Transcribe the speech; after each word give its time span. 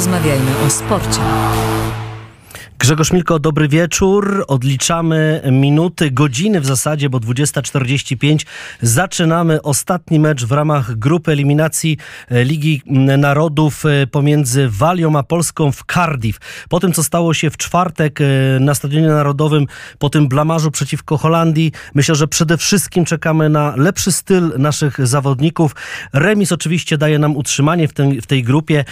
Porozmawiajmy 0.00 0.50
o 0.66 0.70
sporcie. 0.70 1.20
Grzegorz 2.80 3.12
Milko, 3.12 3.38
dobry 3.38 3.68
wieczór. 3.68 4.44
Odliczamy 4.48 5.42
minuty, 5.52 6.10
godziny 6.10 6.60
w 6.60 6.66
zasadzie, 6.66 7.10
bo 7.10 7.18
20.45 7.18 8.46
zaczynamy 8.82 9.62
ostatni 9.62 10.20
mecz 10.20 10.44
w 10.44 10.52
ramach 10.52 10.94
grupy 10.94 11.32
eliminacji 11.32 11.96
e, 12.30 12.44
Ligi 12.44 12.82
Narodów 13.18 13.86
e, 13.86 14.06
pomiędzy 14.06 14.68
Walią 14.68 15.18
a 15.18 15.22
Polską 15.22 15.72
w 15.72 15.84
Cardiff. 15.94 16.38
Po 16.68 16.80
tym, 16.80 16.92
co 16.92 17.04
stało 17.04 17.34
się 17.34 17.50
w 17.50 17.56
czwartek 17.56 18.20
e, 18.20 18.24
na 18.60 18.74
Stadionie 18.74 19.08
Narodowym, 19.08 19.66
po 19.98 20.10
tym 20.10 20.28
blamarzu 20.28 20.70
przeciwko 20.70 21.18
Holandii, 21.18 21.72
myślę, 21.94 22.14
że 22.14 22.28
przede 22.28 22.56
wszystkim 22.58 23.04
czekamy 23.04 23.48
na 23.48 23.76
lepszy 23.76 24.12
styl 24.12 24.52
naszych 24.58 25.06
zawodników. 25.06 25.76
Remis 26.12 26.52
oczywiście 26.52 26.98
daje 26.98 27.18
nam 27.18 27.36
utrzymanie 27.36 27.88
w, 27.88 27.92
w 28.22 28.26
tej 28.26 28.42
grupie, 28.42 28.84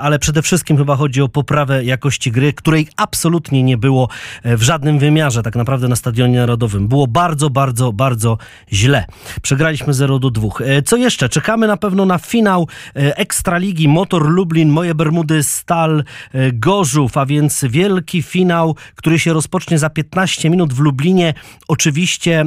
ale 0.00 0.18
przede 0.18 0.42
wszystkim 0.42 0.76
chyba 0.76 0.96
chodzi 0.96 1.22
o 1.22 1.28
poprawę 1.28 1.84
jakości 1.84 2.32
gry, 2.32 2.52
której 2.52 2.88
absolutnie 2.96 3.07
nie 3.52 3.76
było 3.76 4.08
e, 4.42 4.56
w 4.56 4.62
żadnym 4.62 4.98
wymiarze 4.98 5.42
tak 5.42 5.56
naprawdę 5.56 5.88
na 5.88 5.96
Stadionie 5.96 6.38
Narodowym. 6.38 6.88
Było 6.88 7.06
bardzo, 7.06 7.50
bardzo, 7.50 7.92
bardzo 7.92 8.38
źle. 8.72 9.04
Przegraliśmy 9.42 9.94
0 9.94 10.18
do 10.18 10.30
2. 10.30 10.48
E, 10.60 10.82
co 10.82 10.96
jeszcze? 10.96 11.28
Czekamy 11.28 11.66
na 11.66 11.76
pewno 11.76 12.06
na 12.06 12.18
finał 12.18 12.68
e, 12.96 13.16
Ekstraligi 13.16 13.88
Motor 13.88 14.30
Lublin, 14.30 14.68
Moje 14.68 14.94
Bermudy, 14.94 15.42
Stal 15.42 16.04
Gorzów, 16.52 17.16
a 17.16 17.26
więc 17.26 17.64
wielki 17.64 18.22
finał, 18.22 18.76
który 18.94 19.18
się 19.18 19.32
rozpocznie 19.32 19.78
za 19.78 19.90
15 19.90 20.50
minut 20.50 20.72
w 20.72 20.80
Lublinie. 20.80 21.34
Oczywiście 21.68 22.44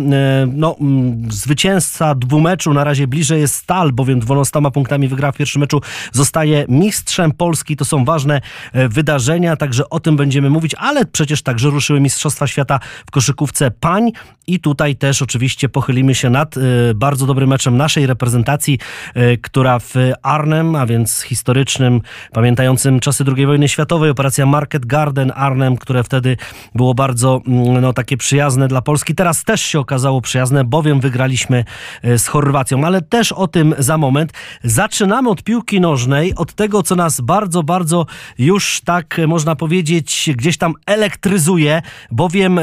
no, 0.47 0.75
zwycięzca 1.29 2.15
dwumeczu, 2.15 2.73
na 2.73 2.83
razie 2.83 3.07
bliżej 3.07 3.41
jest 3.41 3.55
Stal, 3.55 3.91
bowiem 3.91 4.19
12 4.19 4.61
punktami 4.73 5.07
wygra 5.07 5.31
w 5.31 5.37
pierwszym 5.37 5.59
meczu, 5.59 5.81
zostaje 6.11 6.65
mistrzem 6.69 7.31
Polski. 7.31 7.75
To 7.75 7.85
są 7.85 8.05
ważne 8.05 8.41
wydarzenia, 8.73 9.55
także 9.55 9.89
o 9.89 9.99
tym 9.99 10.17
będziemy 10.17 10.49
mówić, 10.51 10.75
ale 10.77 11.05
przecież 11.05 11.41
także 11.41 11.69
ruszyły 11.69 11.99
Mistrzostwa 11.99 12.47
Świata 12.47 12.79
w 13.07 13.11
koszykówce 13.11 13.71
pań 13.71 14.11
i 14.47 14.59
tutaj 14.59 14.95
też 14.95 15.21
oczywiście 15.21 15.69
pochylimy 15.69 16.15
się 16.15 16.29
nad 16.29 16.57
y, 16.57 16.61
bardzo 16.95 17.25
dobrym 17.25 17.49
meczem 17.49 17.77
naszej 17.77 18.05
reprezentacji, 18.05 18.79
y, 19.17 19.37
która 19.41 19.79
w 19.79 19.93
Arnhem, 20.23 20.75
a 20.75 20.85
więc 20.85 21.21
historycznym, 21.21 22.01
pamiętającym 22.33 22.99
czasy 22.99 23.23
II 23.37 23.45
wojny 23.45 23.67
światowej, 23.67 24.09
operacja 24.09 24.45
Market 24.45 24.85
Garden 24.85 25.31
Arnhem, 25.35 25.77
które 25.77 26.03
wtedy 26.03 26.37
było 26.75 26.93
bardzo 26.93 27.41
mm, 27.47 27.81
no, 27.81 27.93
takie 27.93 28.17
przyjazne 28.17 28.67
dla 28.67 28.81
Polski. 28.81 29.15
Teraz 29.15 29.43
też 29.43 29.61
się 29.61 29.79
okazało 29.79 30.21
przyjazne, 30.21 30.63
bowiem 30.63 30.99
wygraliśmy 30.99 31.65
y, 32.05 32.19
z 32.19 32.27
Chorwacją, 32.27 32.85
ale 32.85 33.01
też 33.01 33.31
o 33.31 33.47
tym 33.47 33.75
za 33.77 33.97
moment. 33.97 34.33
Zaczynamy 34.63 35.29
od 35.29 35.43
piłki 35.43 35.81
nożnej, 35.81 36.35
od 36.35 36.53
tego, 36.53 36.83
co 36.83 36.95
nas 36.95 37.21
bardzo, 37.21 37.63
bardzo 37.63 38.05
już 38.37 38.81
tak 38.85 39.21
można 39.27 39.55
powiedzieć 39.55 40.29
gdzieś 40.41 40.57
tam 40.57 40.73
elektryzuje, 40.85 41.81
bowiem 42.11 42.59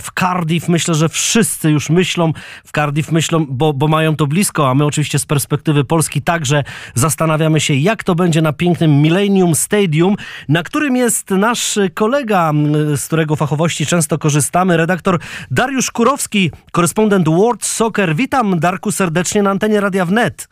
w 0.00 0.20
Cardiff 0.20 0.68
myślę, 0.68 0.94
że 0.94 1.08
wszyscy 1.08 1.70
już 1.70 1.90
myślą, 1.90 2.32
w 2.64 2.72
Cardiff 2.72 3.12
myślą, 3.12 3.46
bo, 3.48 3.72
bo 3.72 3.88
mają 3.88 4.16
to 4.16 4.26
blisko, 4.26 4.70
a 4.70 4.74
my 4.74 4.84
oczywiście 4.84 5.18
z 5.18 5.26
perspektywy 5.26 5.84
Polski 5.84 6.22
także 6.22 6.64
zastanawiamy 6.94 7.60
się, 7.60 7.74
jak 7.74 8.04
to 8.04 8.14
będzie 8.14 8.42
na 8.42 8.52
pięknym 8.52 9.02
Millennium 9.02 9.54
Stadium, 9.54 10.16
na 10.48 10.62
którym 10.62 10.96
jest 10.96 11.30
nasz 11.30 11.78
kolega, 11.94 12.52
z 12.96 13.06
którego 13.06 13.36
fachowości 13.36 13.86
często 13.86 14.18
korzystamy, 14.18 14.76
redaktor 14.76 15.18
Dariusz 15.50 15.90
Kurowski, 15.90 16.50
korespondent 16.72 17.28
World 17.28 17.64
Soccer. 17.64 18.16
Witam 18.16 18.60
Darku 18.60 18.92
serdecznie 18.92 19.42
na 19.42 19.50
antenie 19.50 19.80
Radia 19.80 20.06
Wnet. 20.06 20.48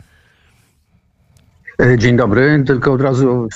E, 1.80 1.98
dzień 1.98 2.16
dobry, 2.16 2.64
tylko 2.66 2.92
od 2.92 3.00
razu 3.00 3.48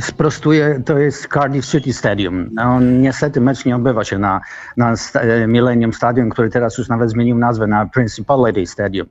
sprostuję, 0.00 0.82
to 0.86 0.98
jest 0.98 1.28
Cardiff 1.34 1.66
City 1.66 1.92
Stadium. 1.92 2.50
No, 2.52 2.80
niestety 2.80 3.40
mecz 3.40 3.64
nie 3.64 3.76
odbywa 3.76 4.04
się 4.04 4.18
na, 4.18 4.40
na 4.76 4.94
e, 5.14 5.46
Millennium 5.46 5.92
Stadium, 5.92 6.30
który 6.30 6.50
teraz 6.50 6.78
już 6.78 6.88
nawet 6.88 7.10
zmienił 7.10 7.38
nazwę 7.38 7.66
na 7.66 7.86
Principality 7.86 8.66
Stadium. 8.66 9.06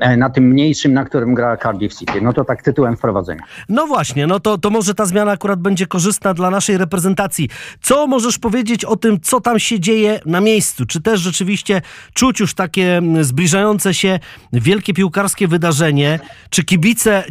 E, 0.00 0.16
na 0.16 0.30
tym 0.30 0.44
mniejszym, 0.44 0.92
na 0.92 1.04
którym 1.04 1.34
gra 1.34 1.56
Cardiff 1.56 1.94
City. 1.94 2.20
No 2.20 2.32
to 2.32 2.44
tak 2.44 2.62
tytułem 2.62 2.96
wprowadzenia. 2.96 3.42
No 3.68 3.86
właśnie, 3.86 4.26
no 4.26 4.40
to, 4.40 4.58
to 4.58 4.70
może 4.70 4.94
ta 4.94 5.06
zmiana 5.06 5.32
akurat 5.32 5.60
będzie 5.60 5.86
korzystna 5.86 6.34
dla 6.34 6.50
naszej 6.50 6.78
reprezentacji. 6.78 7.48
Co 7.82 8.06
możesz 8.06 8.38
powiedzieć 8.38 8.84
o 8.84 8.96
tym, 8.96 9.20
co 9.20 9.40
tam 9.40 9.58
się 9.58 9.80
dzieje 9.80 10.20
na 10.26 10.40
miejscu? 10.40 10.86
Czy 10.86 11.02
też 11.02 11.20
rzeczywiście 11.20 11.82
czuć 12.14 12.40
już 12.40 12.54
takie 12.54 13.02
zbliżające 13.20 13.94
się 13.94 14.18
wielkie 14.52 14.94
piłkarskie 14.94 15.48
wydarzenie? 15.48 16.20
Czy 16.50 16.64
kibice 16.64 17.24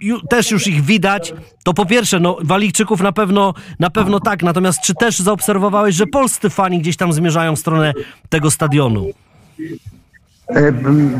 ju, 0.00 0.20
też 0.20 0.50
już 0.50 0.66
ich 0.66 0.84
widać? 0.84 1.34
To 1.64 1.74
po 1.74 1.86
pierwsze, 1.86 2.20
no 2.20 2.36
Walijczyków 2.42 3.00
na 3.00 3.12
pewno, 3.12 3.54
na 3.78 3.90
pewno 3.90 4.20
tak, 4.20 4.42
natomiast 4.42 4.80
czy 4.80 4.94
też 4.94 5.18
zaobserwowałeś, 5.18 5.94
że 5.94 6.06
polscy 6.06 6.50
fani 6.50 6.78
gdzieś 6.78 6.96
tam 6.96 7.12
zmierzają 7.12 7.56
w 7.56 7.58
stronę 7.58 7.92
tego 8.28 8.50
stadionu? 8.50 9.06
E, 10.48 10.72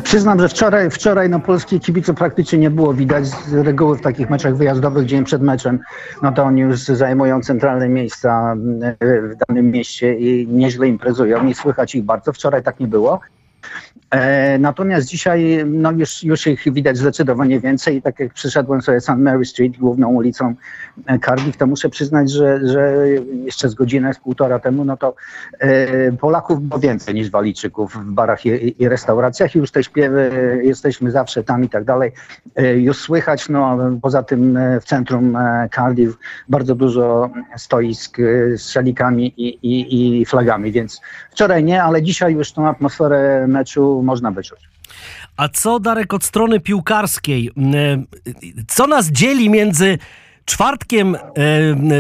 przyznam, 0.03 0.41
że 0.41 0.49
wczoraj, 0.49 0.91
wczoraj 0.91 1.29
no, 1.29 1.41
polskich 1.41 1.83
kibiców 1.83 2.17
praktycznie 2.17 2.59
nie 2.59 2.71
było 2.71 2.95
widać. 2.95 3.27
Z 3.27 3.53
reguły 3.53 3.97
w 3.97 4.01
takich 4.01 4.31
meczach 4.31 4.57
wyjazdowych 4.57 5.07
dzień 5.07 5.25
przed 5.25 5.43
meczem, 5.43 5.81
no 6.23 6.33
to 6.33 6.45
oni 6.45 6.61
już 6.61 6.81
zajmują 6.81 7.41
centralne 7.41 7.89
miejsca 7.89 8.57
e, 8.83 8.97
w 9.21 9.37
danym 9.49 9.71
mieście 9.71 10.15
i 10.15 10.49
nieźle 10.49 10.89
imprezują. 10.89 11.45
Nie 11.45 11.55
słychać 11.55 11.95
ich 11.95 12.05
bardzo. 12.05 12.33
Wczoraj 12.33 12.63
tak 12.63 12.81
nie 12.81 12.87
było. 12.87 13.21
E, 14.11 14.59
natomiast 14.59 15.09
dzisiaj 15.09 15.65
no 15.67 15.93
już, 15.93 16.25
już 16.25 16.47
ich 16.47 16.73
widać 16.73 16.97
zdecydowanie 16.97 17.61
więcej 17.61 18.03
tak 18.03 18.21
jak 18.21 18.33
przyszedłem 18.33 18.83
sobie 18.83 19.01
St. 19.01 19.17
Mary 19.17 19.45
Street, 19.45 19.79
główną 19.79 20.09
ulicą 20.09 20.55
e, 21.07 21.19
Cardiff, 21.19 21.57
to 21.57 21.67
muszę 21.67 21.89
przyznać, 21.89 22.31
że, 22.31 22.69
że 22.69 23.07
jeszcze 23.45 23.69
z 23.69 23.75
godzinę, 23.75 24.15
z 24.15 24.19
półtora 24.19 24.59
temu, 24.59 24.85
no 24.85 24.97
to 24.97 25.15
e, 25.59 26.13
Polaków 26.13 26.63
było 26.63 26.81
więcej 26.81 27.15
niż 27.15 27.31
Walijczyków 27.31 27.95
w 27.95 28.11
barach 28.11 28.47
i, 28.47 28.83
i 28.83 28.89
restauracjach 28.89 29.55
i 29.55 29.59
już 29.59 29.71
te 29.71 29.85
śpiewy, 29.85 30.31
jesteśmy 30.65 31.11
zawsze 31.11 31.45
tam 31.45 31.65
i 31.65 31.69
tak 31.69 31.85
dalej, 31.85 32.13
już 32.77 32.99
słychać, 32.99 33.49
no 33.49 33.79
poza 34.03 34.23
tym 34.23 34.59
w 34.81 34.85
centrum 34.85 35.39
Cardiff 35.75 36.19
bardzo 36.49 36.75
dużo 36.75 37.31
stoisk 37.57 38.17
z 38.57 38.71
szalikami 38.71 39.35
i, 39.37 39.49
i, 39.49 40.21
i 40.21 40.27
flagami, 40.27 40.73
więc 40.73 41.01
wczoraj 41.31 41.65
nie, 41.65 41.83
ale 41.83 42.03
dzisiaj 42.03 42.35
już 42.35 42.53
tą 42.53 42.69
atmosferę 42.69 43.47
meczu 43.49 43.98
można 44.03 44.31
wyczuć. 44.31 44.59
A 45.37 45.49
co, 45.49 45.81
Darek, 45.81 46.15
od 46.15 46.25
strony 46.25 46.61
piłkarskiej? 46.61 47.51
E, 47.75 48.03
co 48.69 48.87
nas 48.87 49.11
dzieli 49.11 49.51
między 49.51 49.99
czwartkiem, 50.45 51.15
e, 51.15 51.21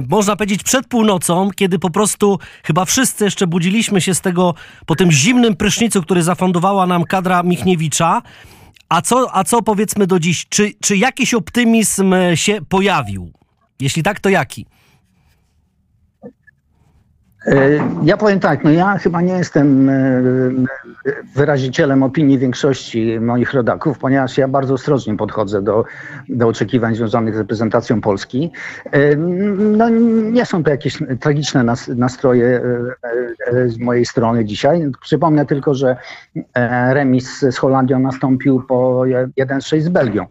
można 0.08 0.37
powiedzieć 0.37 0.62
przed 0.62 0.87
północą, 0.87 1.50
kiedy 1.56 1.78
po 1.78 1.91
prostu 1.91 2.38
chyba 2.62 2.84
wszyscy 2.84 3.25
jeszcze 3.25 3.47
budziliśmy 3.47 4.00
się 4.00 4.14
z 4.14 4.20
tego 4.20 4.54
po 4.87 4.97
tym 4.97 5.12
zimnym 5.12 5.56
prysznicu, 5.56 6.03
który 6.03 6.22
zafundowała 6.22 6.87
nam 6.87 7.04
kadra 7.04 7.42
Michniewicza. 7.42 8.22
A 8.88 9.03
co, 9.03 9.37
a 9.37 9.44
co 9.44 9.62
powiedzmy 9.62 10.06
do 10.06 10.20
dziś? 10.20 10.47
Czy, 10.48 10.72
czy 10.81 10.97
jakiś 10.97 11.34
optymizm 11.34 12.14
się 12.34 12.58
pojawił? 12.69 13.32
Jeśli 13.81 14.03
tak, 14.03 14.20
to 14.20 14.28
jaki? 14.28 14.66
E, 17.48 17.81
ja 18.04 18.16
powiem 18.16 18.41
tak, 18.41 18.64
no 18.64 18.70
ja 18.70 18.98
chyba 18.98 19.20
nie 19.20 19.32
jestem 19.32 19.88
e, 19.88 20.22
wyrazicielem 21.34 22.03
opinii 22.03 22.38
większości 22.38 23.20
moich 23.20 23.54
rodaków, 23.54 23.98
ponieważ 23.98 24.38
ja 24.38 24.48
bardzo 24.48 24.75
ostrożnie 24.75 25.16
podchodzę 25.16 25.62
do, 25.62 25.84
do 26.28 26.48
oczekiwań 26.48 26.94
związanych 26.94 27.34
z 27.34 27.38
reprezentacją 27.38 28.00
Polski. 28.00 28.50
E, 28.91 29.16
no, 29.56 29.88
nie 30.32 30.47
są 30.47 30.64
to 30.64 30.70
jakieś 30.70 30.98
tragiczne 31.20 31.64
nastroje 31.97 32.60
z 33.66 33.78
mojej 33.78 34.06
strony 34.06 34.44
dzisiaj. 34.44 34.91
Przypomnę 35.03 35.47
tylko, 35.47 35.75
że 35.75 35.97
remis 36.91 37.40
z 37.40 37.56
Holandią 37.56 37.99
nastąpił 37.99 38.62
po 38.62 39.02
1-6 39.38 39.81
z 39.81 39.88
Belgią. 39.88 40.26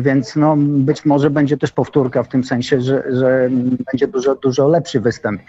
Więc 0.00 0.36
no, 0.36 0.56
być 0.58 1.04
może 1.04 1.30
będzie 1.30 1.56
też 1.56 1.72
powtórka 1.72 2.22
w 2.22 2.28
tym 2.28 2.44
sensie, 2.44 2.80
że, 2.80 3.02
że 3.10 3.50
będzie 3.92 4.08
dużo, 4.08 4.34
dużo 4.34 4.68
lepszy 4.68 5.00
występ. 5.00 5.40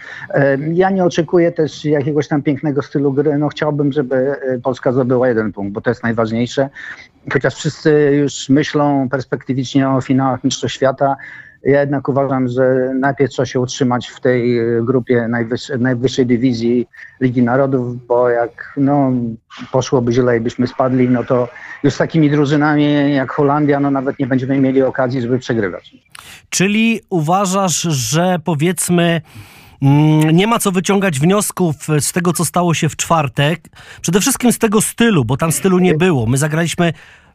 Ja 0.72 0.90
nie 0.90 1.04
oczekuję 1.04 1.52
też 1.52 1.84
jakiegoś 1.84 2.28
tam 2.28 2.42
pięknego 2.42 2.82
stylu 2.82 3.12
gry. 3.12 3.38
No 3.38 3.48
chciałbym, 3.48 3.92
żeby 3.92 4.16
e, 4.16 4.58
Polska 4.58 4.92
zdobyła 4.92 5.28
jeden 5.28 5.52
punkt, 5.52 5.72
bo 5.72 5.80
to 5.80 5.90
jest 5.90 6.02
najważniejsze. 6.02 6.68
Chociaż 7.32 7.54
wszyscy 7.54 8.16
już 8.20 8.48
myślą 8.48 9.08
perspektywicznie 9.08 9.88
o 9.88 10.00
finałach 10.00 10.44
Mistrzostw 10.44 10.76
Świata, 10.76 11.16
ja 11.66 11.80
jednak 11.80 12.08
uważam, 12.08 12.48
że 12.48 12.92
najpierw 12.94 13.30
trzeba 13.30 13.46
się 13.46 13.60
utrzymać 13.60 14.08
w 14.08 14.20
tej 14.20 14.58
e, 14.58 14.82
grupie 14.82 15.28
najwyższej, 15.28 15.80
najwyższej 15.80 16.26
dywizji 16.26 16.86
Ligi 17.20 17.42
Narodów, 17.42 18.06
bo 18.06 18.28
jak 18.28 18.72
no, 18.76 19.12
poszłoby 19.72 20.12
źle 20.12 20.36
i 20.36 20.40
byśmy 20.40 20.66
spadli, 20.66 21.08
no 21.08 21.24
to 21.24 21.48
już 21.82 21.94
z 21.94 21.98
takimi 21.98 22.30
drużynami 22.30 23.14
jak 23.14 23.30
Holandia, 23.30 23.80
no 23.80 23.90
nawet 23.90 24.18
nie 24.18 24.26
będziemy 24.26 24.60
mieli 24.60 24.82
okazji, 24.82 25.20
żeby 25.20 25.38
przegrywać. 25.38 25.94
Czyli 26.50 27.00
uważasz, 27.10 27.80
że 27.82 28.38
powiedzmy 28.44 29.20
nie 30.32 30.46
ma 30.46 30.58
co 30.58 30.72
wyciągać 30.72 31.20
wniosków 31.20 31.76
z 32.00 32.12
tego, 32.12 32.32
co 32.32 32.44
stało 32.44 32.74
się 32.74 32.88
w 32.88 32.96
czwartek. 32.96 33.68
Przede 34.00 34.20
wszystkim 34.20 34.52
z 34.52 34.58
tego 34.58 34.80
stylu, 34.80 35.24
bo 35.24 35.36
tam 35.36 35.52
stylu 35.52 35.78
nie 35.78 35.94
było. 35.94 36.26
My 36.26 36.38
zagraliśmy 36.38 36.92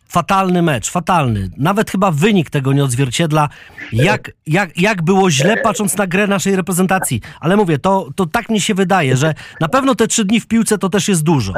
fatalny 0.08 0.62
mecz, 0.62 0.92
fatalny. 0.92 1.50
Nawet 1.58 1.92
chyba 1.92 2.12
wynik 2.12 2.50
tego 2.50 2.74
nie 2.74 2.84
odzwierciedla, 2.84 3.50
jak, 3.92 4.32
jak, 4.48 4.78
jak 4.78 5.02
było 5.02 5.32
źle 5.32 5.58
patrząc 5.58 5.98
na 5.98 6.08
grę 6.08 6.28
naszej 6.28 6.56
reprezentacji. 6.56 7.22
Ale 7.40 7.56
mówię, 7.56 7.80
to, 7.80 8.10
to 8.16 8.26
tak 8.26 8.50
mi 8.50 8.62
się 8.62 8.74
wydaje, 8.74 9.18
że 9.18 9.34
na 9.60 9.68
pewno 9.68 9.96
te 9.96 10.08
trzy 10.08 10.26
dni 10.26 10.40
w 10.40 10.48
piłce 10.48 10.78
to 10.78 10.90
też 10.90 11.08
jest 11.08 11.24
dużo. 11.24 11.54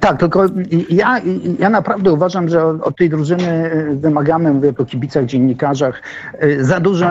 Tak, 0.00 0.20
tylko 0.20 0.44
ja, 0.90 1.20
ja 1.58 1.70
naprawdę 1.70 2.12
uważam, 2.12 2.48
że 2.48 2.66
od, 2.66 2.96
tej 2.96 3.10
drużyny 3.10 3.70
wymagamy, 3.94 4.52
mówię 4.52 4.72
po 4.72 4.84
kibicach, 4.84 5.24
dziennikarzach, 5.24 6.02
za 6.60 6.80
dużo 6.80 7.10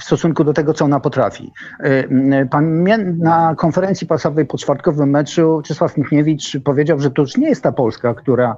w 0.00 0.04
stosunku 0.04 0.44
do 0.44 0.52
tego, 0.52 0.74
co 0.74 0.84
ona 0.84 1.00
potrafi. 1.00 1.52
Na 3.18 3.54
konferencji 3.58 4.06
prasowej 4.06 4.46
po 4.46 4.58
czwartkowym 4.58 5.10
meczu 5.10 5.62
Czesław 5.64 5.96
Michniewicz 5.96 6.56
powiedział, 6.64 7.00
że 7.00 7.10
to 7.10 7.22
już 7.22 7.36
nie 7.36 7.48
jest 7.48 7.62
ta 7.62 7.72
Polska, 7.72 8.14
która 8.14 8.56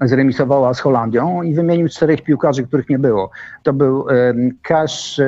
zremisowała 0.00 0.74
z 0.74 0.80
Holandią 0.80 1.42
i 1.42 1.54
wymienił 1.54 1.88
czterech 1.88 2.22
piłkarzy, 2.22 2.62
których 2.62 2.88
nie 2.88 2.98
było. 2.98 3.30
To 3.62 3.72
był 3.72 4.06
Kasz, 4.62 5.20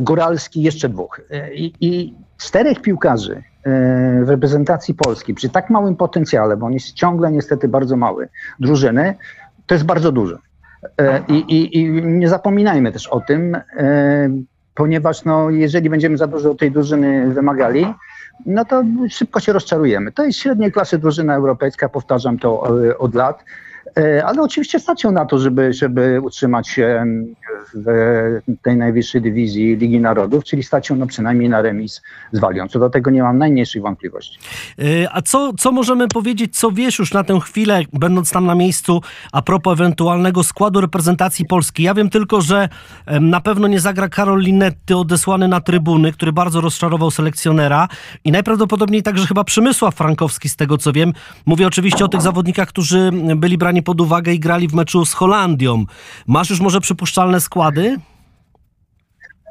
Góralski, 0.00 0.62
jeszcze 0.62 0.88
dwóch. 0.88 1.20
I, 1.54 1.72
i 1.80 2.14
czterech 2.38 2.82
piłkarzy 2.82 3.42
w 4.22 4.28
reprezentacji 4.28 4.94
Polski 4.94 5.34
przy 5.34 5.48
tak 5.48 5.70
małym 5.70 5.96
potencjale, 5.96 6.56
bo 6.56 6.66
on 6.66 6.72
jest 6.72 6.92
ciągle 6.92 7.32
niestety 7.32 7.68
bardzo 7.68 7.96
mały, 7.96 8.28
drużyny, 8.60 9.14
to 9.66 9.74
jest 9.74 9.84
bardzo 9.84 10.12
dużo. 10.12 10.38
I, 11.28 11.34
i, 11.34 11.78
i 11.78 11.92
nie 12.02 12.28
zapominajmy 12.28 12.92
też 12.92 13.06
o 13.06 13.20
tym, 13.20 13.56
ponieważ 14.74 15.24
no, 15.24 15.50
jeżeli 15.50 15.90
będziemy 15.90 16.16
za 16.16 16.26
dużo 16.26 16.54
tej 16.54 16.70
drużyny 16.70 17.30
wymagali, 17.34 17.86
no 18.46 18.64
to 18.64 18.84
szybko 19.10 19.40
się 19.40 19.52
rozczarujemy. 19.52 20.12
To 20.12 20.24
jest 20.24 20.38
średniej 20.38 20.72
klasy 20.72 20.98
drużyna 20.98 21.34
europejska, 21.34 21.88
powtarzam 21.88 22.38
to 22.38 22.60
od 22.98 23.14
lat. 23.14 23.44
E, 23.96 24.24
ale 24.24 24.42
oczywiście 24.42 24.80
stać 24.80 25.04
ją 25.04 25.12
na 25.12 25.26
to, 25.26 25.38
żeby, 25.38 25.72
żeby 25.72 26.20
utrzymać 26.20 26.68
się 26.68 27.04
w 27.74 28.32
tej 28.62 28.76
najwyższej 28.76 29.22
dywizji 29.22 29.76
Ligi 29.76 30.00
Narodów, 30.00 30.44
czyli 30.44 30.62
stać 30.62 30.86
się 30.86 30.96
no 30.96 31.06
przynajmniej 31.06 31.48
na 31.48 31.62
remis 31.62 32.02
z 32.32 32.38
Walią. 32.38 32.68
Co 32.68 32.78
do 32.78 32.90
tego 32.90 33.10
nie 33.10 33.22
mam 33.22 33.38
najmniejszych 33.38 33.82
wątpliwości. 33.82 34.38
E, 34.78 35.12
a 35.12 35.22
co, 35.22 35.52
co 35.58 35.72
możemy 35.72 36.08
powiedzieć, 36.08 36.58
co 36.58 36.70
wiesz 36.70 36.98
już 36.98 37.12
na 37.12 37.24
tę 37.24 37.40
chwilę, 37.40 37.82
będąc 37.92 38.30
tam 38.30 38.46
na 38.46 38.54
miejscu, 38.54 39.00
a 39.32 39.42
propos 39.42 39.72
ewentualnego 39.72 40.44
składu 40.44 40.80
reprezentacji 40.80 41.46
Polski? 41.46 41.82
Ja 41.82 41.94
wiem 41.94 42.10
tylko, 42.10 42.40
że 42.40 42.68
na 43.20 43.40
pewno 43.40 43.68
nie 43.68 43.80
zagra 43.80 44.08
Karol 44.08 44.40
Linetty 44.40 44.96
odesłany 44.96 45.48
na 45.48 45.60
trybuny, 45.60 46.12
który 46.12 46.32
bardzo 46.32 46.60
rozczarował 46.60 47.10
selekcjonera 47.10 47.88
i 48.24 48.32
najprawdopodobniej 48.32 49.02
także 49.02 49.26
chyba 49.26 49.44
Przemysław 49.44 49.94
Frankowski, 49.94 50.48
z 50.48 50.56
tego 50.56 50.78
co 50.78 50.92
wiem. 50.92 51.12
Mówię 51.46 51.66
oczywiście 51.66 52.04
o 52.04 52.08
tych 52.08 52.22
zawodnikach, 52.22 52.68
którzy 52.68 53.10
byli 53.36 53.58
brani 53.58 53.77
pod 53.82 54.00
uwagę 54.00 54.32
i 54.32 54.40
grali 54.40 54.68
w 54.68 54.74
meczu 54.74 55.04
z 55.04 55.12
Holandią. 55.12 55.84
Masz 56.26 56.50
już 56.50 56.60
może 56.60 56.80
przypuszczalne 56.80 57.40
składy? 57.40 57.96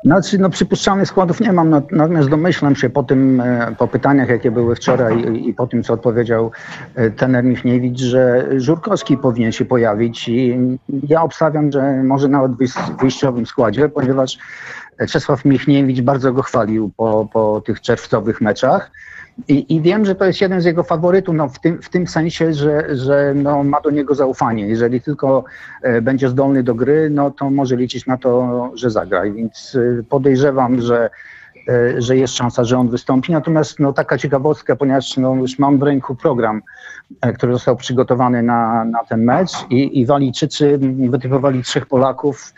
Znaczy, 0.04 0.38
no 0.38 0.50
przypuszczalnych 0.50 1.08
składów 1.08 1.40
nie 1.40 1.54
mam, 1.54 1.70
natomiast 1.92 2.30
domyślam 2.30 2.76
się 2.76 2.90
po 2.90 3.04
tym, 3.04 3.42
e, 3.42 3.76
po 3.78 3.88
pytaniach, 3.88 4.30
jakie 4.30 4.52
były 4.52 4.76
wczoraj 4.76 5.20
i, 5.20 5.50
i 5.50 5.54
po 5.54 5.68
tym, 5.68 5.84
co 5.84 5.94
odpowiedział 5.94 6.52
e, 6.96 7.12
tener 7.12 7.44
Michniewicz, 7.44 8.00
że 8.00 8.48
Żurkowski 8.58 9.18
powinien 9.18 9.52
się 9.52 9.66
pojawić 9.66 10.30
i 10.30 10.58
ja 11.10 11.22
obstawiam, 11.22 11.72
że 11.72 12.04
może 12.04 12.28
nawet 12.28 12.52
w 12.52 13.02
wyjściowym 13.02 13.46
składzie, 13.46 13.90
ponieważ 13.90 14.38
Czesław 15.10 15.46
Michniewicz 15.46 16.02
bardzo 16.02 16.34
go 16.34 16.44
chwalił 16.44 16.92
po, 16.98 17.30
po 17.34 17.62
tych 17.66 17.82
czerwcowych 17.82 18.42
meczach. 18.42 18.92
I, 19.48 19.76
I, 19.76 19.82
wiem, 19.82 20.06
że 20.06 20.16
to 20.16 20.26
jest 20.26 20.42
jeden 20.42 20.62
z 20.62 20.66
jego 20.66 20.84
faworytów, 20.84 21.36
no, 21.36 21.50
w, 21.50 21.60
tym, 21.60 21.82
w 21.82 21.90
tym 21.90 22.08
sensie, 22.08 22.54
że, 22.54 22.96
że 22.96 23.34
no, 23.36 23.64
ma 23.64 23.82
do 23.82 23.90
niego 23.90 24.16
zaufanie. 24.16 24.68
Jeżeli 24.68 25.02
tylko 25.02 25.44
e, 25.82 26.02
będzie 26.02 26.30
zdolny 26.30 26.64
do 26.64 26.76
gry, 26.76 27.10
no 27.10 27.32
to 27.32 27.50
może 27.50 27.76
liczyć 27.76 28.06
na 28.06 28.18
to, 28.18 28.72
że 28.76 28.90
zagra. 28.90 29.24
Więc 29.24 29.78
e, 30.00 30.04
podejrzewam, 30.04 30.82
że 30.82 31.10
że 31.98 32.18
jest 32.18 32.36
szansa, 32.36 32.64
że 32.64 32.78
on 32.78 32.90
wystąpi. 32.90 33.32
Natomiast 33.32 33.80
no, 33.80 33.94
taka 33.94 34.18
ciekawostka, 34.18 34.76
ponieważ 34.76 35.18
no, 35.18 35.36
już 35.36 35.60
mam 35.60 35.80
w 35.80 35.84
ręku 35.84 36.16
program, 36.16 36.62
e, 37.22 37.34
który 37.34 37.54
został 37.54 37.76
przygotowany 37.76 38.44
na, 38.44 38.86
na 38.86 39.04
ten 39.04 39.24
mecz 39.24 39.52
i, 39.70 40.00
i 40.00 40.06
Walijczycy 40.06 40.80
wytypowali 41.10 41.64
trzech 41.64 41.86
Polaków, 41.86 42.54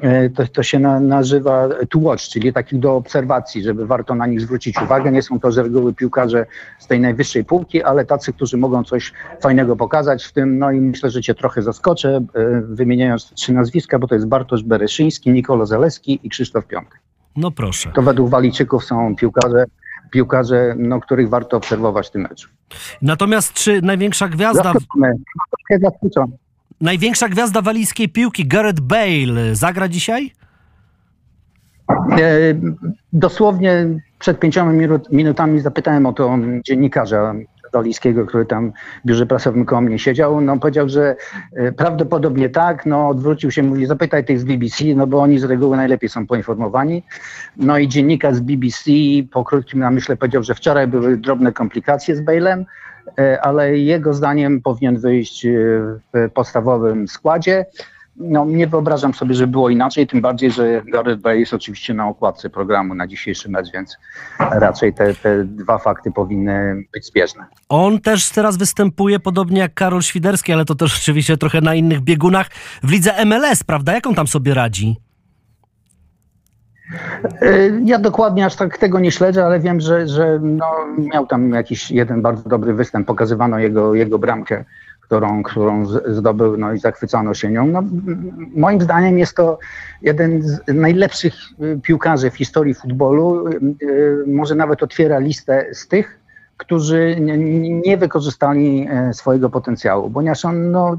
e, 0.00 0.30
to, 0.30 0.46
to 0.46 0.62
się 0.62 0.78
na, 0.78 1.00
nazywa 1.00 1.68
to 1.90 1.98
watch, 1.98 2.22
czyli 2.22 2.52
takich 2.52 2.78
do 2.78 2.96
obserwacji, 2.96 3.62
żeby 3.62 3.86
warto 3.86 4.14
na 4.14 4.26
nich 4.26 4.40
zwrócić 4.40 4.82
uwagę. 4.82 5.12
Nie 5.12 5.22
są 5.22 5.40
to 5.40 5.52
z 5.52 5.58
reguły 5.58 5.94
piłkarze 5.94 6.46
z 6.78 6.86
tej 6.86 7.00
najwyższej 7.00 7.44
półki, 7.44 7.82
ale 7.82 8.04
tacy, 8.04 8.32
którzy 8.32 8.56
mogą 8.56 8.84
coś 8.84 9.12
fajnego 9.40 9.76
pokazać 9.76 10.24
w 10.24 10.32
tym, 10.32 10.58
no 10.58 10.70
i 10.70 10.80
myślę, 10.80 11.10
że 11.10 11.22
cię 11.22 11.34
trochę 11.34 11.62
zaskoczę, 11.62 12.24
wymieniając 12.62 13.30
trzy 13.30 13.52
nazwiska, 13.52 13.98
bo 13.98 14.06
to 14.06 14.14
jest 14.14 14.26
Bartosz 14.26 14.62
Bereszyński, 14.62 15.30
Nikolo 15.30 15.66
Zaleski 15.66 16.20
i 16.22 16.30
Krzysztof 16.30 16.66
Piątek. 16.66 17.11
No 17.36 17.50
proszę. 17.50 17.90
To 17.94 18.02
według 18.02 18.30
Walijczyków 18.30 18.84
są 18.84 19.16
piłkarze, 19.16 19.64
piłkarze 20.10 20.74
no, 20.78 21.00
których 21.00 21.28
warto 21.28 21.56
obserwować 21.56 22.08
w 22.08 22.10
tym 22.10 22.22
meczu. 22.22 22.48
Natomiast 23.02 23.52
czy 23.52 23.82
największa 23.82 24.28
gwiazda... 24.28 24.72
Największa 26.80 27.28
gwiazda 27.28 27.62
walijskiej 27.62 28.08
piłki, 28.08 28.46
Gareth 28.46 28.80
Bale, 28.80 29.54
zagra 29.54 29.88
dzisiaj? 29.88 30.32
E, 31.88 32.24
dosłownie 33.12 33.86
przed 34.18 34.40
pięcioma 34.40 34.72
minutami 35.10 35.60
zapytałem 35.60 36.06
o 36.06 36.12
to 36.12 36.38
dziennikarza 36.66 37.34
Walijskiego, 37.72 38.26
który 38.26 38.46
tam 38.46 38.72
w 39.04 39.06
biurze 39.06 39.26
prasowym 39.26 39.64
koło 39.64 39.80
mnie 39.80 39.98
siedział, 39.98 40.40
no 40.40 40.58
powiedział, 40.58 40.88
że 40.88 41.16
e, 41.52 41.72
prawdopodobnie 41.72 42.48
tak, 42.48 42.86
no 42.86 43.08
odwrócił 43.08 43.50
się, 43.50 43.62
mówi 43.62 43.86
zapytaj 43.86 44.24
tych 44.24 44.40
z 44.40 44.44
BBC, 44.44 44.84
no 44.96 45.06
bo 45.06 45.22
oni 45.22 45.38
z 45.38 45.44
reguły 45.44 45.76
najlepiej 45.76 46.08
są 46.08 46.26
poinformowani. 46.26 47.02
No 47.56 47.78
i 47.78 47.88
dziennikarz 47.88 48.34
z 48.34 48.40
BBC 48.40 48.90
po 49.32 49.44
krótkim 49.44 49.80
namyśle 49.80 50.16
powiedział, 50.16 50.42
że 50.42 50.54
wczoraj 50.54 50.86
były 50.86 51.16
drobne 51.16 51.52
komplikacje 51.52 52.16
z 52.16 52.20
Bailem, 52.20 52.64
e, 53.18 53.40
ale 53.40 53.78
jego 53.78 54.14
zdaniem 54.14 54.60
powinien 54.60 54.98
wyjść 54.98 55.46
e, 55.46 55.50
w 56.14 56.30
podstawowym 56.34 57.08
składzie. 57.08 57.66
No, 58.22 58.44
nie 58.44 58.66
wyobrażam 58.66 59.14
sobie, 59.14 59.34
że 59.34 59.46
było 59.46 59.70
inaczej, 59.70 60.06
tym 60.06 60.20
bardziej, 60.20 60.50
że 60.50 60.82
Gareth 60.92 61.20
Bale 61.20 61.38
jest 61.38 61.54
oczywiście 61.54 61.94
na 61.94 62.08
okładce 62.08 62.50
programu 62.50 62.94
na 62.94 63.06
dzisiejszy 63.06 63.50
mecz, 63.50 63.72
więc 63.72 63.96
raczej 64.38 64.94
te, 64.94 65.14
te 65.14 65.44
dwa 65.44 65.78
fakty 65.78 66.12
powinny 66.12 66.84
być 66.92 67.06
zbieżne. 67.06 67.44
On 67.68 68.00
też 68.00 68.30
teraz 68.30 68.56
występuje 68.56 69.20
podobnie 69.20 69.60
jak 69.60 69.74
Karol 69.74 70.02
Świderski, 70.02 70.52
ale 70.52 70.64
to 70.64 70.74
też 70.74 70.96
oczywiście 70.96 71.36
trochę 71.36 71.60
na 71.60 71.74
innych 71.74 72.00
biegunach 72.00 72.46
w 72.82 72.90
lidze 72.90 73.24
MLS, 73.24 73.64
prawda? 73.64 73.92
Jak 73.92 74.06
on 74.06 74.14
tam 74.14 74.26
sobie 74.26 74.54
radzi? 74.54 74.96
E, 77.42 77.70
ja 77.84 77.98
dokładnie 77.98 78.46
aż 78.46 78.56
tak 78.56 78.78
tego 78.78 79.00
nie 79.00 79.10
śledzę, 79.10 79.44
ale 79.44 79.60
wiem, 79.60 79.80
że, 79.80 80.08
że 80.08 80.38
no, 80.42 80.66
miał 80.98 81.26
tam 81.26 81.50
jakiś 81.50 81.90
jeden 81.90 82.22
bardzo 82.22 82.48
dobry 82.48 82.74
występ. 82.74 83.06
Pokazywano 83.06 83.58
jego, 83.58 83.94
jego 83.94 84.18
bramkę 84.18 84.64
którą, 85.12 85.42
którą 85.42 85.86
zdobył, 86.06 86.56
no 86.56 86.72
i 86.72 86.78
zachwycono 86.78 87.34
się 87.34 87.50
nią. 87.50 87.66
No, 87.66 87.82
moim 88.54 88.80
zdaniem 88.80 89.18
jest 89.18 89.36
to 89.36 89.58
jeden 90.02 90.42
z 90.42 90.60
najlepszych 90.68 91.34
y, 91.62 91.80
piłkarzy 91.82 92.30
w 92.30 92.36
historii 92.36 92.74
futbolu. 92.74 93.48
Y, 93.48 93.60
y, 93.82 94.24
może 94.26 94.54
nawet 94.54 94.82
otwiera 94.82 95.18
listę 95.18 95.66
z 95.72 95.88
tych, 95.88 96.20
którzy 96.56 97.16
nie 97.84 97.96
wykorzystali 97.96 98.88
e, 98.90 99.14
swojego 99.14 99.50
potencjału, 99.50 100.10
ponieważ 100.10 100.44
on 100.44 100.70
no, 100.70 100.98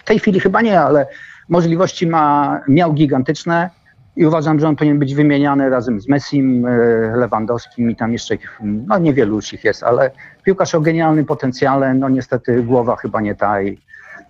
w 0.00 0.04
tej 0.04 0.18
chwili 0.18 0.40
chyba 0.40 0.62
nie, 0.62 0.80
ale 0.80 1.06
możliwości 1.48 2.06
ma, 2.06 2.60
miał 2.68 2.92
gigantyczne 2.92 3.70
i 4.16 4.26
uważam, 4.26 4.60
że 4.60 4.68
on 4.68 4.76
powinien 4.76 4.98
być 4.98 5.14
wymieniany 5.14 5.70
razem 5.70 6.00
z 6.00 6.08
Messim, 6.08 6.66
e, 6.66 6.70
Lewandowskim 7.16 7.90
i 7.90 7.96
tam 7.96 8.12
jeszcze, 8.12 8.36
no 8.62 8.98
niewielu 8.98 9.36
już 9.36 9.52
ich 9.52 9.64
jest, 9.64 9.82
ale 9.82 10.10
piłkarz 10.42 10.74
o 10.74 10.80
genialnym 10.80 11.24
potencjale, 11.24 11.94
no 11.94 12.08
niestety 12.08 12.62
głowa 12.62 12.96
chyba 12.96 13.20
nie 13.20 13.34
ta 13.34 13.62
i 13.62 13.78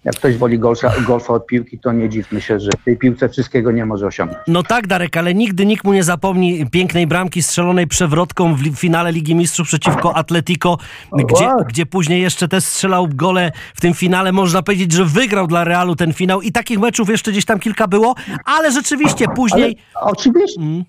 jak 0.05 0.17
ktoś 0.17 0.37
woli 0.37 0.59
golfa, 0.59 0.93
golfa 1.07 1.35
od 1.35 1.47
piłki, 1.47 1.79
to 1.79 1.93
nie 1.93 2.09
dziwmy 2.09 2.41
się, 2.41 2.61
że 2.61 2.71
w 2.81 2.85
tej 2.85 2.97
piłce 2.97 3.29
wszystkiego 3.29 3.71
nie 3.71 3.87
może 3.87 4.07
osiągnąć. 4.07 4.43
No 4.47 4.63
tak, 4.63 4.87
Darek, 4.87 5.17
ale 5.17 5.35
nigdy 5.35 5.67
nikt 5.67 5.85
mu 5.85 5.93
nie 5.93 6.05
zapomni 6.05 6.67
pięknej 6.71 7.07
bramki 7.07 7.43
strzelonej 7.43 7.87
przewrotką 7.87 8.55
w 8.55 8.77
finale 8.77 9.13
Ligi 9.13 9.35
Mistrzów 9.35 9.69
przeciwko 9.69 10.17
Atletico, 10.17 10.79
gdzie, 11.13 11.49
gdzie 11.69 11.87
później 11.87 12.23
jeszcze 12.23 12.49
też 12.49 12.65
strzelał 12.65 13.09
gole 13.15 13.53
w 13.75 13.81
tym 13.81 13.95
finale. 13.95 14.33
Można 14.33 14.63
powiedzieć, 14.63 14.93
że 14.93 15.05
wygrał 15.05 15.47
dla 15.47 15.65
Realu 15.65 15.97
ten 15.97 16.13
finał 16.13 16.43
i 16.43 16.53
takich 16.53 16.79
meczów 16.79 17.09
jeszcze 17.09 17.33
gdzieś 17.33 17.45
tam 17.45 17.59
kilka 17.59 17.89
było, 17.89 18.15
ale 18.45 18.73
rzeczywiście 18.73 19.27
później... 19.37 19.79
Ale, 19.95 20.11
oczywiście. 20.11 20.61
Mm. 20.61 20.85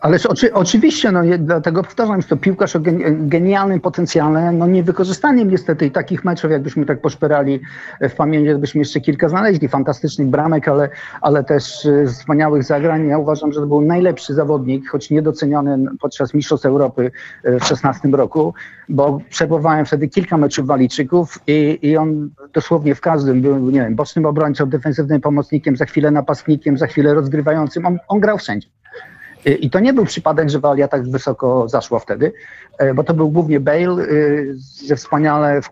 Ależ 0.00 0.26
oczy, 0.26 0.54
oczywiście, 0.54 1.12
no, 1.12 1.20
dlatego 1.38 1.82
powtarzam, 1.82 2.22
że 2.22 2.28
to 2.28 2.36
piłkarz 2.36 2.76
o 2.76 2.80
genialnym 3.10 3.80
potencjale, 3.80 4.52
no 4.52 4.66
niewykorzystaniem 4.66 5.50
niestety 5.50 5.90
takich 5.90 6.24
meczów, 6.24 6.50
jakbyśmy 6.50 6.86
tak 6.86 7.00
poszperali 7.00 7.60
w 8.00 8.14
pamięci, 8.14 8.54
byśmy 8.54 8.78
jeszcze 8.78 9.00
kilka 9.00 9.28
znaleźli, 9.28 9.68
fantastycznych 9.68 10.28
bramek, 10.28 10.68
ale, 10.68 10.88
ale 11.20 11.44
też 11.44 11.86
e, 11.86 12.06
wspaniałych 12.06 12.64
zagrań. 12.64 13.08
Ja 13.08 13.18
uważam, 13.18 13.52
że 13.52 13.60
to 13.60 13.66
był 13.66 13.80
najlepszy 13.80 14.34
zawodnik, 14.34 14.88
choć 14.88 15.10
niedoceniony 15.10 15.86
podczas 16.00 16.34
Mistrzostw 16.34 16.66
Europy 16.66 17.10
e, 17.44 17.60
w 17.60 17.64
16 17.64 18.08
roku, 18.08 18.54
bo 18.88 19.20
przebywałem 19.30 19.86
wtedy 19.86 20.08
kilka 20.08 20.36
meczów 20.36 20.66
Walijczyków 20.66 21.38
i, 21.46 21.78
i 21.82 21.96
on 21.96 22.30
dosłownie 22.52 22.94
w 22.94 23.00
każdym 23.00 23.42
był, 23.42 23.70
nie 23.70 23.80
wiem, 23.80 23.94
bocznym 23.94 24.26
obrońcą, 24.26 24.66
defensywnym 24.66 25.20
pomocnikiem, 25.20 25.76
za 25.76 25.84
chwilę 25.84 26.10
napastnikiem, 26.10 26.78
za 26.78 26.86
chwilę 26.86 27.14
rozgrywającym. 27.14 27.86
On, 27.86 27.98
on 28.08 28.20
grał 28.20 28.38
wszędzie. 28.38 28.68
I 29.46 29.70
to 29.70 29.80
nie 29.80 29.92
był 29.92 30.04
przypadek, 30.04 30.50
że 30.50 30.60
Walia 30.60 30.88
tak 30.88 31.10
wysoko 31.10 31.68
zaszła 31.68 31.98
wtedy, 31.98 32.32
e, 32.78 32.94
bo 32.94 33.04
to 33.04 33.14
był 33.14 33.30
głównie 33.30 33.60
Bale 33.60 34.02
e, 34.02 34.06
ze 34.58 34.96
wspaniale 34.96 35.62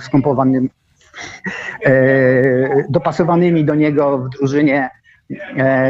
wkompowanym, 0.00 0.68
dopasowanymi 2.88 3.64
do 3.64 3.74
niego 3.74 4.18
w 4.18 4.28
drużynie 4.28 4.90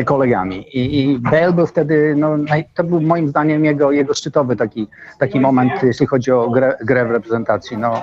kolegami. 0.04 0.66
I, 0.78 1.18
Bale 1.18 1.52
był 1.52 1.66
wtedy, 1.66 2.14
no, 2.16 2.36
to 2.74 2.84
był 2.84 3.00
moim 3.00 3.28
zdaniem 3.28 3.64
jego, 3.64 3.92
jego 3.92 4.14
szczytowy 4.14 4.56
taki, 4.56 4.88
taki 5.18 5.40
moment, 5.40 5.72
jeśli 5.82 6.06
chodzi 6.06 6.32
o 6.32 6.50
grę, 6.50 6.76
grę 6.84 7.04
w 7.04 7.10
reprezentacji. 7.10 7.76
No, 7.76 8.02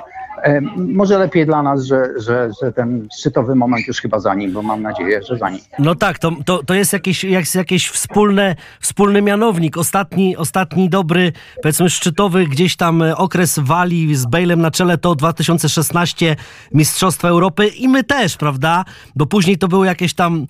może 0.77 1.17
lepiej 1.17 1.45
dla 1.45 1.63
nas, 1.63 1.83
że, 1.83 2.05
że, 2.17 2.49
że 2.61 2.71
ten 2.71 3.07
szczytowy 3.17 3.55
moment 3.55 3.87
już 3.87 4.01
chyba 4.01 4.19
za 4.19 4.35
nim, 4.35 4.51
bo 4.51 4.61
mam 4.61 4.81
nadzieję, 4.81 5.21
że 5.29 5.37
za 5.37 5.49
nim. 5.49 5.59
No 5.79 5.95
tak, 5.95 6.19
to, 6.19 6.31
to, 6.45 6.63
to 6.63 6.73
jest 6.73 6.93
jakieś, 6.93 7.25
jakieś 7.55 7.89
wspólne, 7.89 8.55
wspólny 8.79 9.21
mianownik. 9.21 9.77
Ostatni, 9.77 10.37
ostatni 10.37 10.89
dobry, 10.89 11.31
powiedzmy 11.61 11.89
szczytowy 11.89 12.47
gdzieś 12.47 12.75
tam 12.75 13.01
e, 13.01 13.17
okres 13.17 13.59
Walii 13.59 14.15
z 14.15 14.25
Bejlem 14.25 14.61
na 14.61 14.71
czele 14.71 14.97
to 14.97 15.15
2016 15.15 16.35
Mistrzostwa 16.73 17.27
Europy 17.27 17.67
i 17.67 17.87
my 17.89 18.03
też, 18.03 18.37
prawda? 18.37 18.85
Bo 19.15 19.25
później 19.25 19.57
to 19.57 19.67
były 19.67 19.85
jakieś 19.85 20.13
tam 20.13 20.47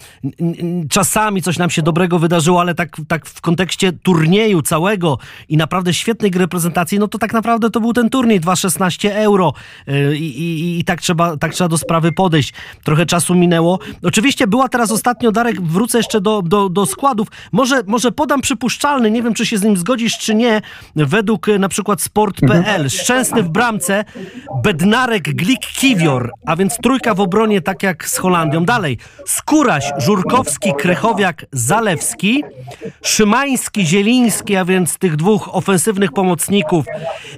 czasami 0.90 1.42
coś 1.42 1.58
nam 1.58 1.70
się 1.70 1.82
dobrego 1.82 2.20
wydarzyło, 2.20 2.62
ale 2.62 2.76
tak, 2.76 2.90
tak 3.08 3.26
w 3.26 3.42
kontekście 3.42 3.92
turnieju 3.92 4.62
całego 4.62 5.18
i 5.50 5.58
naprawdę 5.58 5.94
świetnej 5.94 6.32
reprezentacji, 6.32 7.00
no 7.00 7.08
to 7.08 7.18
tak 7.18 7.34
naprawdę 7.34 7.70
to 7.70 7.80
był 7.80 7.94
ten 7.94 8.10
turniej 8.10 8.42
2.16 8.42 9.10
euro. 9.10 9.54
Y, 9.90 10.18
I, 10.18 10.42
i, 10.42 10.80
i, 10.80 10.84
tak, 10.84 11.02
trzeba, 11.02 11.38
tak 11.38 11.54
trzeba 11.54 11.68
do 11.68 11.78
sprawy 11.78 12.12
podejść. 12.12 12.54
Trochę 12.84 13.06
czasu 13.06 13.36
minęło. 13.36 13.80
Oczywiście 14.04 14.48
była 14.48 14.70
teraz 14.70 14.92
ostatnio, 14.92 15.32
Darek, 15.32 15.62
wrócę 15.62 15.98
jeszcze 15.98 16.22
do, 16.22 16.42
do, 16.42 16.70
do 16.70 16.86
składów. 16.86 17.28
Może, 17.52 17.84
może 17.88 18.12
podam 18.12 18.42
przypuszczalny, 18.42 19.12
nie 19.12 19.24
wiem, 19.24 19.34
czy 19.34 19.46
się 19.46 19.58
z 19.58 19.64
nim 19.64 19.78
zgodzisz, 19.78 20.18
czy 20.18 20.36
nie, 20.36 20.62
według 20.96 21.48
y, 21.48 21.60
na 21.60 21.70
przykład 21.70 22.02
sport.pl. 22.02 22.58
Mhm. 22.58 22.90
Szczęsny 22.90 23.44
w 23.44 23.50
bramce, 23.50 24.06
Bednarek, 24.64 25.24
Glik, 25.24 25.60
Kiwior, 25.60 26.32
a 26.46 26.56
więc 26.56 26.78
trójka 26.78 27.14
w 27.14 27.20
obronie, 27.20 27.62
tak 27.62 27.84
jak 27.84 28.10
z 28.10 28.18
Holandią. 28.18 28.66
Dalej, 28.66 28.98
Skóraś, 29.26 29.92
Żurkowski, 29.98 30.74
Krychowiak, 30.80 31.46
Zalewski, 31.52 32.44
Szymański, 33.02 33.86
Zieliński, 33.86 34.56
a 34.56 34.66
więc 34.66 34.98
tych 34.98 35.16
dwóch 35.16 35.56
ofensywnych 35.56 36.12
pomocników 36.12 36.86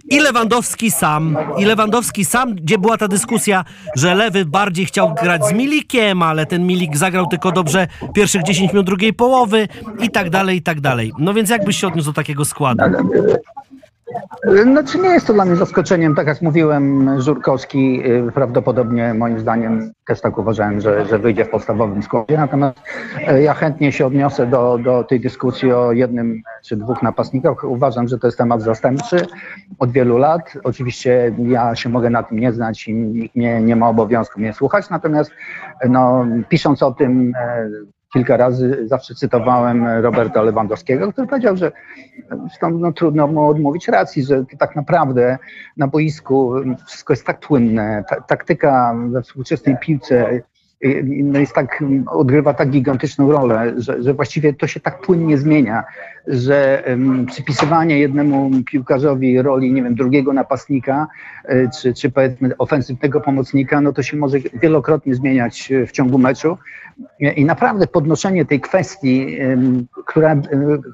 i 0.09 0.19
Lewandowski 0.19 0.91
sam, 0.91 1.38
i 1.57 1.65
Lewandowski 1.65 2.25
sam, 2.25 2.33
gdzie 2.56 2.78
była 2.78 2.98
ta 2.98 3.08
dyskusja, 3.08 3.66
że 3.96 4.16
Lewy 4.16 4.46
bardziej 4.46 4.86
chciał 4.86 5.13
grać 5.13 5.46
z 5.46 5.54
Milikiem, 5.54 6.24
ale 6.24 6.46
ten 6.46 6.68
Milik 6.68 6.98
zagrał 6.98 7.28
tylko 7.28 7.52
dobrze 7.52 7.88
pierwszych 8.13 8.44
10 8.44 8.72
minut 8.74 8.86
drugiej 8.86 9.13
połowy 9.13 9.68
i 10.00 10.10
tak 10.10 10.30
dalej, 10.30 10.58
i 10.58 10.62
tak 10.62 10.82
dalej. 10.82 11.12
No 11.20 11.34
więc 11.34 11.50
jak 11.50 11.66
byś 11.66 11.78
się 11.80 11.88
odniósł 11.88 12.10
do 12.10 12.13
takiego 12.13 12.46
składu? 12.46 12.84
Znaczy 14.63 15.00
nie 15.00 15.10
jest 15.10 15.27
to 15.27 15.34
dla 15.34 15.46
mnie 15.46 15.55
zaskoczeniem. 15.55 16.15
Tak 16.15 16.27
jak 16.27 16.41
mówiłem, 16.41 17.15
Żurkowski 17.22 18.12
y, 18.12 18.32
prawdopodobnie 18.32 19.13
moim 19.13 19.39
zdaniem 19.39 19.93
też 20.08 20.22
tak 20.22 20.38
uważałem, 20.38 20.82
że, 20.82 21.05
że 21.05 21.20
wyjdzie 21.20 21.46
w 21.46 21.50
podstawowym 21.50 22.03
składzie. 22.03 22.38
Natomiast 22.38 22.77
y, 23.32 23.41
ja 23.41 23.53
chętnie 23.53 23.91
się 23.91 24.05
odniosę 24.05 24.48
do, 24.48 24.77
do 24.84 25.03
tej 25.03 25.20
dyskusji 25.20 25.72
o 25.72 25.91
jednym 25.91 26.41
czy 26.63 26.75
dwóch 26.77 27.03
napastnikach. 27.03 27.63
Uważam, 27.63 28.08
że 28.08 28.20
to 28.20 28.27
jest 28.27 28.38
temat 28.38 28.62
zastępczy 28.62 29.25
od 29.79 29.91
wielu 29.91 30.17
lat. 30.17 30.53
Oczywiście 30.63 31.36
ja 31.38 31.75
się 31.75 31.89
mogę 31.89 32.10
na 32.10 32.24
tym 32.24 32.39
nie 32.39 32.53
znać 32.53 32.88
i 32.88 32.93
nikt 32.93 33.36
nie, 33.36 33.62
nie 33.62 33.75
ma 33.75 33.89
obowiązku 33.89 34.39
mnie 34.39 34.53
słuchać. 34.53 34.89
Natomiast 34.89 35.32
no, 35.89 36.25
pisząc 36.50 36.84
o 36.84 36.91
tym, 36.91 37.34
kilka 38.13 38.38
razy 38.38 38.88
zawsze 38.88 39.15
cytowałem 39.15 39.88
Roberta 39.88 40.41
Lewandowskiego, 40.41 41.12
który 41.12 41.27
powiedział, 41.27 41.58
że 41.58 41.72
zresztą 42.48 42.70
no, 42.70 42.91
trudno 42.91 43.27
mu 43.27 43.50
odmówić 43.50 43.88
racji, 43.88 44.24
że 44.24 44.46
tak 44.60 44.75
naprawdę 44.75 45.38
na 45.77 45.88
boisku 45.88 46.53
wszystko 46.88 47.13
jest 47.13 47.25
tak 47.25 47.39
płynne, 47.39 48.03
ta, 48.10 48.22
taktyka 48.22 48.96
we 49.10 49.22
współczesnej 49.22 49.77
piłce 49.82 50.41
no 51.24 51.40
jest 51.40 51.54
tak, 51.54 51.84
odgrywa 52.08 52.54
tak 52.54 52.70
gigantyczną 52.70 53.32
rolę, 53.32 53.74
że, 53.78 54.04
że 54.04 54.13
właściwie 54.13 54.54
to 54.54 54.68
się 54.68 54.80
tak 54.80 55.02
płynnie 55.02 55.38
zmienia, 55.38 55.84
że 56.28 56.84
um, 56.88 57.25
przypisywanie 57.25 58.00
jednemu 58.00 58.52
piłkarzowi 58.66 59.42
roli, 59.42 59.74
nie 59.74 59.84
wiem, 59.84 59.96
drugiego 59.96 60.34
napastnika, 60.34 61.08
y, 61.50 61.70
czy, 61.82 61.94
czy 61.94 62.12
powiedzmy 62.12 62.58
ofensywnego 62.58 63.22
pomocnika, 63.22 63.82
no 63.82 63.94
to 63.94 64.04
się 64.04 64.18
może 64.18 64.38
wielokrotnie 64.54 65.16
zmieniać 65.16 65.74
w 65.88 65.92
ciągu 65.92 66.18
meczu. 66.18 66.58
I 67.36 67.46
naprawdę 67.46 67.88
podnoszenie 67.88 68.46
tej 68.46 68.62
kwestii, 68.62 69.38
która, 70.06 70.36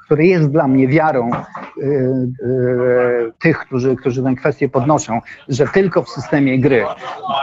która 0.05 0.23
jest 0.23 0.51
dla 0.51 0.67
mnie 0.67 0.87
wiarą 0.87 1.31
e, 1.31 1.35
e, 1.35 1.45
tych, 3.39 3.59
którzy, 3.59 3.95
którzy 3.95 4.23
tę 4.23 4.35
kwestię 4.35 4.69
podnoszą, 4.69 5.21
że 5.47 5.67
tylko 5.67 6.03
w 6.03 6.09
systemie 6.09 6.59
gry 6.59 6.83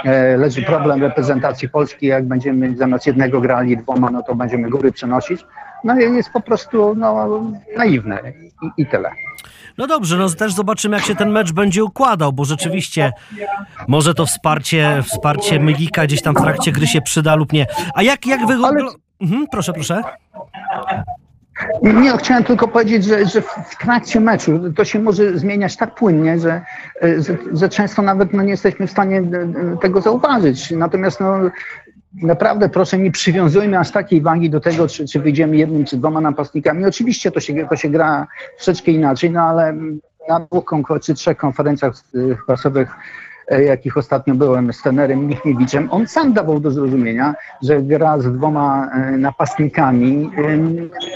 e, 0.04 0.36
leży 0.36 0.62
problem 0.62 1.02
reprezentacji 1.02 1.68
Polski, 1.68 2.06
jak 2.06 2.26
będziemy 2.36 2.76
zamiast 2.76 3.06
jednego 3.06 3.40
grali 3.40 3.76
dwoma, 3.76 4.10
no 4.10 4.22
to 4.22 4.34
będziemy 4.34 4.70
góry 4.70 4.92
przenosić, 4.92 5.46
no 5.84 5.94
jest 5.94 6.30
po 6.30 6.40
prostu 6.40 6.94
no, 6.94 7.40
naiwne 7.76 8.20
i, 8.62 8.82
i 8.82 8.86
tyle. 8.86 9.10
No 9.78 9.86
dobrze, 9.86 10.16
no 10.16 10.28
też 10.30 10.54
zobaczymy, 10.54 10.96
jak 10.96 11.06
się 11.06 11.14
ten 11.14 11.30
mecz 11.30 11.52
będzie 11.52 11.84
układał, 11.84 12.32
bo 12.32 12.44
rzeczywiście 12.44 13.12
może 13.88 14.14
to 14.14 14.26
wsparcie, 14.26 15.02
wsparcie 15.02 15.60
Mylika 15.60 16.06
gdzieś 16.06 16.22
tam 16.22 16.34
w 16.34 16.42
trakcie 16.42 16.72
gry 16.72 16.86
się 16.86 17.00
przyda 17.00 17.34
lub 17.34 17.52
nie. 17.52 17.66
A 17.94 18.02
jak, 18.02 18.26
jak 18.26 18.46
wygląda... 18.46 18.80
Ale... 18.80 18.90
Mhm, 19.20 19.46
proszę, 19.50 19.72
proszę. 19.72 20.02
Nie, 21.82 22.18
chciałem 22.18 22.44
tylko 22.44 22.68
powiedzieć, 22.68 23.04
że, 23.04 23.26
że 23.26 23.42
w 23.42 23.76
trakcie 23.80 24.20
meczu 24.20 24.72
to 24.76 24.84
się 24.84 24.98
może 24.98 25.38
zmieniać 25.38 25.76
tak 25.76 25.94
płynnie, 25.94 26.38
że, 26.38 26.60
że, 27.02 27.36
że 27.52 27.68
często 27.68 28.02
nawet 28.02 28.32
no, 28.32 28.42
nie 28.42 28.50
jesteśmy 28.50 28.86
w 28.86 28.90
stanie 28.90 29.22
tego 29.80 30.00
zauważyć. 30.00 30.70
Natomiast 30.70 31.20
no, 31.20 31.38
naprawdę 32.22 32.68
proszę 32.68 32.98
nie 32.98 33.10
przywiązujmy 33.10 33.78
aż 33.78 33.90
takiej 33.90 34.20
wagi 34.20 34.50
do 34.50 34.60
tego, 34.60 34.88
czy, 34.88 35.08
czy 35.08 35.20
wyjdziemy 35.20 35.56
jednym 35.56 35.84
czy 35.84 35.96
dwoma 35.96 36.20
napastnikami. 36.20 36.84
Oczywiście 36.84 37.30
to 37.30 37.40
się, 37.40 37.66
to 37.68 37.76
się 37.76 37.88
gra 37.88 38.26
troszeczkę 38.56 38.90
inaczej, 38.90 39.30
no 39.30 39.40
ale 39.42 39.74
na 40.28 40.40
dwóch 40.40 40.72
czy 41.02 41.14
trzech 41.14 41.36
konferencjach 41.36 41.94
prasowych 42.46 42.96
E, 43.50 43.64
jakich 43.64 43.96
ostatnio 43.96 44.34
byłem 44.34 44.72
z 44.72 44.82
trenerem 44.82 45.26
Michniewiczem, 45.26 45.88
on 45.90 46.06
sam 46.06 46.32
dawał 46.32 46.60
do 46.60 46.70
zrozumienia, 46.70 47.34
że 47.62 47.82
gra 47.82 48.18
z 48.18 48.32
dwoma 48.32 48.90
e, 48.92 49.10
napastnikami 49.10 50.30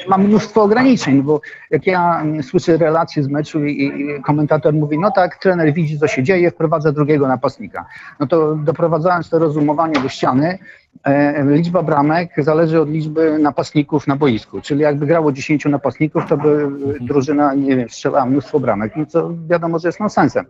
ma 0.09 0.19
mnóstwo 0.19 0.63
ograniczeń, 0.63 1.23
bo 1.23 1.41
jak 1.71 1.87
ja 1.87 2.25
słyszę 2.43 2.77
relacje 2.77 3.23
z 3.23 3.29
meczu 3.29 3.65
i 3.65 3.93
komentator 4.27 4.75
mówi, 4.75 4.99
no 4.99 5.11
tak, 5.11 5.39
trener 5.39 5.73
widzi, 5.73 5.99
co 5.99 6.07
się 6.07 6.23
dzieje, 6.23 6.51
wprowadza 6.51 6.93
drugiego 6.93 7.29
napastnika. 7.29 7.87
No 8.21 8.27
to 8.27 8.55
doprowadzając 8.55 9.29
to 9.29 9.39
rozumowanie 9.39 10.01
do 10.01 10.09
ściany, 10.09 10.59
liczba 11.45 11.83
bramek 11.83 12.31
zależy 12.39 12.81
od 12.81 12.91
liczby 12.91 13.39
napastników 13.39 14.07
na 14.07 14.17
boisku, 14.17 14.61
czyli 14.61 14.81
jakby 14.81 15.07
grało 15.07 15.33
10 15.33 15.65
napastników, 15.65 16.27
to 16.29 16.37
by 16.37 16.69
drużyna, 17.01 17.55
nie 17.55 17.77
wiem, 17.77 17.89
strzelała 17.89 18.27
mnóstwo 18.27 18.61
bramek, 18.61 18.93
no 18.97 19.07
co 19.07 19.31
wiadomo, 19.49 19.79
że 19.79 19.89
jest 19.89 20.01
nonsensem. 20.01 20.47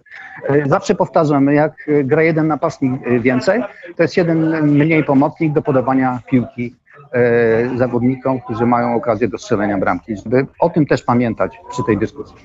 E, 0.48 0.68
zawsze 0.68 0.94
powtarzam, 0.94 1.46
jak 1.46 1.72
gra 2.04 2.22
jeden 2.22 2.46
napastnik 2.46 2.92
więcej, 3.20 3.62
to 3.96 4.02
jest 4.02 4.16
jeden 4.16 4.62
mniej 4.62 5.04
pomocnik 5.04 5.52
do 5.52 5.62
podawania 5.62 6.20
piłki 6.30 6.74
e, 7.12 7.78
zawodnikom, 7.78 8.40
którzy 8.40 8.66
mają 8.66 8.94
okazję 8.94 9.28
do 9.28 9.38
strzelenia 9.38 9.78
bramki, 9.78 10.16
żeby 10.16 10.46
o 10.58 10.70
tym 10.70 10.86
też 10.86 11.02
pamiętać 11.02 11.60
przy 11.70 11.82
tej 11.84 11.98
dyskusji. 11.98 12.36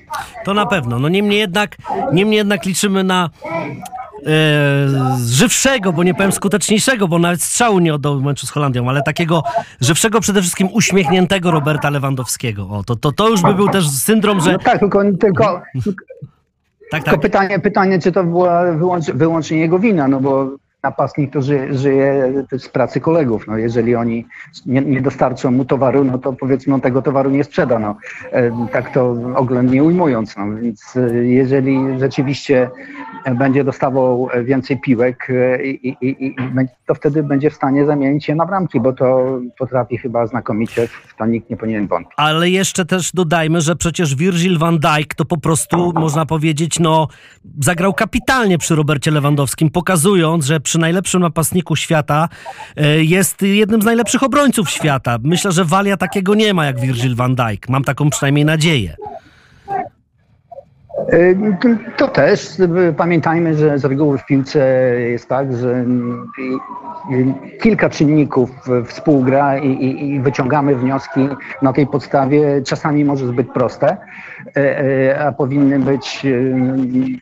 To 0.44 0.54
na 0.54 0.66
pewno. 0.66 0.98
No 0.98 1.08
niemniej 1.08 1.38
jednak, 1.38 1.76
niemniej 2.12 2.36
jednak 2.36 2.64
liczymy 2.64 3.04
na 3.04 3.30
e, 3.44 4.05
żywszego, 5.26 5.92
bo 5.92 6.02
nie 6.02 6.14
powiem 6.14 6.32
skuteczniejszego, 6.32 7.08
bo 7.08 7.18
nawet 7.18 7.42
strzału 7.42 7.78
nie 7.78 7.94
oddał 7.94 8.18
w 8.20 8.22
meczu 8.22 8.46
z 8.46 8.50
Holandią, 8.50 8.88
ale 8.88 9.02
takiego 9.02 9.42
żywszego, 9.80 10.20
przede 10.20 10.40
wszystkim 10.40 10.68
uśmiechniętego 10.72 11.50
Roberta 11.50 11.90
Lewandowskiego. 11.90 12.68
O, 12.70 12.84
to, 12.84 12.96
to, 12.96 13.12
to 13.12 13.28
już 13.28 13.42
by 13.42 13.54
był 13.54 13.68
też 13.68 13.88
syndrom, 13.90 14.40
że... 14.40 14.52
No 14.52 14.58
tak, 14.58 14.78
tylko, 14.78 15.02
tylko, 15.20 15.44
tak, 15.44 15.62
tak. 16.90 17.04
tylko 17.04 17.18
pytanie, 17.18 17.58
pytanie, 17.58 17.98
czy 17.98 18.12
to 18.12 18.24
była 18.24 18.72
wyłącz, 18.72 19.06
wyłącznie 19.06 19.58
jego 19.58 19.78
wina, 19.78 20.08
no 20.08 20.20
bo 20.20 20.50
napastnik 20.86 21.32
to 21.32 21.42
żyje, 21.42 21.74
żyje 21.74 22.32
z 22.58 22.68
pracy 22.68 23.00
kolegów. 23.00 23.46
No, 23.46 23.56
jeżeli 23.58 23.94
oni 23.94 24.26
nie, 24.66 24.80
nie, 24.80 25.00
dostarczą 25.00 25.50
mu 25.50 25.64
towaru, 25.64 26.04
no 26.04 26.18
to 26.18 26.32
powiedzmy 26.32 26.74
on 26.74 26.80
tego 26.80 27.02
towaru 27.02 27.30
nie 27.30 27.44
sprzeda. 27.44 27.78
No. 27.78 27.96
E, 28.32 28.66
tak 28.72 28.92
to 28.94 29.16
oględnie 29.34 29.84
ujmując. 29.84 30.36
No. 30.36 30.44
Więc 30.62 30.96
e, 30.96 31.14
jeżeli 31.42 31.98
rzeczywiście 31.98 32.70
będzie 33.38 33.64
dostawał 33.64 34.28
więcej 34.44 34.80
piłek 34.80 35.28
i, 35.64 35.96
i, 36.00 36.26
i, 36.26 36.36
to 36.86 36.94
wtedy 36.94 37.22
będzie 37.22 37.50
w 37.50 37.54
stanie 37.54 37.86
zamienić 37.86 38.28
je 38.28 38.34
na 38.34 38.46
bramki, 38.46 38.80
bo 38.80 38.92
to 38.92 39.38
potrafi 39.58 39.98
chyba 39.98 40.26
znakomicie, 40.26 40.88
w 40.88 41.16
to 41.18 41.26
nikt 41.26 41.50
nie 41.50 41.56
powinien 41.56 41.86
wątpić. 41.86 42.14
Ale 42.16 42.50
jeszcze 42.50 42.84
też 42.84 43.12
dodajmy, 43.12 43.60
że 43.60 43.76
przecież 43.76 44.14
Virgil 44.14 44.58
van 44.58 44.78
Dijk 44.78 45.14
to 45.14 45.24
po 45.24 45.38
prostu, 45.38 45.92
można 45.94 46.26
powiedzieć, 46.26 46.78
no 46.78 47.08
zagrał 47.60 47.94
kapitalnie 47.94 48.58
przy 48.58 48.74
Robercie 48.74 49.10
Lewandowskim, 49.10 49.70
pokazując, 49.70 50.44
że 50.44 50.60
przy 50.60 50.75
najlepszym 50.78 51.20
napastniku 51.20 51.76
świata 51.76 52.28
e, 52.76 53.04
jest 53.04 53.42
jednym 53.42 53.82
z 53.82 53.84
najlepszych 53.84 54.22
obrońców 54.22 54.70
świata. 54.70 55.18
Myślę, 55.22 55.52
że 55.52 55.64
Walia 55.64 55.96
takiego 55.96 56.34
nie 56.34 56.54
ma 56.54 56.66
jak 56.66 56.80
Virgil 56.80 57.14
van 57.14 57.34
Dijk. 57.34 57.68
Mam 57.68 57.84
taką 57.84 58.10
przynajmniej 58.10 58.44
nadzieję. 58.44 58.96
E, 60.96 61.34
to 61.96 62.08
też. 62.08 62.48
Pamiętajmy, 62.96 63.54
że 63.54 63.78
z 63.78 63.84
reguły 63.84 64.18
w 64.18 64.26
piłce 64.26 64.58
jest 65.00 65.28
tak, 65.28 65.56
że 65.56 65.84
kilka 67.60 67.90
czynników 67.90 68.50
współgra 68.84 69.58
i, 69.58 69.68
i, 69.68 70.14
i 70.14 70.20
wyciągamy 70.20 70.76
wnioski 70.76 71.28
na 71.62 71.72
tej 71.72 71.86
podstawie, 71.86 72.62
czasami 72.62 73.04
może 73.04 73.26
zbyt 73.26 73.52
proste, 73.52 73.96
a 75.20 75.32
powinny 75.32 75.78
być 75.78 76.26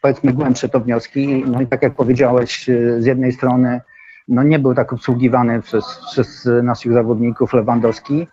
powiedzmy 0.03 0.33
głębsze 0.33 0.69
to 0.69 0.81
wnioski. 0.81 1.45
No 1.47 1.61
i 1.61 1.67
tak 1.67 1.83
jak 1.83 1.95
powiedziałeś, 1.95 2.71
z 2.99 3.07
jednej 3.07 3.33
strony 3.33 3.81
no 4.29 4.43
nie 4.43 4.59
był 4.59 4.75
tak 4.75 4.93
obsługiwany 4.93 5.63
przez, 5.63 6.01
przez 6.13 6.49
naszych 6.63 6.93
zawodników 6.93 7.53
Lewandowski, 7.53 8.29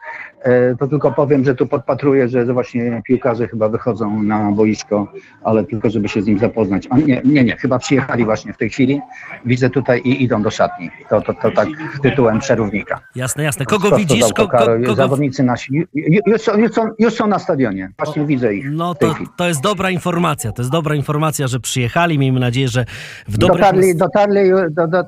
to 0.80 0.88
tylko 0.88 1.12
powiem, 1.12 1.46
że 1.46 1.56
tu 1.56 1.68
podpatruję, 1.68 2.28
że 2.28 2.46
właśnie 2.46 3.02
piłkarze 3.06 3.48
chyba 3.48 3.70
wychodzą 3.70 4.24
na 4.24 4.52
boisko, 4.52 5.14
ale 5.44 5.64
tylko 5.64 5.90
żeby 5.90 6.10
się 6.10 6.22
z 6.22 6.28
nim 6.28 6.40
zapoznać. 6.40 6.88
A 6.90 6.98
nie, 6.98 7.22
nie, 7.26 7.44
nie, 7.44 7.58
chyba 7.58 7.80
przyjechali 7.80 8.26
właśnie 8.26 8.54
w 8.54 8.58
tej 8.58 8.70
chwili. 8.70 9.02
Widzę 9.46 9.70
tutaj 9.70 10.02
i 10.02 10.24
idą 10.24 10.42
do 10.42 10.52
szatni. 10.52 10.90
To, 11.10 11.22
to, 11.22 11.34
to 11.34 11.52
tak 11.52 11.68
tytułem 12.02 12.40
przerównika. 12.40 13.00
Jasne, 13.16 13.44
jasne. 13.44 13.66
Kogo 13.66 13.98
widzisz? 13.98 14.34
Ko, 14.34 14.48
ko, 14.48 14.58
kogo... 14.58 14.96
Zawodnicy 14.96 15.44
nasi 15.44 15.84
już 16.26 16.42
są, 16.42 16.58
już, 16.58 16.72
są, 16.72 16.90
już 17.00 17.14
są 17.14 17.28
na 17.28 17.40
stadionie. 17.40 17.92
Właśnie 17.98 18.26
widzę 18.26 18.56
ich. 18.56 18.72
No 18.72 18.96
to, 18.96 19.16
to 19.38 19.48
jest 19.48 19.62
dobra 19.62 19.90
informacja. 19.90 20.52
To 20.52 20.62
jest 20.62 20.72
dobra 20.72 20.96
informacja, 20.96 21.48
że 21.48 21.60
przyjechali. 21.60 22.20
Miejmy 22.20 22.40
nadzieję, 22.40 22.68
że 22.68 22.86
w 23.28 23.38
dobrych... 23.38 23.62
Dotarli, 23.62 23.96
dotarli 23.96 24.50
do, 24.72 24.88
do, 24.88 25.04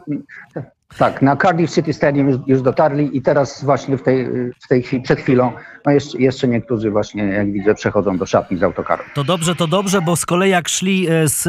tak, 0.97 1.21
na 1.21 1.35
Cardiff 1.35 1.71
City 1.71 1.93
Stadium 1.93 2.29
już, 2.29 2.37
już, 2.47 2.61
dotarli 2.61 3.17
i 3.17 3.21
teraz 3.21 3.63
właśnie 3.63 3.97
w 3.97 4.03
tej, 4.03 4.27
w 4.59 4.67
tej 4.67 4.83
chwili, 4.83 5.03
przed 5.03 5.19
chwilą 5.19 5.51
no 5.85 5.91
jeszcze, 5.91 6.17
jeszcze 6.17 6.47
niektórzy 6.47 6.91
właśnie, 6.91 7.23
jak 7.23 7.51
widzę, 7.51 7.75
przechodzą 7.75 8.17
do 8.17 8.25
szatni 8.25 8.57
z 8.57 8.63
autokaru. 8.63 9.03
To 9.13 9.23
dobrze, 9.23 9.55
to 9.55 9.67
dobrze, 9.67 10.01
bo 10.01 10.15
z 10.15 10.25
kolei 10.25 10.51
jak 10.51 10.69
szli 10.69 11.07
e, 11.09 11.27
z, 11.27 11.41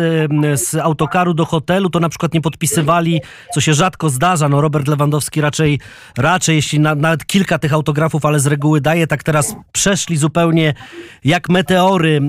z 0.60 0.74
autokaru 0.74 1.34
do 1.34 1.44
hotelu, 1.44 1.90
to 1.90 2.00
na 2.00 2.08
przykład 2.08 2.34
nie 2.34 2.40
podpisywali, 2.40 3.20
co 3.54 3.60
się 3.60 3.74
rzadko 3.74 4.10
zdarza. 4.10 4.48
No 4.48 4.60
Robert 4.60 4.88
Lewandowski 4.88 5.40
raczej, 5.40 5.80
raczej 6.18 6.56
jeśli 6.56 6.80
na, 6.80 6.94
nawet 6.94 7.26
kilka 7.26 7.58
tych 7.58 7.72
autografów, 7.72 8.24
ale 8.24 8.40
z 8.40 8.46
reguły 8.46 8.80
daje, 8.80 9.06
tak 9.06 9.22
teraz 9.22 9.56
przeszli 9.72 10.16
zupełnie 10.16 10.74
jak 11.24 11.48
meteory, 11.48 12.20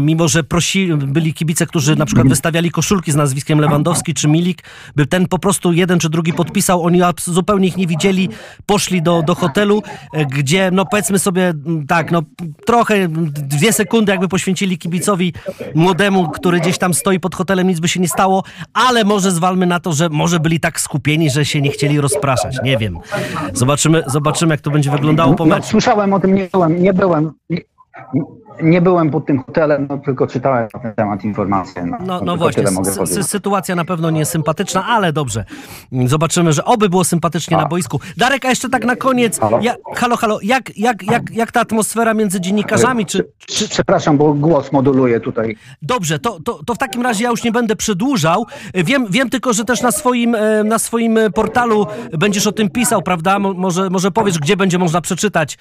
mimo 0.00 0.28
że 0.28 0.44
prosi, 0.44 0.94
byli 0.94 1.34
kibice, 1.34 1.66
którzy 1.66 1.96
na 1.96 2.06
przykład 2.06 2.28
wystawiali 2.28 2.70
koszulki 2.70 3.12
z 3.12 3.16
nazwiskiem 3.16 3.60
Lewandowski 3.60 4.14
czy 4.14 4.28
Milik, 4.28 4.62
by 4.96 5.06
ten 5.06 5.28
po 5.28 5.38
prostu 5.38 5.72
jeden 5.72 5.98
czy 5.98 6.10
drugi 6.10 6.32
podpisał, 6.32 6.84
oni 6.84 7.00
zupełnie 7.24 7.68
ich 7.68 7.76
nie 7.76 7.86
widzieli, 7.86 8.28
poszli 8.66 9.02
do, 9.02 9.22
do 9.22 9.34
hotelu, 9.34 9.82
e, 10.12 10.26
gdzie 10.26 10.70
no 10.72 10.86
powiedzmy 10.86 11.18
sobie 11.18 11.45
tak, 11.88 12.12
no 12.12 12.22
trochę, 12.66 13.08
dwie 13.32 13.72
sekundy 13.72 14.12
jakby 14.12 14.28
poświęcili 14.28 14.78
kibicowi 14.78 15.32
młodemu, 15.74 16.28
który 16.28 16.60
gdzieś 16.60 16.78
tam 16.78 16.94
stoi 16.94 17.20
pod 17.20 17.34
hotelem, 17.34 17.68
nic 17.68 17.80
by 17.80 17.88
się 17.88 18.00
nie 18.00 18.08
stało, 18.08 18.42
ale 18.74 19.04
może 19.04 19.30
zwalmy 19.30 19.66
na 19.66 19.80
to, 19.80 19.92
że 19.92 20.08
może 20.08 20.40
byli 20.40 20.60
tak 20.60 20.80
skupieni, 20.80 21.30
że 21.30 21.44
się 21.44 21.60
nie 21.60 21.70
chcieli 21.70 22.00
rozpraszać. 22.00 22.56
Nie 22.64 22.78
wiem. 22.78 22.98
Zobaczymy, 23.52 24.02
zobaczymy 24.06 24.54
jak 24.54 24.60
to 24.60 24.70
będzie 24.70 24.90
wyglądało 24.90 25.34
po 25.34 25.46
no, 25.46 25.54
meczu. 25.54 25.66
No, 25.66 25.70
słyszałem 25.70 26.12
o 26.12 26.20
tym, 26.20 26.34
nie 26.34 26.48
byłem, 26.52 26.82
nie 26.82 26.92
byłem. 26.92 27.32
Nie, 28.62 28.80
byłem 28.80 29.10
pod 29.10 29.26
tym 29.26 29.42
hotelem, 29.42 29.86
no, 29.90 29.98
tylko 29.98 30.26
czytałem 30.26 30.68
na 30.74 30.80
ten 30.80 30.94
temat 30.94 31.24
informacje. 31.24 31.86
No, 31.86 31.96
no, 32.06 32.20
no 32.24 32.36
właśnie, 32.36 32.64
sytuacja 33.22 33.74
na 33.74 33.84
pewno 33.84 34.10
nie 34.10 34.18
jest 34.18 34.32
sympatyczna, 34.32 34.86
ale 34.86 35.12
dobrze. 35.12 35.44
Zobaczymy, 36.06 36.52
że 36.52 36.64
oby 36.64 36.88
było 36.88 37.04
sympatycznie 37.04 37.56
a. 37.56 37.60
na 37.60 37.68
boisku. 37.68 38.00
Darek, 38.16 38.44
a 38.44 38.48
jeszcze 38.48 38.68
tak 38.68 38.84
na 38.84 38.96
koniec. 38.96 39.38
Halo, 39.38 39.58
ja, 39.62 39.74
halo, 39.94 40.16
halo 40.16 40.38
jak, 40.42 40.78
jak, 40.78 41.02
jak, 41.02 41.30
jak 41.30 41.52
ta 41.52 41.60
atmosfera 41.60 42.14
między 42.14 42.40
dziennikarzami? 42.40 43.06
Czy, 43.06 43.28
czy... 43.46 43.68
Przepraszam, 43.68 44.18
bo 44.18 44.34
głos 44.34 44.72
moduluje 44.72 45.20
tutaj. 45.20 45.56
Dobrze, 45.82 46.18
to, 46.18 46.40
to, 46.44 46.60
to 46.66 46.74
w 46.74 46.78
takim 46.78 47.02
razie 47.02 47.24
ja 47.24 47.30
już 47.30 47.44
nie 47.44 47.52
będę 47.52 47.76
przedłużał. 47.76 48.46
Wiem, 48.74 49.06
wiem 49.10 49.30
tylko, 49.30 49.52
że 49.52 49.64
też 49.64 49.82
na 49.82 49.92
swoim, 49.92 50.34
e, 50.34 50.64
na 50.64 50.78
swoim 50.78 51.18
portalu 51.34 51.86
będziesz 52.18 52.46
o 52.46 52.52
tym 52.52 52.70
pisał, 52.70 53.02
prawda? 53.02 53.38
Może, 53.38 53.90
może 53.90 54.10
powiesz, 54.10 54.38
gdzie 54.38 54.56
będzie 54.56 54.78
można 54.78 55.00
przeczytać 55.00 55.58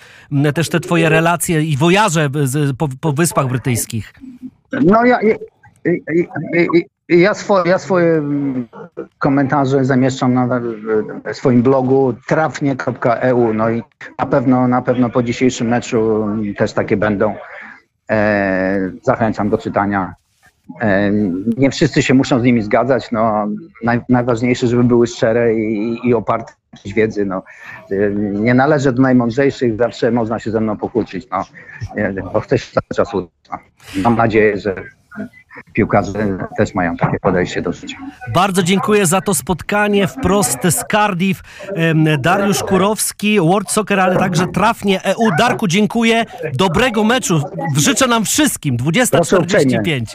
też 0.55 0.69
te 0.69 0.79
twoje 0.79 1.10
relacje 1.10 1.63
i 1.63 1.77
wojaże 1.77 2.29
z, 2.43 2.77
po, 2.88 2.95
po 3.02 3.13
Wyspach 3.13 3.48
Brytyjskich? 3.48 4.13
No 4.71 5.06
ja, 5.06 5.21
ja, 5.21 5.36
ja, 7.10 7.34
swoje, 7.34 7.69
ja 7.69 7.80
swoje 7.80 8.24
komentarze 9.17 9.86
zamieszczam 9.86 10.34
na 10.34 10.62
swoim 11.34 11.62
blogu 11.62 12.13
trafnie.eu. 12.28 13.54
No 13.54 13.69
i 13.69 13.84
na 14.19 14.26
pewno, 14.26 14.67
na 14.67 14.82
pewno 14.82 15.10
po 15.10 15.24
dzisiejszym 15.24 15.67
meczu 15.67 16.28
też 16.58 16.74
takie 16.74 16.98
będą. 16.98 17.36
E, 18.12 18.91
zachęcam 19.04 19.50
do 19.50 19.58
czytania. 19.58 20.15
Nie 21.58 21.69
wszyscy 21.71 22.04
się 22.04 22.13
muszą 22.13 22.39
z 22.39 22.43
nimi 22.43 22.62
zgadzać. 22.62 23.12
No, 23.12 23.47
naj, 23.84 24.01
najważniejsze, 24.10 24.67
żeby 24.67 24.84
były 24.84 25.08
szczere 25.08 25.56
i, 25.56 25.99
i 26.04 26.13
oparte 26.13 26.54
wiedzy. 26.95 27.25
No. 27.25 27.43
Nie 28.32 28.54
należę 28.54 28.93
do 28.93 29.01
najmądrzejszych, 29.01 29.78
zawsze 29.78 30.12
można 30.12 30.39
się 30.39 30.51
ze 30.51 30.62
mną 30.62 30.78
pokłócić, 30.78 31.28
no. 31.32 31.45
bo 32.34 32.39
chcę 32.39 32.58
się 32.58 32.71
cały 32.73 32.95
czas. 32.95 33.13
No. 33.13 33.58
Mam 34.04 34.15
nadzieję, 34.15 34.58
że 34.58 34.75
piłkarze 35.74 36.38
też 36.58 36.74
mają 36.74 36.98
takie 36.98 37.20
podejście 37.20 37.62
do 37.62 37.74
życia. 37.74 37.98
Bardzo 38.34 38.63
dziękuję 38.63 39.06
za 39.06 39.22
to 39.22 39.34
spotkanie 39.34 40.08
wprost 40.08 40.58
z 40.63 40.84
Cardiff. 40.91 41.41
Dariusz 42.20 42.63
Kurowski, 42.63 43.39
World 43.39 43.72
Soccer, 43.72 44.00
ale 44.00 44.15
także 44.15 44.48
trafnie 44.48 45.04
EU. 45.04 45.30
Darku, 45.38 45.68
dziękuję. 45.68 46.26
Dobrego 46.54 47.04
meczu. 47.04 47.41
Życzę 47.78 48.08
nam 48.08 48.26
wszystkim. 48.26 48.78
20.45. 48.78 50.06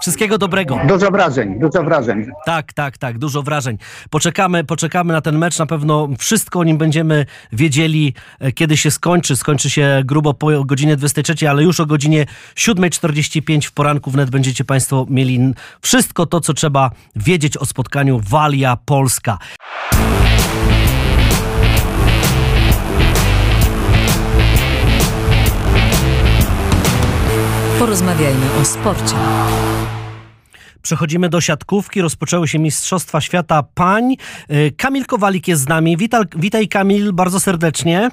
Wszystkiego 0.00 0.38
dobrego. 0.38 0.80
Dużo 0.88 1.10
wrażeń, 1.10 1.58
dużo 1.58 1.84
wrażeń. 1.84 2.26
Tak, 2.46 2.72
tak, 2.72 2.98
tak, 2.98 3.18
dużo 3.18 3.42
wrażeń. 3.42 3.78
Poczekamy, 4.10 4.64
poczekamy 4.64 5.12
na 5.12 5.20
ten 5.20 5.38
mecz. 5.38 5.58
Na 5.58 5.66
pewno 5.66 6.08
wszystko 6.18 6.58
o 6.58 6.64
nim 6.64 6.78
będziemy 6.78 7.26
wiedzieli, 7.52 8.14
e, 8.40 8.52
kiedy 8.52 8.76
się 8.76 8.90
skończy. 8.90 9.36
Skończy 9.36 9.70
się 9.70 10.02
grubo 10.04 10.34
po 10.34 10.64
godzinie 10.64 10.96
23, 10.96 11.50
ale 11.50 11.62
już 11.62 11.80
o 11.80 11.86
godzinie 11.86 12.26
7.45 12.54 13.66
w 13.66 13.72
poranku 13.72 14.10
wnet 14.10 14.30
będziecie 14.30 14.64
Państwo 14.64 14.83
Państwo 14.84 15.06
mieli 15.10 15.40
wszystko 15.80 16.26
to, 16.26 16.40
co 16.40 16.54
trzeba 16.54 16.90
wiedzieć 17.16 17.56
o 17.56 17.66
spotkaniu 17.66 18.20
Walia 18.28 18.76
Polska. 18.84 19.38
Porozmawiajmy 27.78 28.46
o 28.62 28.64
sporcie. 28.64 29.14
Przechodzimy 30.82 31.28
do 31.28 31.40
siatkówki. 31.40 32.00
Rozpoczęły 32.00 32.48
się 32.48 32.58
Mistrzostwa 32.58 33.20
Świata 33.20 33.62
Pań. 33.74 34.16
Y, 34.50 34.72
Kamil 34.76 35.06
Kowalik 35.06 35.48
jest 35.48 35.62
z 35.62 35.68
nami. 35.68 35.96
Witaj, 35.96 36.22
witaj 36.36 36.68
Kamil, 36.68 37.12
bardzo 37.12 37.40
serdecznie. 37.40 38.10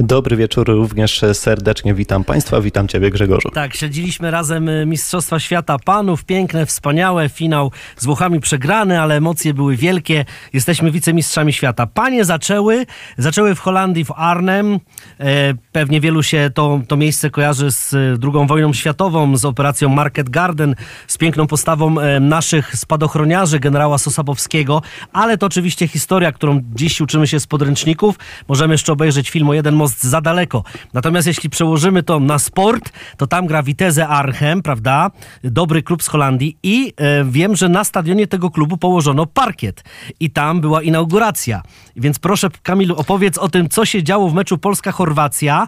Dobry 0.00 0.36
wieczór, 0.36 0.66
również 0.66 1.22
serdecznie 1.32 1.94
witam 1.94 2.24
Państwa, 2.24 2.60
witam 2.60 2.88
Ciebie 2.88 3.10
Grzegorzu. 3.10 3.50
Tak, 3.50 3.74
śledziliśmy 3.74 4.30
razem 4.30 4.68
y, 4.68 4.86
Mistrzostwa 4.86 5.40
Świata 5.40 5.76
Panów, 5.84 6.24
piękne, 6.24 6.66
wspaniałe, 6.66 7.28
finał 7.28 7.72
z 7.96 8.04
Włochami 8.04 8.40
przegrany, 8.40 9.00
ale 9.00 9.16
emocje 9.16 9.54
były 9.54 9.76
wielkie. 9.76 10.24
Jesteśmy 10.52 10.90
wicemistrzami 10.90 11.52
świata. 11.52 11.86
Panie 11.86 12.24
zaczęły, 12.24 12.86
zaczęły 13.18 13.54
w 13.54 13.60
Holandii, 13.60 14.04
w 14.04 14.12
Arnhem. 14.16 14.80
E, 15.20 15.54
pewnie 15.72 16.00
wielu 16.00 16.22
się 16.22 16.50
to, 16.54 16.80
to 16.88 16.96
miejsce 16.96 17.30
kojarzy 17.30 17.70
z 17.70 17.94
II 17.94 18.46
wojną 18.46 18.72
światową, 18.72 19.36
z 19.36 19.44
operacją 19.44 19.88
Market 19.88 20.30
Garden, 20.30 20.74
z 21.06 21.18
piękną 21.18 21.46
postawą 21.46 22.00
e, 22.00 22.20
naszych 22.20 22.76
spadochroniarzy, 22.76 23.60
generała 23.60 23.98
Sosabowskiego, 23.98 24.82
ale 25.12 25.38
to 25.38 25.46
oczywiście 25.46 25.88
historia, 25.88 26.32
którą 26.32 26.60
dziś 26.74 27.00
uczymy 27.00 27.26
się 27.26 27.40
z 27.40 27.46
podręczników. 27.46 28.18
Możemy 28.48 28.74
jeszcze 28.74 28.92
obejrzeć 28.92 29.30
film 29.30 29.48
o 29.48 29.54
jeden 29.58 29.74
most 29.74 30.04
za 30.04 30.20
daleko. 30.20 30.64
Natomiast 30.94 31.26
jeśli 31.26 31.50
przełożymy 31.50 32.02
to 32.02 32.20
na 32.20 32.38
sport, 32.38 32.92
to 33.16 33.26
tam 33.26 33.46
gra 33.46 33.62
Vitesse 33.62 34.08
Arnhem, 34.08 34.62
prawda? 34.62 35.10
Dobry 35.44 35.82
klub 35.82 36.02
z 36.02 36.08
Holandii 36.08 36.56
i 36.62 36.92
e, 36.96 37.24
wiem, 37.24 37.56
że 37.56 37.68
na 37.68 37.84
stadionie 37.84 38.26
tego 38.26 38.50
klubu 38.50 38.76
położono 38.76 39.26
parkiet 39.26 39.84
i 40.20 40.30
tam 40.30 40.60
była 40.60 40.82
inauguracja. 40.82 41.62
Więc 41.96 42.18
proszę 42.18 42.48
Kamilu, 42.62 42.96
opowiedz 42.96 43.38
o 43.38 43.48
tym, 43.48 43.68
co 43.68 43.84
się 43.84 44.02
działo 44.02 44.28
w 44.28 44.34
meczu 44.34 44.58
Polska-Chorwacja 44.58 45.66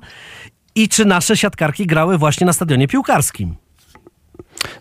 i 0.75 0.89
czy 0.89 1.05
nasze 1.05 1.37
siatkarki 1.37 1.87
grały 1.87 2.19
właśnie 2.19 2.47
na 2.47 2.53
stadionie 2.53 2.89
piłkarskim. 2.89 3.57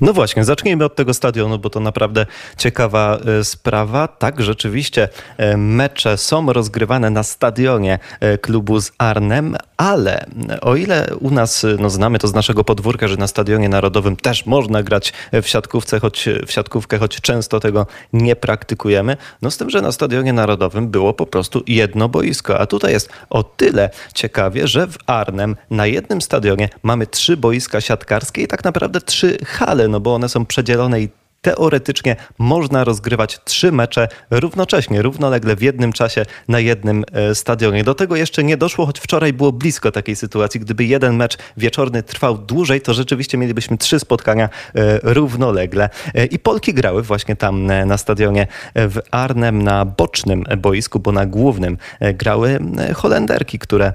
No 0.01 0.13
właśnie, 0.13 0.43
zacznijmy 0.43 0.85
od 0.85 0.95
tego 0.95 1.13
stadionu, 1.13 1.59
bo 1.59 1.69
to 1.69 1.79
naprawdę 1.79 2.25
ciekawa 2.57 3.17
e, 3.39 3.43
sprawa. 3.43 4.07
Tak, 4.07 4.41
rzeczywiście 4.41 5.09
e, 5.37 5.57
mecze 5.57 6.17
są 6.17 6.53
rozgrywane 6.53 7.09
na 7.09 7.23
stadionie 7.23 7.99
e, 8.19 8.37
klubu 8.37 8.81
z 8.81 8.91
Arnem, 8.97 9.55
ale 9.77 10.25
o 10.61 10.75
ile 10.75 11.07
u 11.19 11.31
nas 11.31 11.65
no, 11.79 11.89
znamy 11.89 12.19
to 12.19 12.27
z 12.27 12.33
naszego 12.33 12.63
podwórka, 12.63 13.07
że 13.07 13.17
na 13.17 13.27
stadionie 13.27 13.69
narodowym 13.69 14.15
też 14.15 14.45
można 14.45 14.83
grać 14.83 15.13
w 15.33 15.47
siatkówce, 15.47 15.99
choć 15.99 16.29
w 16.47 16.51
siatkówkę, 16.51 16.97
choć 16.97 17.21
często 17.21 17.59
tego 17.59 17.87
nie 18.13 18.35
praktykujemy, 18.35 19.17
no 19.41 19.51
z 19.51 19.57
tym, 19.57 19.69
że 19.69 19.81
na 19.81 19.91
stadionie 19.91 20.33
narodowym 20.33 20.89
było 20.89 21.13
po 21.13 21.25
prostu 21.25 21.63
jedno 21.67 22.09
boisko, 22.09 22.59
a 22.59 22.65
tutaj 22.65 22.91
jest 22.91 23.09
o 23.29 23.43
tyle 23.43 23.89
ciekawie, 24.13 24.67
że 24.67 24.87
w 24.87 24.97
Arnem 25.07 25.55
na 25.69 25.85
jednym 25.85 26.21
stadionie 26.21 26.69
mamy 26.83 27.07
trzy 27.07 27.37
boiska 27.37 27.81
siatkarskie 27.81 28.41
i 28.41 28.47
tak 28.47 28.63
naprawdę 28.63 29.01
trzy 29.01 29.37
hale, 29.45 29.68
no 29.89 29.99
bo 29.99 30.13
one 30.15 30.29
są 30.29 30.45
przedzielone 30.45 31.01
i 31.01 31.09
teoretycznie 31.41 32.15
można 32.37 32.83
rozgrywać 32.83 33.39
trzy 33.43 33.71
mecze 33.71 34.07
równocześnie, 34.31 35.01
równolegle 35.01 35.55
w 35.55 35.61
jednym 35.61 35.93
czasie 35.93 36.25
na 36.47 36.59
jednym 36.59 37.03
e, 37.11 37.35
stadionie. 37.35 37.83
Do 37.83 37.95
tego 37.95 38.15
jeszcze 38.15 38.43
nie 38.43 38.57
doszło, 38.57 38.85
choć 38.85 38.99
wczoraj 38.99 39.33
było 39.33 39.51
blisko 39.51 39.91
takiej 39.91 40.15
sytuacji. 40.15 40.59
Gdyby 40.59 40.85
jeden 40.85 41.15
mecz 41.15 41.37
wieczorny 41.57 42.03
trwał 42.03 42.37
dłużej, 42.37 42.81
to 42.81 42.93
rzeczywiście 42.93 43.37
mielibyśmy 43.37 43.77
trzy 43.77 43.99
spotkania 43.99 44.49
e, 44.75 44.99
równolegle. 45.03 45.89
E, 46.15 46.25
I 46.25 46.39
Polki 46.39 46.73
grały 46.73 47.03
właśnie 47.03 47.35
tam 47.35 47.65
na 47.85 47.97
stadionie 47.97 48.47
w 48.75 48.99
Arnem 49.11 49.63
na 49.63 49.85
bocznym 49.85 50.43
boisku, 50.57 50.99
bo 50.99 51.11
na 51.11 51.25
głównym 51.25 51.77
grały 52.13 52.59
Holenderki, 52.95 53.59
które 53.59 53.93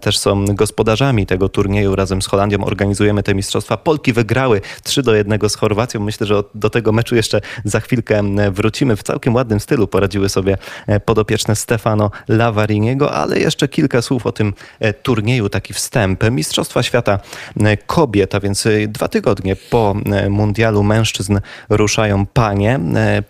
też 0.00 0.18
są 0.18 0.44
gospodarzami 0.44 1.26
tego 1.26 1.48
turnieju. 1.48 1.96
Razem 1.96 2.22
z 2.22 2.26
Holandią 2.26 2.64
organizujemy 2.64 3.22
te 3.22 3.34
mistrzostwa. 3.34 3.76
Polki 3.76 4.12
wygrały 4.12 4.60
3 4.82 5.02
do 5.02 5.14
1 5.14 5.48
z 5.48 5.54
Chorwacją. 5.54 6.00
Myślę, 6.00 6.26
że 6.26 6.42
do 6.54 6.70
tego 6.74 6.92
meczu 6.92 7.16
jeszcze 7.16 7.40
za 7.64 7.80
chwilkę 7.80 8.22
wrócimy. 8.52 8.96
W 8.96 9.02
całkiem 9.02 9.34
ładnym 9.34 9.60
stylu 9.60 9.88
poradziły 9.88 10.28
sobie 10.28 10.58
e, 10.86 11.00
podopieczne 11.00 11.56
Stefano 11.56 12.10
Lavariniego, 12.28 13.12
ale 13.12 13.38
jeszcze 13.38 13.68
kilka 13.68 14.02
słów 14.02 14.26
o 14.26 14.32
tym 14.32 14.52
e, 14.80 14.92
turnieju, 14.92 15.48
taki 15.48 15.74
wstęp. 15.74 16.30
Mistrzostwa 16.30 16.82
Świata 16.82 17.18
e, 17.60 17.76
Kobiet, 17.76 18.34
a 18.34 18.40
więc 18.40 18.68
dwa 18.88 19.08
tygodnie 19.08 19.56
po 19.56 19.94
mundialu 20.30 20.82
mężczyzn 20.82 21.40
ruszają 21.68 22.26
panie. 22.26 22.80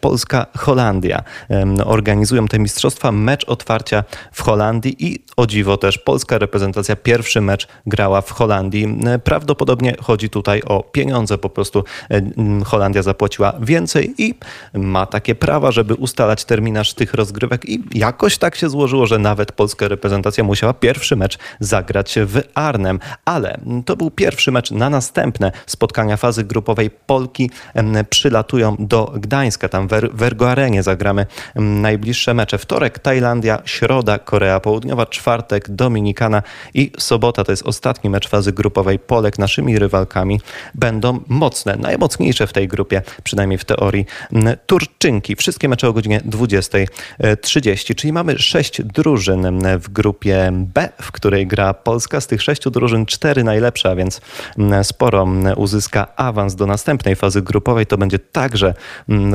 Polska, 0.01 0.47
Holandia 0.57 1.23
organizują 1.85 2.49
te 2.49 2.59
mistrzostwa. 2.59 3.13
Mecz 3.13 3.45
otwarcia 3.45 4.05
w 4.33 4.43
Holandii 4.43 4.97
i 5.07 5.25
o 5.37 5.47
dziwo 5.47 5.77
też 5.77 5.99
polska 5.99 6.39
reprezentacja 6.39 6.97
pierwszy 6.97 7.41
mecz 7.41 7.69
grała 7.87 8.21
w 8.21 8.31
Holandii. 8.31 8.99
Prawdopodobnie 9.25 9.95
chodzi 10.03 10.31
tutaj 10.31 10.63
o 10.63 10.83
pieniądze. 10.83 11.39
Po 11.39 11.51
prostu 11.51 11.85
Holandia 12.65 13.03
zapłaciła 13.03 13.34
zapłaciła 13.39 13.67
więcej 13.67 14.15
i 14.19 14.35
ma 14.75 15.07
takie 15.07 15.35
prawa, 15.35 15.73
żeby 15.73 15.95
ustalać 15.95 16.45
terminarz 16.45 16.95
tych 16.95 17.15
rozgrywek 17.15 17.69
i 17.69 17.83
jakoś 17.95 18.39
tak 18.39 18.57
się 18.57 18.69
złożyło, 18.69 19.07
że 19.07 19.19
nawet 19.19 19.53
polska 19.53 19.89
reprezentacja 19.89 20.45
musiała 20.45 20.73
pierwszy 20.73 21.17
mecz 21.17 21.39
zagrać 21.61 22.19
w 22.27 22.41
Arnem, 22.55 23.01
ale 23.25 23.59
to 23.87 23.97
był 23.97 24.11
pierwszy 24.11 24.53
mecz 24.53 24.71
na 24.71 24.91
następne 24.91 25.53
spotkania 25.67 26.17
fazy 26.17 26.45
grupowej. 26.45 26.91
Polki 26.91 27.51
przylatują 28.11 28.77
do 28.79 29.13
Gdańska, 29.17 29.69
tam 29.69 29.89
w 30.13 30.23
Ergo 30.23 30.51
Arenie 30.51 30.83
zagramy 30.83 31.27
najbliższe 31.57 32.35
mecze. 32.35 32.59
Wtorek 32.59 32.99
Tajlandia, 32.99 33.63
środa 33.65 34.19
Korea 34.19 34.61
Południowa, 34.61 35.07
czwartek 35.07 35.71
Dominikana 35.71 36.43
i 36.75 36.93
sobota 36.99 37.45
to 37.45 37.53
jest 37.53 37.63
ostatni 37.63 38.11
mecz 38.11 38.29
fazy 38.29 38.53
grupowej 38.53 38.99
Polek. 38.99 39.39
Naszymi 39.39 39.79
rywalkami 39.79 40.41
będą 40.75 41.21
mocne, 41.29 41.77
najmocniejsze 41.77 42.47
w 42.47 42.53
tej 42.53 42.69
grupie 42.69 43.03
przynajmniej 43.25 43.59
w 43.59 43.65
teorii, 43.65 44.07
Turczynki. 44.67 45.37
Wszystkie 45.37 45.69
mecze 45.69 45.89
o 45.89 45.93
godzinie 45.93 46.21
20.30, 46.21 47.95
czyli 47.95 48.13
mamy 48.13 48.39
sześć 48.39 48.83
drużyn 48.83 49.63
w 49.79 49.89
grupie 49.89 50.51
B, 50.53 50.89
w 51.03 51.13
której 51.13 51.47
gra 51.47 51.75
Polska. 51.75 52.21
Z 52.21 52.27
tych 52.27 52.43
sześciu 52.43 52.71
drużyn 52.71 53.07
cztery 53.07 53.45
najlepsze, 53.45 53.91
a 53.91 53.97
więc 53.97 54.21
sporo 54.83 55.29
uzyska 55.57 56.17
awans 56.17 56.55
do 56.55 56.67
następnej 56.67 57.17
fazy 57.17 57.43
grupowej. 57.43 57.87
To 57.87 57.99
będzie 57.99 58.19
także, 58.19 58.75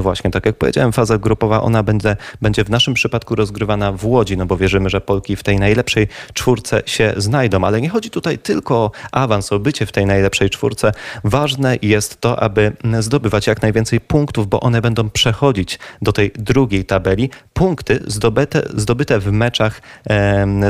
właśnie 0.02 0.32
tak 0.32 0.46
jak 0.46 0.56
powiedziałem, 0.56 0.92
faza 0.92 1.18
grupowa, 1.18 1.62
ona 1.62 1.84
będzie, 1.84 2.18
będzie 2.42 2.64
w 2.64 2.70
naszym 2.70 2.94
przypadku 2.94 3.36
rozgrywana 3.36 3.92
w 3.92 4.06
Łodzi, 4.06 4.38
no 4.38 4.46
bo 4.46 4.58
wierzymy, 4.58 4.90
że 4.90 5.02
Polki 5.02 5.36
w 5.36 5.44
tej 5.44 5.60
najlepszej 5.60 6.08
czwórce 6.34 6.82
się 6.86 7.14
znajdą. 7.18 7.64
Ale 7.64 7.82
nie 7.82 7.90
chodzi 7.90 8.10
tutaj 8.10 8.38
tylko 8.38 8.76
o 8.76 8.92
awans, 9.12 9.52
o 9.52 9.60
bycie 9.60 9.86
w 9.86 9.92
tej 9.92 10.06
najlepszej 10.06 10.50
czwórce. 10.50 10.92
Ważne 11.24 11.78
jest 11.82 12.22
to, 12.22 12.40
aby 12.44 12.72
zdobywać 13.00 13.48
jak 13.48 13.62
najwięcej 13.62 13.79
więcej 13.80 14.02
punktów, 14.02 14.48
bo 14.48 14.60
one 14.60 14.82
będą 14.82 15.10
przechodzić 15.10 15.80
do 16.02 16.12
tej 16.12 16.32
drugiej 16.36 16.86
tabeli. 16.86 17.30
Punkty 17.54 18.00
zdobyte, 18.08 18.62
zdobyte 18.76 19.20
w 19.20 19.32
meczach 19.32 19.82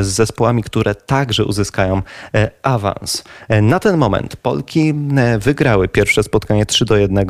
z 0.02 0.08
zespołami, 0.08 0.64
które 0.64 0.96
także 0.96 1.46
uzyskają 1.46 2.02
e, 2.36 2.52
awans. 2.64 3.24
E, 3.48 3.62
na 3.62 3.80
ten 3.80 3.98
moment 3.98 4.36
Polki 4.36 4.94
e, 5.18 5.40
wygrały 5.40 5.88
pierwsze 5.88 6.24
spotkanie 6.24 6.66
3 6.66 6.86
do 6.86 6.98
1 6.98 7.26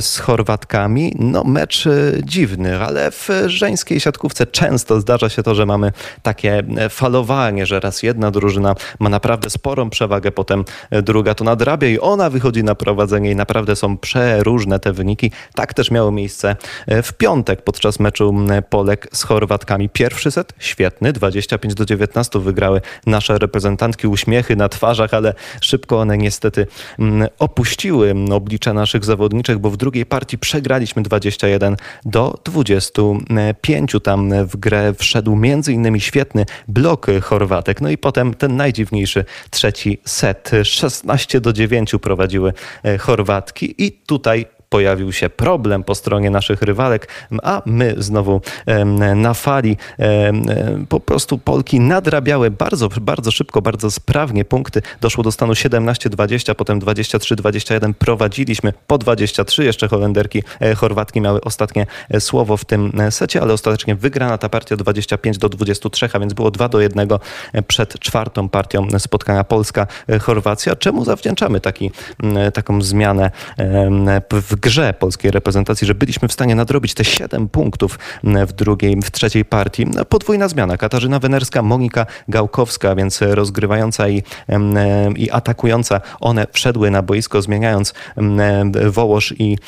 z 0.00 0.18
Chorwatkami. 0.18 1.14
No 1.18 1.44
mecz 1.44 1.84
dziwny, 2.22 2.80
ale 2.80 3.10
w 3.10 3.28
żeńskiej 3.46 4.00
siatkówce 4.00 4.46
często 4.46 5.00
zdarza 5.00 5.28
się 5.28 5.42
to, 5.42 5.54
że 5.54 5.66
mamy 5.66 5.92
takie 6.22 6.62
falowanie, 6.90 7.66
że 7.66 7.80
raz 7.80 8.02
jedna 8.02 8.30
drużyna 8.30 8.74
ma 8.98 9.08
naprawdę 9.08 9.50
sporą 9.50 9.90
przewagę, 9.90 10.32
potem 10.32 10.64
druga 10.90 11.34
to 11.34 11.44
nadrabia 11.44 11.88
i 11.88 11.98
ona 11.98 12.30
wychodzi 12.30 12.64
na 12.64 12.74
prowadzenie 12.74 13.30
i 13.30 13.36
naprawdę 13.36 13.76
są 13.76 13.98
przeróżne 13.98 14.78
te 14.78 14.92
wyniki 14.92 15.03
Tak 15.54 15.74
też 15.74 15.90
miało 15.90 16.10
miejsce 16.10 16.56
e, 16.86 17.02
w 17.02 17.12
piątek 17.12 17.62
podczas 17.62 18.00
meczu 18.00 18.34
Polek 18.70 19.08
z 19.12 19.22
Chorwatkami. 19.22 19.88
Pierwszy 19.88 20.30
set 20.30 20.52
świetny, 20.58 21.12
25 21.12 21.74
do 21.74 21.84
19 21.84 22.38
wygrały 22.38 22.80
nasze 23.06 23.38
reprezentantki. 23.38 24.06
Uśmiechy 24.06 24.56
na 24.56 24.68
twarzach, 24.68 25.14
ale 25.14 25.34
szybko 25.60 26.00
one 26.00 26.18
niestety 26.18 26.66
opuściły 27.38 28.14
oblicze 28.32 28.72
naszych 28.72 29.04
zawodniczek, 29.04 29.58
bo 29.58 29.70
w 29.70 29.76
drugiej 29.76 30.06
partii 30.06 30.38
przegraliśmy 30.38 31.02
21 31.02 31.76
do 32.04 32.38
25. 32.44 33.92
Tam 34.02 34.46
w 34.46 34.56
grę 34.56 34.94
wszedł 34.98 35.36
między 35.36 35.72
innymi 35.72 36.00
świetny 36.00 36.46
blok 36.68 37.06
Chorwatek. 37.22 37.80
No 37.80 37.90
i 37.90 37.98
potem 37.98 38.34
ten 38.34 38.56
najdziwniejszy 38.56 39.24
trzeci 39.50 39.98
set. 40.04 40.50
16 40.64 41.40
do 41.40 41.52
9 41.52 41.94
prowadziły 42.02 42.52
e, 42.82 42.98
Chorwatki 42.98 43.74
i 43.78 43.92
tutaj 43.92 44.46
pojawił 44.74 45.12
się 45.12 45.30
problem 45.30 45.84
po 45.84 45.94
stronie 45.94 46.30
naszych 46.30 46.62
rywalek, 46.62 47.08
a 47.42 47.62
my 47.66 47.94
znowu 47.98 48.40
na 49.16 49.34
fali 49.34 49.76
po 50.88 51.00
prostu 51.00 51.38
Polki 51.38 51.80
nadrabiały 51.80 52.50
bardzo, 52.50 52.88
bardzo 53.00 53.30
szybko, 53.30 53.62
bardzo 53.62 53.90
sprawnie 53.90 54.44
punkty. 54.44 54.82
Doszło 55.00 55.24
do 55.24 55.32
stanu 55.32 55.52
17-20, 55.52 56.54
potem 56.54 56.80
23-21. 56.80 57.94
Prowadziliśmy 57.94 58.72
po 58.86 58.98
23. 58.98 59.64
Jeszcze 59.64 59.88
Holenderki, 59.88 60.42
e, 60.60 60.74
Chorwatki 60.74 61.20
miały 61.20 61.40
ostatnie 61.40 61.86
e, 62.10 62.20
słowo 62.20 62.56
w 62.56 62.64
tym 62.64 62.92
e, 63.00 63.10
secie, 63.10 63.42
ale 63.42 63.52
ostatecznie 63.52 63.94
wygrana 63.94 64.38
ta 64.38 64.48
partia 64.48 64.76
25 64.76 65.38
do 65.38 65.48
23, 65.48 66.08
a 66.12 66.18
więc 66.18 66.32
było 66.32 66.50
2 66.50 66.68
do 66.68 66.80
1 66.80 67.08
przed 67.66 67.98
czwartą 67.98 68.48
partią 68.48 68.88
spotkania 68.98 69.44
Polska-Chorwacja. 69.44 70.76
Czemu 70.76 71.04
zawdzięczamy 71.04 71.60
taki, 71.60 71.90
taką 72.54 72.82
zmianę 72.82 73.30
w 74.32 74.56
grze 74.64 74.94
polskiej 74.98 75.30
reprezentacji, 75.30 75.86
że 75.86 75.94
byliśmy 75.94 76.28
w 76.28 76.32
stanie 76.32 76.54
nadrobić 76.54 76.94
te 76.94 77.04
7 77.04 77.48
punktów 77.48 77.98
w 78.46 78.52
drugiej, 78.52 78.96
w 79.04 79.10
trzeciej 79.10 79.44
partii. 79.44 79.86
Podwójna 80.08 80.48
zmiana. 80.48 80.76
Katarzyna 80.76 81.18
Wenerska, 81.18 81.62
Monika 81.62 82.06
Gałkowska, 82.28 82.94
więc 82.94 83.20
rozgrywająca 83.22 84.08
i, 84.08 84.22
i 85.16 85.30
atakująca. 85.30 86.00
One 86.20 86.46
wszedły 86.52 86.90
na 86.90 87.02
boisko, 87.02 87.42
zmieniając 87.42 87.94
Wołosz 88.90 89.34
i, 89.38 89.58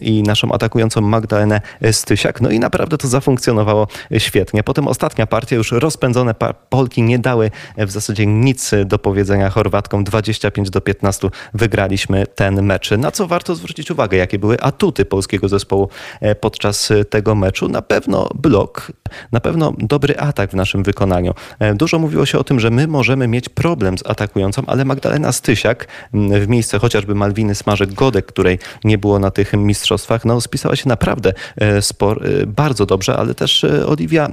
i 0.00 0.22
naszą 0.22 0.52
atakującą 0.52 1.00
Magdalenę 1.00 1.60
Stysiak. 1.92 2.40
No 2.40 2.50
i 2.50 2.58
naprawdę 2.58 2.98
to 2.98 3.08
zafunkcjonowało 3.08 3.86
świetnie. 4.18 4.62
Potem 4.62 4.88
ostatnia 4.88 5.26
partia, 5.26 5.56
już 5.56 5.72
rozpędzone 5.72 6.34
Polki 6.68 7.02
nie 7.02 7.18
dały 7.18 7.50
w 7.76 7.90
zasadzie 7.90 8.26
nic 8.26 8.70
do 8.84 8.98
powiedzenia 8.98 9.50
Chorwatkom. 9.50 10.04
25 10.04 10.70
do 10.70 10.80
15 10.80 11.28
wygraliśmy 11.54 12.26
ten 12.26 12.62
mecz. 12.62 12.90
Na 12.90 13.10
co 13.10 13.26
warto 13.26 13.54
zwrócić 13.54 13.90
uwagę? 13.90 14.16
Jakie 14.20 14.38
były 14.38 14.60
atuty 14.60 15.04
polskiego 15.04 15.48
zespołu 15.48 15.88
e, 16.20 16.34
podczas 16.34 16.90
e, 16.90 17.04
tego 17.04 17.34
meczu. 17.34 17.68
Na 17.68 17.82
pewno 17.82 18.28
blok 18.34 18.92
Na 19.32 19.40
pewno 19.40 19.72
dobry 19.78 20.18
atak 20.18 20.50
w 20.50 20.54
naszym 20.54 20.82
wykonaniu. 20.82 21.34
E, 21.58 21.74
dużo 21.74 21.98
mówiło 21.98 22.26
się 22.26 22.38
o 22.38 22.44
tym, 22.44 22.60
że 22.60 22.70
my 22.70 22.86
możemy 22.86 23.28
mieć 23.28 23.48
problem 23.48 23.98
z 23.98 24.06
atakującą, 24.06 24.62
ale 24.66 24.84
Magdalena 24.84 25.32
Stysiak 25.32 25.88
w 26.14 26.48
miejsce 26.48 26.78
chociażby 26.78 27.14
Malwiny 27.14 27.54
Smażek-Godek, 27.54 28.22
której 28.22 28.58
nie 28.84 28.98
było 28.98 29.18
na 29.18 29.30
tych 29.30 29.52
mistrzostwach, 29.52 30.24
no 30.24 30.40
spisała 30.40 30.76
się 30.76 30.88
naprawdę 30.88 31.32
spor, 31.80 32.24
bardzo 32.46 32.86
dobrze, 32.86 33.16
ale 33.16 33.34
też 33.34 33.66
Oliwia 33.86 34.28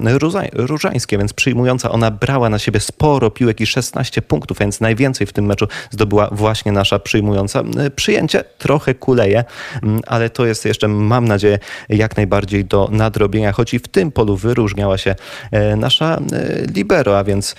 Różańskie, 0.54 1.17
więc 1.17 1.34
przyjmująca, 1.34 1.91
ona 1.91 2.12
brała 2.12 2.50
na 2.50 2.60
siebie 2.60 2.80
sporo 2.80 3.32
piłek 3.32 3.62
i 3.62 3.65
16 3.65 4.21
punktów, 4.21 4.60
więc 4.60 4.82
najwięcej 4.82 5.28
w 5.28 5.34
tym 5.34 5.45
meczu 5.45 5.67
zdobyła 5.91 6.30
właśnie 6.32 6.71
nasza 6.71 7.00
przyjmująca. 7.00 7.63
Przyjęcie 7.95 8.43
trochę 8.58 8.95
kuleje, 8.95 9.43
ale 10.07 10.29
to 10.29 10.45
jest 10.45 10.65
jeszcze, 10.65 10.87
mam 10.87 11.27
nadzieję, 11.27 11.59
jak 11.89 12.17
najbardziej 12.17 12.65
do 12.65 12.89
nadrobienia, 12.91 13.51
choć 13.51 13.73
i 13.73 13.79
w 13.79 13.87
tym 13.87 14.11
polu 14.11 14.37
wyróżniała 14.37 14.97
się 14.97 15.15
e, 15.51 15.75
nasza 15.75 16.15
e, 16.15 16.21
libero, 16.75 17.19
a 17.19 17.23
więc 17.23 17.55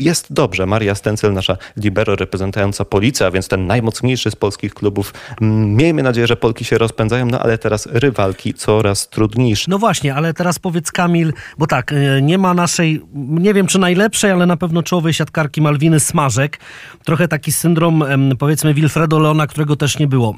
jest 0.00 0.32
dobrze. 0.32 0.66
Maria 0.66 0.94
Stencel, 0.94 1.32
nasza 1.32 1.56
libero 1.76 2.16
reprezentująca 2.16 2.84
Policję, 2.84 3.26
a 3.26 3.30
więc 3.30 3.48
ten 3.48 3.66
najmocniejszy 3.66 4.30
z 4.30 4.36
polskich 4.36 4.74
klubów. 4.74 5.14
Miejmy 5.40 6.02
nadzieję, 6.02 6.26
że 6.26 6.36
Polki 6.36 6.64
się 6.64 6.78
rozpędzają, 6.78 7.26
no 7.26 7.38
ale 7.38 7.58
teraz 7.58 7.88
rywalki 7.92 8.54
coraz 8.54 9.08
trudniejsze. 9.08 9.64
No 9.68 9.78
właśnie, 9.78 10.14
ale 10.14 10.34
teraz 10.34 10.58
powiedz 10.58 10.92
Kamil, 10.92 11.32
bo 11.58 11.66
tak, 11.66 11.92
e, 11.92 12.22
nie 12.22 12.38
ma 12.38 12.54
naszej, 12.54 13.02
nie 13.14 13.54
wiem 13.54 13.66
czy 13.66 13.78
najlepszej, 13.78 14.30
ale 14.30 14.46
na 14.46 14.56
pewno 14.56 14.82
czołowej 14.82 15.14
siatkarki 15.14 15.62
Malwiny 15.62 16.00
Smażek. 16.00 16.60
Trochę 17.04 17.28
taki 17.28 17.52
syndrom, 17.52 18.04
powiedzmy, 18.38 18.74
Wilfredo 18.74 19.18
Leona, 19.18 19.46
którego 19.46 19.76
też 19.76 19.98
nie 19.98 20.06
było. 20.06 20.34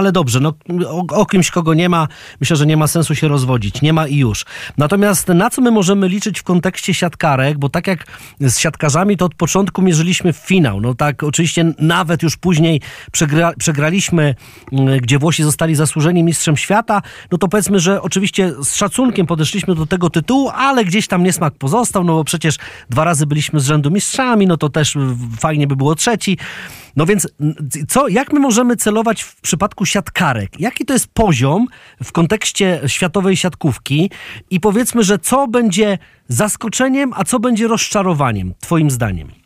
Ale 0.00 0.12
dobrze, 0.12 0.40
no 0.40 0.54
o, 0.86 1.04
o 1.16 1.26
kimś, 1.26 1.50
kogo 1.50 1.74
nie 1.74 1.88
ma, 1.88 2.08
myślę, 2.40 2.56
że 2.56 2.66
nie 2.66 2.76
ma 2.76 2.86
sensu 2.86 3.14
się 3.14 3.28
rozwodzić. 3.28 3.82
Nie 3.82 3.92
ma 3.92 4.06
i 4.06 4.16
już. 4.16 4.44
Natomiast 4.78 5.28
na 5.28 5.50
co 5.50 5.62
my 5.62 5.70
możemy 5.70 6.08
liczyć 6.08 6.40
w 6.40 6.42
kontekście 6.42 6.94
siatkarek, 6.94 7.58
bo 7.58 7.68
tak 7.68 7.86
jak 7.86 8.06
z 8.40 8.58
siatkarzami, 8.58 9.16
to 9.16 9.24
od 9.24 9.34
początku 9.34 9.82
mierzyliśmy 9.82 10.32
w 10.32 10.36
finał. 10.36 10.80
No 10.80 10.94
tak, 10.94 11.22
oczywiście 11.22 11.72
nawet 11.78 12.22
już 12.22 12.36
później 12.36 12.80
przegra, 13.12 13.52
przegraliśmy, 13.58 14.34
gdzie 15.00 15.18
Włosi 15.18 15.42
zostali 15.42 15.74
zasłużeni 15.74 16.22
mistrzem 16.22 16.56
świata, 16.56 17.02
no 17.32 17.38
to 17.38 17.48
powiedzmy, 17.48 17.80
że 17.80 18.02
oczywiście 18.02 18.52
z 18.62 18.74
szacunkiem 18.74 19.26
podeszliśmy 19.26 19.74
do 19.74 19.86
tego 19.86 20.10
tytułu, 20.10 20.50
ale 20.54 20.84
gdzieś 20.84 21.08
tam 21.08 21.22
niesmak 21.22 21.54
pozostał, 21.54 22.04
no 22.04 22.14
bo 22.14 22.24
przecież 22.24 22.56
dwa 22.90 23.04
razy 23.04 23.26
byliśmy 23.26 23.60
z 23.60 23.66
rzędu 23.66 23.90
mistrzami, 23.90 24.46
no 24.46 24.56
to 24.56 24.68
też 24.68 24.96
fajnie 25.40 25.66
by 25.66 25.76
było 25.76 25.94
trzeci. 25.94 26.38
No 26.96 27.06
więc 27.06 27.28
co, 27.88 28.08
jak 28.08 28.32
my 28.32 28.40
możemy 28.40 28.76
celować 28.76 29.22
w 29.22 29.40
przypadku 29.40 29.86
siatkarek? 29.86 30.60
Jaki 30.60 30.84
to 30.84 30.92
jest 30.92 31.06
poziom 31.06 31.66
w 32.02 32.12
kontekście 32.12 32.80
światowej 32.86 33.36
siatkówki? 33.36 34.10
I 34.50 34.60
powiedzmy, 34.60 35.02
że 35.02 35.18
co 35.18 35.48
będzie 35.48 35.98
zaskoczeniem, 36.28 37.12
a 37.16 37.24
co 37.24 37.40
będzie 37.40 37.68
rozczarowaniem, 37.68 38.54
Twoim 38.60 38.90
zdaniem? 38.90 39.39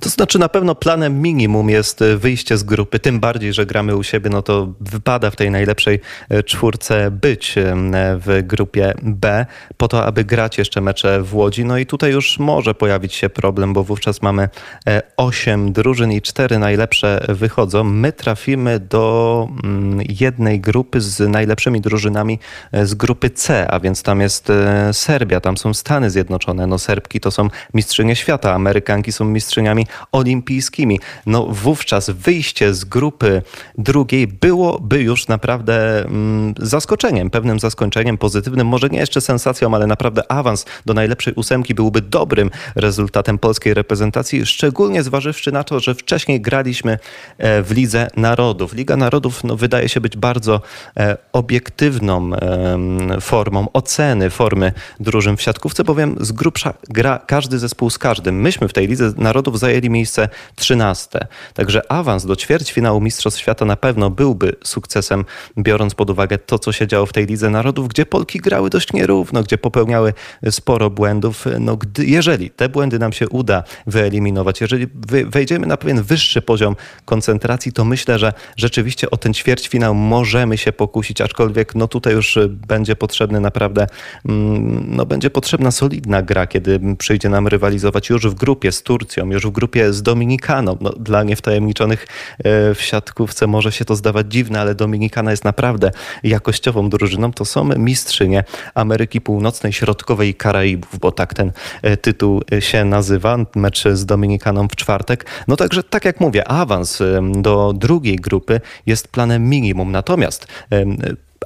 To 0.00 0.08
znaczy 0.08 0.38
na 0.38 0.48
pewno 0.48 0.74
planem 0.74 1.22
minimum 1.22 1.70
jest 1.70 2.02
e, 2.02 2.16
wyjście 2.16 2.56
z 2.56 2.62
grupy, 2.62 2.98
tym 2.98 3.20
bardziej, 3.20 3.52
że 3.52 3.66
gramy 3.66 3.96
u 3.96 4.02
siebie, 4.02 4.30
no 4.30 4.42
to 4.42 4.72
wypada 4.80 5.30
w 5.30 5.36
tej 5.36 5.50
najlepszej 5.50 6.00
e, 6.28 6.42
czwórce 6.42 7.10
być 7.10 7.58
e, 7.58 7.74
w 7.96 8.42
grupie 8.42 8.94
B, 9.02 9.46
po 9.76 9.88
to, 9.88 10.06
aby 10.06 10.24
grać 10.24 10.58
jeszcze 10.58 10.80
mecze 10.80 11.22
w 11.22 11.34
Łodzi. 11.34 11.64
No 11.64 11.78
i 11.78 11.86
tutaj 11.86 12.12
już 12.12 12.38
może 12.38 12.74
pojawić 12.74 13.14
się 13.14 13.28
problem, 13.28 13.72
bo 13.72 13.84
wówczas 13.84 14.22
mamy 14.22 14.48
osiem 15.16 15.72
drużyn 15.72 16.12
i 16.12 16.22
cztery 16.22 16.58
najlepsze 16.58 17.26
wychodzą. 17.28 17.84
My 17.84 18.12
trafimy 18.12 18.80
do 18.80 19.48
mm, 19.64 20.00
jednej 20.20 20.60
grupy 20.60 21.00
z 21.00 21.20
najlepszymi 21.20 21.80
drużynami 21.80 22.38
z 22.72 22.94
grupy 22.94 23.30
C, 23.30 23.70
a 23.70 23.80
więc 23.80 24.02
tam 24.02 24.20
jest 24.20 24.48
Serbia, 24.92 25.40
tam 25.40 25.56
są 25.56 25.74
Stany 25.74 26.10
Zjednoczone. 26.10 26.66
No 26.66 26.78
Serbki 26.78 27.20
to 27.20 27.30
są 27.30 27.48
mistrzynie 27.74 28.16
świata, 28.16 28.52
Amerykanki 28.54 29.12
są 29.12 29.24
mistrzynie 29.24 29.55
mistrzyniami 29.56 29.86
olimpijskimi. 30.12 31.00
No 31.26 31.46
wówczas 31.46 32.10
wyjście 32.10 32.74
z 32.74 32.84
grupy 32.84 33.42
drugiej 33.78 34.26
byłoby 34.26 35.02
już 35.02 35.28
naprawdę 35.28 36.04
mm, 36.04 36.54
zaskoczeniem, 36.58 37.30
pewnym 37.30 37.60
zaskoczeniem 37.60 38.18
pozytywnym, 38.18 38.66
może 38.66 38.88
nie 38.88 38.98
jeszcze 38.98 39.20
sensacją, 39.20 39.74
ale 39.74 39.86
naprawdę 39.86 40.32
awans 40.32 40.64
do 40.86 40.94
najlepszej 40.94 41.34
ósemki 41.34 41.74
byłby 41.74 42.00
dobrym 42.00 42.50
rezultatem 42.74 43.38
polskiej 43.38 43.74
reprezentacji, 43.74 44.46
szczególnie 44.46 45.02
zważywszy 45.02 45.52
na 45.52 45.64
to, 45.64 45.80
że 45.80 45.94
wcześniej 45.94 46.40
graliśmy 46.40 46.98
e, 47.38 47.62
w 47.62 47.70
Lidze 47.70 48.08
Narodów. 48.16 48.74
Liga 48.74 48.96
Narodów 48.96 49.44
no, 49.44 49.56
wydaje 49.56 49.88
się 49.88 50.00
być 50.00 50.16
bardzo 50.16 50.60
e, 50.96 51.16
obiektywną 51.32 52.30
formą 53.20 53.66
oceny 53.72 54.30
formy 54.30 54.72
drużyn 55.00 55.36
w 55.36 55.42
siatkówce, 55.42 55.84
bowiem 55.84 56.16
z 56.20 56.32
grubsza 56.32 56.74
gra 56.88 57.18
każdy 57.26 57.58
zespół 57.58 57.90
z 57.90 57.98
każdym. 57.98 58.40
Myśmy 58.40 58.68
w 58.68 58.72
tej 58.72 58.88
Lidze 58.88 59.12
Narodów 59.16 59.45
Narodów 59.46 59.60
zajęli 59.60 59.90
miejsce 59.90 60.28
13. 60.56 61.26
Także 61.54 61.92
awans 61.92 62.26
do 62.26 62.36
ćwierćfinału 62.36 63.00
Mistrzostw 63.00 63.40
Świata 63.40 63.64
na 63.64 63.76
pewno 63.76 64.10
byłby 64.10 64.56
sukcesem, 64.64 65.24
biorąc 65.58 65.94
pod 65.94 66.10
uwagę 66.10 66.38
to, 66.38 66.58
co 66.58 66.72
się 66.72 66.86
działo 66.86 67.06
w 67.06 67.12
tej 67.12 67.26
Lidze 67.26 67.50
Narodów, 67.50 67.88
gdzie 67.88 68.06
Polki 68.06 68.38
grały 68.38 68.70
dość 68.70 68.92
nierówno, 68.92 69.42
gdzie 69.42 69.58
popełniały 69.58 70.14
sporo 70.50 70.90
błędów. 70.90 71.44
No, 71.60 71.76
gdy, 71.76 72.06
jeżeli 72.06 72.50
te 72.50 72.68
błędy 72.68 72.98
nam 72.98 73.12
się 73.12 73.28
uda 73.28 73.62
wyeliminować, 73.86 74.60
jeżeli 74.60 74.86
wejdziemy 75.26 75.66
na 75.66 75.76
pewien 75.76 76.02
wyższy 76.02 76.42
poziom 76.42 76.76
koncentracji, 77.04 77.72
to 77.72 77.84
myślę, 77.84 78.18
że 78.18 78.32
rzeczywiście 78.56 79.10
o 79.10 79.16
ten 79.16 79.34
ćwierćfinał 79.34 79.94
możemy 79.94 80.58
się 80.58 80.72
pokusić, 80.72 81.20
aczkolwiek 81.20 81.74
no 81.74 81.88
tutaj 81.88 82.12
już 82.12 82.38
będzie 82.68 82.96
potrzebny 82.96 83.40
naprawdę, 83.40 83.86
mm, 84.28 84.96
no 84.96 85.06
będzie 85.06 85.30
potrzebna 85.30 85.70
solidna 85.70 86.22
gra, 86.22 86.46
kiedy 86.46 86.80
przyjdzie 86.98 87.28
nam 87.28 87.48
rywalizować 87.48 88.10
już 88.10 88.26
w 88.26 88.34
grupie 88.34 88.72
z 88.72 88.82
Turcją, 88.82 89.30
już 89.36 89.46
w 89.46 89.50
grupie 89.50 89.92
z 89.92 90.02
Dominikaną. 90.02 90.76
No, 90.80 90.90
dla 90.90 91.22
niewtajemniczonych 91.22 92.06
e, 92.38 92.74
w 92.74 92.82
siatkówce 92.82 93.46
może 93.46 93.72
się 93.72 93.84
to 93.84 93.96
zdawać 93.96 94.26
dziwne, 94.32 94.60
ale 94.60 94.74
Dominikana 94.74 95.30
jest 95.30 95.44
naprawdę 95.44 95.90
jakościową 96.22 96.90
drużyną. 96.90 97.32
To 97.32 97.44
są 97.44 97.64
mistrzynie 97.64 98.44
Ameryki 98.74 99.20
Północnej, 99.20 99.72
Środkowej 99.72 100.28
i 100.28 100.34
Karaibów, 100.34 100.98
bo 100.98 101.12
tak 101.12 101.34
ten 101.34 101.52
e, 101.82 101.96
tytuł 101.96 102.42
się 102.60 102.84
nazywa. 102.84 103.38
Mecz 103.56 103.84
z 103.92 104.06
Dominikaną 104.06 104.68
w 104.68 104.76
czwartek. 104.76 105.26
No 105.48 105.56
także, 105.56 105.82
tak 105.82 106.04
jak 106.04 106.20
mówię, 106.20 106.48
awans 106.48 107.02
do 107.32 107.72
drugiej 107.76 108.16
grupy 108.16 108.60
jest 108.86 109.08
planem 109.08 109.48
minimum. 109.48 109.92
Natomiast 109.92 110.46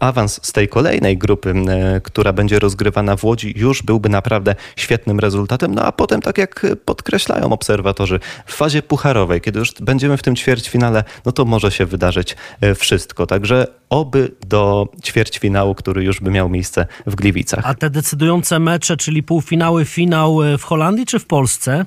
awans 0.01 0.41
z 0.43 0.53
tej 0.53 0.69
kolejnej 0.69 1.19
grupy, 1.19 1.55
która 2.03 2.33
będzie 2.33 2.59
rozgrywana 2.59 3.17
w 3.17 3.25
Łodzi, 3.25 3.55
już 3.57 3.83
byłby 3.83 4.09
naprawdę 4.09 4.55
świetnym 4.77 5.21
rezultatem. 5.21 5.75
No 5.75 5.83
a 5.83 5.93
potem, 5.93 6.23
tak 6.23 6.39
jak 6.39 6.67
podkreślają 6.85 7.53
obserwatorzy, 7.53 8.21
w 8.47 8.55
fazie 8.55 8.83
pucharowej, 8.83 9.41
kiedy 9.41 9.59
już 9.59 9.73
będziemy 9.81 10.17
w 10.17 10.23
tym 10.23 10.37
ćwierćfinale, 10.37 11.05
no 11.25 11.33
to 11.33 11.45
może 11.45 11.71
się 11.71 11.87
wydarzyć 11.87 12.37
e, 12.61 12.75
wszystko. 12.75 13.27
Także 13.27 13.67
oby 13.91 14.35
do 14.47 14.89
ćwierćfinału, 15.05 15.75
który 15.75 16.05
już 16.05 16.21
by 16.21 16.31
miał 16.31 16.49
miejsce 16.49 16.87
w 17.07 17.15
Gliwicach. 17.15 17.67
A 17.67 17.75
te 17.75 17.91
decydujące 17.91 18.59
mecze, 18.59 18.97
czyli 18.97 19.23
półfinały, 19.23 19.85
finał 19.85 20.43
e, 20.43 20.59
w 20.59 20.65
Holandii 20.65 21.07
czy 21.07 21.19
w 21.19 21.27
Polsce? 21.27 21.87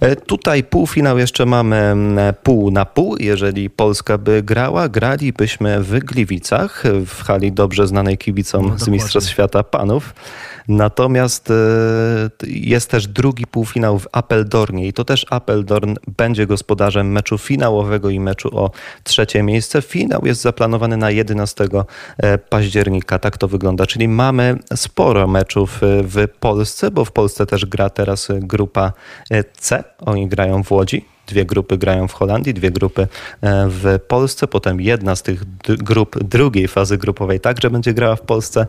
E, 0.00 0.16
tutaj 0.16 0.64
półfinał 0.64 1.18
jeszcze 1.18 1.46
mamy 1.46 1.94
pół 2.42 2.70
na 2.70 2.84
pół. 2.84 3.16
Jeżeli 3.20 3.70
Polska 3.70 4.18
by 4.18 4.42
grała, 4.42 4.88
gralibyśmy 4.88 5.82
w 5.82 5.98
Gliwicach, 5.98 6.82
w 7.06 7.22
hali 7.22 7.52
dobrze 7.52 7.86
znanej 7.86 8.18
kibicom 8.18 8.68
no, 8.68 8.78
z 8.78 8.88
Mistrzostw 8.88 9.30
Świata 9.30 9.62
Panów. 9.62 10.14
Natomiast 10.68 11.50
e, 11.50 11.54
jest 12.46 12.90
też 12.90 13.06
drugi 13.06 13.46
półfinał 13.46 13.98
w 13.98 14.08
Appeldornie 14.12 14.86
i 14.88 14.92
to 14.92 15.04
też 15.04 15.26
Appeldorn 15.30 15.94
będzie 16.16 16.46
gospodarzem 16.46 17.12
meczu 17.12 17.38
finałowego 17.38 18.10
i 18.10 18.20
meczu 18.20 18.58
o 18.58 18.70
trzecie 19.04 19.42
miejsce. 19.42 19.82
Finał 19.82 20.20
jest 20.24 20.40
zaplanowany 20.40 20.96
na 20.96 21.10
11 21.10 21.64
e, 22.18 22.38
października. 22.38 23.18
Tak 23.18 23.38
to 23.38 23.48
wygląda. 23.48 23.86
Czyli 23.86 24.08
mamy 24.08 24.58
sporo 24.76 25.26
meczów 25.26 25.78
w 25.82 26.28
Polsce, 26.40 26.90
bo 26.90 27.04
w 27.04 27.12
Polsce 27.12 27.46
też 27.46 27.66
gra 27.66 27.90
teraz 27.90 28.28
grupa 28.30 28.92
C. 29.58 29.84
Oni 29.98 30.28
grają 30.28 30.62
w 30.64 30.72
Łodzi. 30.72 31.04
Dwie 31.26 31.44
grupy 31.44 31.78
grają 31.78 32.08
w 32.08 32.12
Holandii, 32.12 32.54
dwie 32.54 32.70
grupy 32.70 33.02
e, 33.02 33.08
w 33.68 33.98
Polsce. 34.08 34.46
Potem 34.46 34.80
jedna 34.80 35.16
z 35.16 35.22
tych 35.22 35.44
grup 35.62 36.24
drugiej 36.24 36.68
fazy 36.68 36.98
grupowej 36.98 37.40
także 37.40 37.70
będzie 37.70 37.94
grała 37.94 38.16
w 38.16 38.20
Polsce. 38.20 38.66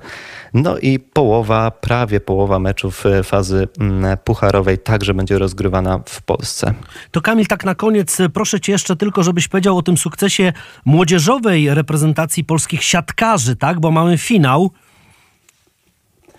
No 0.53 0.77
i 0.77 0.99
połowa, 0.99 1.71
prawie 1.71 2.19
połowa 2.19 2.59
meczów 2.59 3.05
e, 3.05 3.23
fazy 3.23 3.67
mm, 3.79 4.17
pucharowej 4.23 4.77
także 4.77 5.13
będzie 5.13 5.39
rozgrywana 5.39 5.99
w 6.05 6.21
Polsce. 6.21 6.73
To 7.11 7.21
Kamil, 7.21 7.47
tak 7.47 7.65
na 7.65 7.75
koniec 7.75 8.19
e, 8.19 8.29
proszę 8.29 8.59
cię 8.59 8.71
jeszcze 8.71 8.95
tylko, 8.95 9.23
żebyś 9.23 9.47
powiedział 9.47 9.77
o 9.77 9.81
tym 9.81 9.97
sukcesie 9.97 10.53
młodzieżowej 10.85 11.73
reprezentacji 11.73 12.43
polskich 12.43 12.83
siatkarzy, 12.83 13.55
tak? 13.55 13.79
Bo 13.79 13.91
mamy 13.91 14.17
finał 14.17 14.71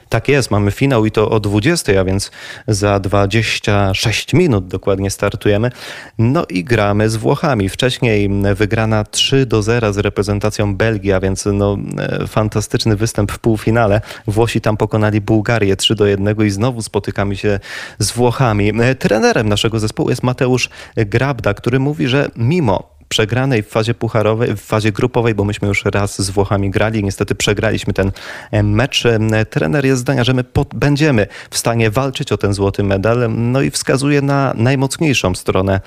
Tak 0.09 0.29
jest, 0.29 0.51
mamy 0.51 0.71
finał 0.71 1.07
i 1.07 1.11
to 1.11 1.31
o 1.31 1.41
20, 1.41 2.01
a 2.01 2.05
więc 2.05 2.31
za 2.69 3.01
26 3.01 4.35
minut 4.35 4.67
dokładnie 4.67 5.11
startujemy. 5.11 5.71
No 6.19 6.45
i 6.49 6.65
gramy 6.65 7.11
z 7.11 7.17
Włochami. 7.17 7.69
Wcześniej 7.69 8.31
wygrana 8.55 9.05
3 9.05 9.47
do 9.47 9.63
0 9.63 9.93
z 9.93 9.99
reprezentacją 9.99 10.77
Belgii, 10.77 11.13
a 11.13 11.21
więc 11.21 11.47
no, 11.53 11.79
e, 11.99 12.27
fantastyczny 12.27 12.97
występ 12.97 13.33
w 13.33 13.39
półfinale. 13.39 14.01
Włosi 14.27 14.61
tam 14.61 14.77
pokonali 14.77 15.21
Bułgarię 15.21 15.77
3 15.77 15.95
do 15.95 16.07
1 16.07 16.47
i 16.47 16.51
znowu 16.51 16.83
spotykamy 16.83 17.37
się 17.37 17.61
z 17.99 18.13
Włochami. 18.13 18.73
E, 18.83 18.95
trenerem 18.95 19.49
naszego 19.49 19.81
zespołu 19.81 20.11
jest 20.11 20.23
Mateusz 20.23 20.69
Grabda, 20.97 21.55
który 21.55 21.79
mówi, 21.79 22.09
że 22.09 22.31
mimo 22.37 22.94
przegranej 23.15 23.63
w 23.63 23.69
fazie 23.69 23.95
pucharowej, 23.95 24.57
w 24.57 24.61
fazie 24.61 24.93
grupowej, 24.93 25.35
bo 25.35 25.45
myśmy 25.45 25.69
już 25.69 25.85
raz 25.85 26.23
z 26.23 26.31
Włochami 26.31 26.71
grali. 26.71 27.05
Niestety 27.05 27.35
przegraliśmy 27.35 27.93
ten 27.93 28.13
e, 28.51 28.63
mecz. 28.63 29.07
E, 29.07 29.47
trener 29.47 29.87
jest 29.87 30.01
zdania, 30.01 30.25
że 30.25 30.35
my 30.35 30.45
będziemy 30.75 31.27
w 31.51 31.59
stanie 31.59 31.91
walczyć 31.91 32.33
o 32.33 32.37
ten 32.37 32.55
złoty 32.55 32.83
medal. 32.83 33.31
No 33.31 33.61
i 33.63 33.71
wskazuje 33.71 34.23
na 34.23 34.55
najmocniejszą 34.57 35.35
stronę 35.35 35.81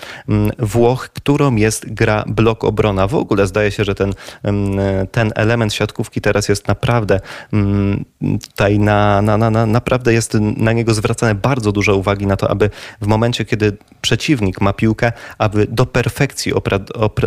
Włoch, 0.60 1.10
którą 1.10 1.56
jest 1.56 1.94
gra 1.94 2.24
blok 2.28 2.64
obrona. 2.64 3.08
W 3.08 3.16
ogóle 3.16 3.48
zdaje 3.48 3.72
się, 3.72 3.84
że 3.84 3.96
ten, 3.96 4.14
ten 5.12 5.32
element 5.36 5.74
siatkówki 5.74 6.22
teraz 6.22 6.50
jest 6.50 6.68
naprawdę 6.68 7.20
tutaj 8.50 8.80
na, 8.80 9.22
na, 9.22 9.38
na, 9.38 9.50
na, 9.50 9.66
naprawdę 9.66 10.14
jest 10.14 10.34
na 10.58 10.74
niego 10.74 10.94
zwracane 10.94 11.36
bardzo 11.36 11.72
dużo 11.72 11.96
uwagi 11.96 12.28
na 12.28 12.38
to, 12.38 12.50
aby 12.50 12.70
w 13.02 13.08
momencie, 13.08 13.46
kiedy 13.46 13.78
przeciwnik 14.02 14.62
ma 14.62 14.74
piłkę, 14.74 15.12
aby 15.38 15.68
do 15.70 15.86
perfekcji 15.86 16.54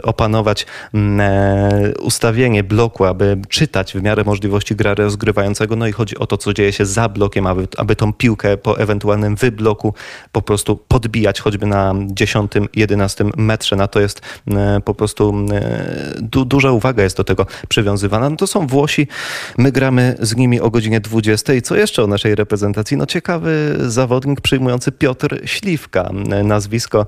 opanować 0.03 0.67
mm, 0.95 1.21
e, 1.21 1.93
ustawienie 1.99 2.65
bloku, 2.65 3.05
aby 3.05 3.37
czytać 3.49 3.93
w 3.93 4.03
miarę 4.03 4.25
możliwości 4.25 4.77
gra 4.77 4.95
rozgrywającego. 4.95 5.77
No 5.77 5.87
i 5.87 5.93
chodzi 5.93 6.19
o 6.19 6.27
to, 6.27 6.37
co 6.37 6.53
dzieje 6.53 6.73
się 6.73 6.87
za 6.87 7.09
blokiem, 7.09 7.47
aby, 7.47 7.69
aby 7.77 7.97
tą 7.97 8.13
piłkę 8.13 8.57
po 8.57 8.79
ewentualnym 8.79 9.37
wybloku 9.37 9.95
po 10.33 10.43
prostu 10.43 10.77
podbijać, 10.89 11.41
choćby 11.41 11.67
na 11.67 11.95
10-11 11.95 13.31
metrze. 13.37 13.77
Na 13.77 13.89
to 13.89 14.01
jest 14.01 14.21
e, 14.51 14.81
po 14.85 14.95
prostu 14.95 15.47
e, 15.53 16.15
du 16.21 16.45
duża 16.45 16.73
uwaga 16.73 17.03
jest 17.03 17.17
do 17.17 17.25
tego 17.25 17.47
przywiązywana. 17.69 18.31
No 18.31 18.37
to 18.37 18.47
są 18.47 18.67
Włosi, 18.67 19.09
my 19.59 19.73
gramy 19.73 20.17
z 20.21 20.37
nimi 20.37 20.61
o 20.61 20.71
godzinie 20.71 21.01
20. 21.01 21.55
I 21.55 21.63
co 21.63 21.77
jeszcze 21.77 22.05
o 22.05 22.07
naszej 22.07 22.35
reprezentacji? 22.35 22.97
No 22.97 23.07
ciekawy 23.07 23.77
zawodnik 23.79 24.41
przyjmujący 24.41 24.93
Piotr 24.93 25.41
Śliwka. 25.45 26.11
Nazwisko 26.45 27.07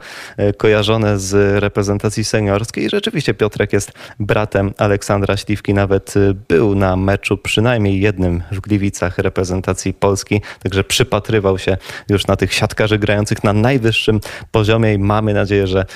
kojarzone 0.57 1.18
z 1.18 1.61
reprezentacji 1.62 2.25
senior 2.25 2.62
i 2.81 2.90
rzeczywiście 2.90 3.35
Piotrek 3.35 3.72
jest 3.72 3.92
bratem 4.20 4.75
Aleksandra 4.79 5.37
Śliwki. 5.37 5.75
Nawet 5.75 6.16
y, 6.16 6.35
był 6.48 6.75
na 6.75 6.96
meczu 6.96 7.38
przynajmniej 7.38 8.01
jednym 8.01 8.42
w 8.53 8.61
Gliwicach 8.61 9.18
reprezentacji 9.18 9.94
Polski, 9.94 10.40
także 10.62 10.85
przypatrywał 10.85 11.59
się 11.59 11.77
już 12.09 12.27
na 12.27 12.37
tych 12.37 12.55
siatkarzy 12.55 12.98
grających 12.98 13.44
na 13.44 13.53
najwyższym 13.53 14.20
poziomie. 14.51 14.94
I 14.94 14.98
mamy 14.98 15.35
nadzieję, 15.35 15.66
że 15.66 15.87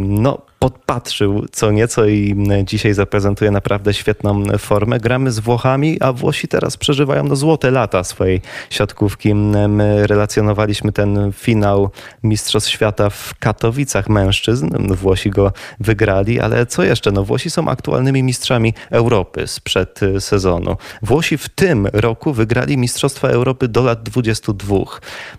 no, 0.00 0.49
podpatrzył 0.60 1.46
co 1.52 1.70
nieco 1.70 2.06
i 2.06 2.36
dzisiaj 2.64 2.94
zaprezentuje 2.94 3.50
naprawdę 3.50 3.94
świetną 3.94 4.44
formę. 4.58 5.00
Gramy 5.00 5.32
z 5.32 5.38
Włochami, 5.38 6.00
a 6.00 6.12
Włosi 6.12 6.48
teraz 6.48 6.76
przeżywają 6.76 7.24
no 7.24 7.36
złote 7.36 7.70
lata 7.70 8.04
swojej 8.04 8.40
siatkówki. 8.70 9.34
My 9.68 10.06
relacjonowaliśmy 10.06 10.92
ten 10.92 11.32
finał 11.32 11.90
Mistrzostw 12.22 12.70
Świata 12.70 13.10
w 13.10 13.34
Katowicach 13.38 14.08
mężczyzn. 14.08 14.94
Włosi 14.94 15.30
go 15.30 15.52
wygrali, 15.80 16.40
ale 16.40 16.66
co 16.66 16.82
jeszcze? 16.82 17.12
No 17.12 17.24
Włosi 17.24 17.50
są 17.50 17.68
aktualnymi 17.68 18.22
mistrzami 18.22 18.74
Europy 18.90 19.46
sprzed 19.46 20.02
y, 20.02 20.20
sezonu. 20.20 20.76
Włosi 21.02 21.38
w 21.38 21.48
tym 21.48 21.88
roku 21.92 22.32
wygrali 22.32 22.76
Mistrzostwa 22.76 23.28
Europy 23.28 23.68
do 23.68 23.82
lat 23.82 24.02
22. 24.02 24.76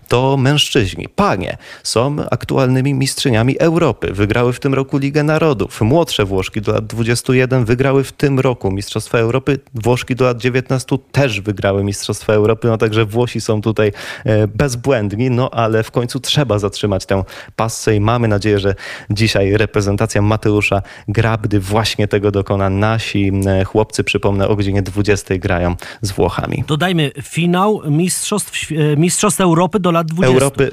To 0.08 0.36
mężczyźni, 0.36 1.08
panie, 1.08 1.56
są 1.82 2.16
aktualnymi 2.30 2.94
mistrzyniami 2.94 3.58
Europy. 3.58 4.12
Wygrały 4.12 4.52
w 4.52 4.60
tym 4.60 4.74
roku 4.74 4.98
Ligę 4.98 5.11
Ligę 5.12 5.22
Narodów. 5.22 5.80
Młodsze 5.80 6.24
Włoszki 6.24 6.60
do 6.60 6.72
lat 6.72 6.86
21 6.86 7.64
wygrały 7.64 8.04
w 8.04 8.12
tym 8.12 8.40
roku 8.40 8.70
Mistrzostwa 8.70 9.18
Europy. 9.18 9.58
Włoszki 9.74 10.16
do 10.16 10.24
lat 10.24 10.38
19 10.40 10.98
też 11.12 11.40
wygrały 11.40 11.84
Mistrzostwa 11.84 12.32
Europy. 12.32 12.68
No 12.68 12.78
także 12.78 13.04
Włosi 13.04 13.40
są 13.40 13.62
tutaj 13.62 13.92
e, 14.24 14.48
bezbłędni, 14.48 15.30
no 15.30 15.50
ale 15.50 15.82
w 15.82 15.90
końcu 15.90 16.20
trzeba 16.20 16.58
zatrzymać 16.58 17.06
tę 17.06 17.24
passę 17.56 17.96
i 17.96 18.00
mamy 18.00 18.28
nadzieję, 18.28 18.58
że 18.58 18.74
dzisiaj 19.10 19.56
reprezentacja 19.56 20.22
Mateusza 20.22 20.82
Grabdy 21.08 21.60
właśnie 21.60 22.08
tego 22.08 22.30
dokona. 22.30 22.70
Nasi 22.70 23.32
e, 23.46 23.64
chłopcy, 23.64 24.04
przypomnę, 24.04 24.48
o 24.48 24.56
godzinie 24.56 24.82
20 24.82 25.38
grają 25.38 25.76
z 26.02 26.12
Włochami. 26.12 26.64
Dodajmy 26.66 27.10
finał 27.22 27.82
Mistrzostw, 27.86 28.72
e, 28.72 28.96
Mistrzostw 28.96 29.40
Europy 29.40 29.80
do 29.80 29.90
lat 29.90 30.06
20. 30.06 30.34
Europy 30.34 30.72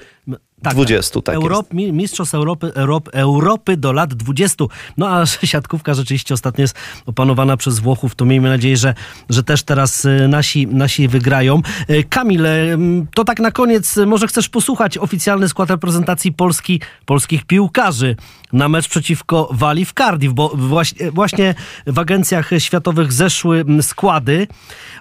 tak, 0.62 0.74
20, 0.74 1.22
tak 1.22 1.36
Europ, 1.36 1.74
jest. 1.74 1.94
Mistrzostw 1.94 2.36
Europy, 2.36 2.72
Europ, 2.76 3.10
Europy 3.14 3.78
do 3.78 3.94
lat 3.94 4.14
20. 4.14 4.66
No 4.98 5.08
a 5.08 5.26
siatkówka 5.52 5.94
rzeczywiście 5.94 6.34
ostatnio 6.34 6.62
jest 6.62 6.76
opanowana 7.06 7.58
przez 7.58 7.80
Włochów. 7.80 8.16
To 8.16 8.26
miejmy 8.26 8.50
nadzieję, 8.50 8.78
że, 8.78 8.94
że 9.30 9.44
też 9.44 9.64
teraz 9.64 10.06
y, 10.06 10.28
nasi, 10.28 10.68
nasi 10.68 11.08
wygrają. 11.08 11.62
Y, 11.90 12.04
Kamil, 12.10 12.46
y, 12.46 12.78
to 13.14 13.24
tak 13.24 13.40
na 13.40 13.52
koniec, 13.52 13.98
może 13.98 14.28
chcesz 14.28 14.50
posłuchać 14.50 14.98
oficjalny 14.98 15.50
skład 15.50 15.70
reprezentacji 15.70 16.34
Polski, 16.34 16.82
polskich 17.06 17.46
piłkarzy 17.46 18.16
na 18.54 18.70
mecz 18.70 18.88
przeciwko 18.88 19.50
Walii 19.52 19.86
w 19.86 19.94
Cardiff, 19.94 20.34
bo 20.34 20.50
właśnie, 20.56 21.12
właśnie 21.12 21.56
w 21.88 22.00
agencjach 22.00 22.50
światowych 22.58 23.14
zeszły 23.14 23.66
składy. 23.82 24.48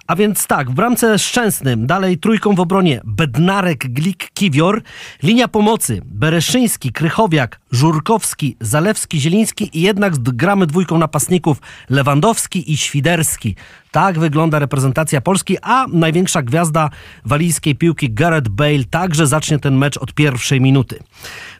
A 0.07 0.15
więc 0.15 0.47
tak, 0.47 0.71
w 0.71 0.73
bramce 0.73 1.19
Szczęsnym, 1.19 1.87
dalej 1.87 2.17
trójką 2.17 2.55
w 2.55 2.59
obronie 2.59 3.01
Bednarek, 3.03 3.93
Glik, 3.93 4.31
Kiwior, 4.33 4.81
linia 5.23 5.47
pomocy 5.47 6.01
Bereszyński, 6.05 6.91
Krychowiak, 6.91 7.59
Żurkowski, 7.71 8.57
Zalewski, 8.59 9.19
Zieliński 9.19 9.69
i 9.73 9.81
jednak 9.81 10.17
gramy 10.17 10.67
dwójką 10.67 10.97
napastników 10.97 11.57
Lewandowski 11.89 12.71
i 12.71 12.77
Świderski. 12.77 13.55
Tak 13.91 14.19
wygląda 14.19 14.59
reprezentacja 14.59 15.21
Polski, 15.21 15.57
a 15.61 15.85
największa 15.87 16.41
gwiazda 16.41 16.89
walijskiej 17.25 17.75
piłki 17.75 18.13
Gareth 18.13 18.49
Bale 18.49 18.83
także 18.89 19.27
zacznie 19.27 19.59
ten 19.59 19.77
mecz 19.77 19.97
od 19.97 20.13
pierwszej 20.13 20.61
minuty 20.61 20.99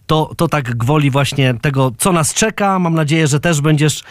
to, 0.09 0.31
to 0.37 0.47
tak 0.47 0.77
gwoli 0.77 1.11
właśnie 1.11 1.53
tego, 1.61 1.91
co 1.97 2.11
nas 2.11 2.33
czeka. 2.33 2.79
Mam 2.79 2.95
nadzieję, 2.95 3.27
że 3.27 3.39
też 3.39 3.61
będziesz, 3.61 4.03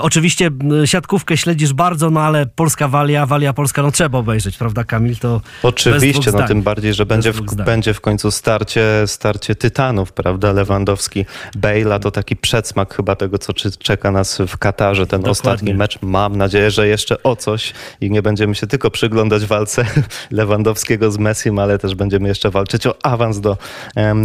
oczywiście 0.00 0.50
y, 0.82 0.86
siatkówkę 0.86 1.36
śledzisz 1.36 1.72
bardzo, 1.72 2.10
no 2.10 2.20
ale 2.20 2.46
Polska 2.46 2.88
Walia, 2.88 3.26
Walia 3.26 3.52
Polska, 3.52 3.82
no 3.82 3.90
trzeba 3.90 4.18
obejrzeć, 4.18 4.56
prawda 4.56 4.84
Kamil? 4.84 5.16
To 5.16 5.40
Oczywiście, 5.62 6.32
no 6.32 6.48
tym 6.48 6.62
bardziej, 6.62 6.94
że 6.94 7.06
będzie 7.06 7.32
w, 7.32 7.54
będzie 7.54 7.94
w 7.94 8.00
końcu 8.00 8.30
starcie, 8.30 8.82
starcie 9.06 9.54
tytanów, 9.54 10.12
prawda? 10.12 10.52
Lewandowski, 10.52 11.24
Bejla 11.56 11.98
to 11.98 12.10
taki 12.10 12.36
przedsmak 12.36 12.94
chyba 12.94 13.16
tego, 13.16 13.38
co 13.38 13.52
czeka 13.78 14.10
nas 14.10 14.38
w 14.48 14.58
Katarze, 14.58 15.06
ten 15.06 15.20
Dokładnie. 15.20 15.30
ostatni 15.30 15.74
mecz. 15.74 15.98
Mam 16.02 16.36
nadzieję, 16.36 16.70
że 16.70 16.88
jeszcze 16.88 17.22
o 17.22 17.36
coś 17.36 17.72
i 18.00 18.10
nie 18.10 18.22
będziemy 18.22 18.54
się 18.54 18.66
tylko 18.66 18.90
przyglądać 18.90 19.46
walce 19.46 19.86
Lewandowskiego 20.30 21.10
z 21.10 21.18
Messim, 21.18 21.58
ale 21.58 21.78
też 21.78 21.94
będziemy 21.94 22.28
jeszcze 22.28 22.50
walczyć 22.50 22.86
o 22.86 23.06
awans 23.06 23.40
do 23.40 23.56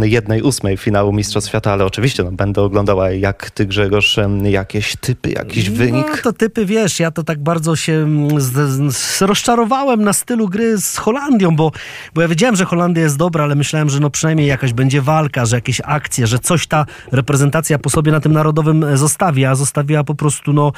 jednej 0.02 0.42
ósmej 0.42 0.76
finału 0.76 1.12
Mistrzostw 1.12 1.48
Świata, 1.48 1.72
ale 1.72 1.84
oczywiście 1.84 2.24
no, 2.24 2.32
będę 2.32 2.62
oglądała 2.62 3.10
jak 3.10 3.50
ty 3.50 3.66
Grzegorz, 3.66 4.16
jakieś 4.42 4.96
typy, 4.96 5.30
jakiś 5.56 5.70
no, 5.70 5.76
wynik. 5.76 6.06
No 6.10 6.22
to 6.22 6.32
typy, 6.32 6.66
wiesz, 6.66 7.00
ja 7.00 7.10
to 7.10 7.22
tak 7.24 7.42
bardzo 7.42 7.76
się 7.76 7.92
mm, 7.92 8.40
z, 8.40 8.96
z, 8.96 9.22
rozczarowałem 9.22 10.04
na 10.04 10.12
stylu 10.12 10.48
gry 10.48 10.78
z 10.78 10.96
Holandią, 10.96 11.56
bo, 11.56 11.72
bo 12.14 12.22
ja 12.22 12.28
wiedziałem, 12.28 12.56
że 12.56 12.64
Holandia 12.64 13.02
jest 13.02 13.16
dobra, 13.16 13.44
ale 13.44 13.54
myślałem, 13.54 13.90
że 13.90 14.00
no 14.00 14.10
przynajmniej 14.10 14.46
jakaś 14.46 14.72
będzie 14.72 15.02
walka, 15.02 15.46
że 15.46 15.56
jakieś 15.56 15.80
akcje, 15.84 16.26
że 16.26 16.38
coś 16.38 16.66
ta 16.66 16.86
reprezentacja 17.12 17.78
po 17.78 17.90
sobie 17.90 18.12
na 18.12 18.20
tym 18.20 18.32
narodowym 18.32 18.84
e, 18.84 18.96
zostawi, 18.96 19.44
a 19.44 19.54
zostawiła 19.54 20.04
po 20.04 20.14
prostu 20.14 20.52
no 20.52 20.72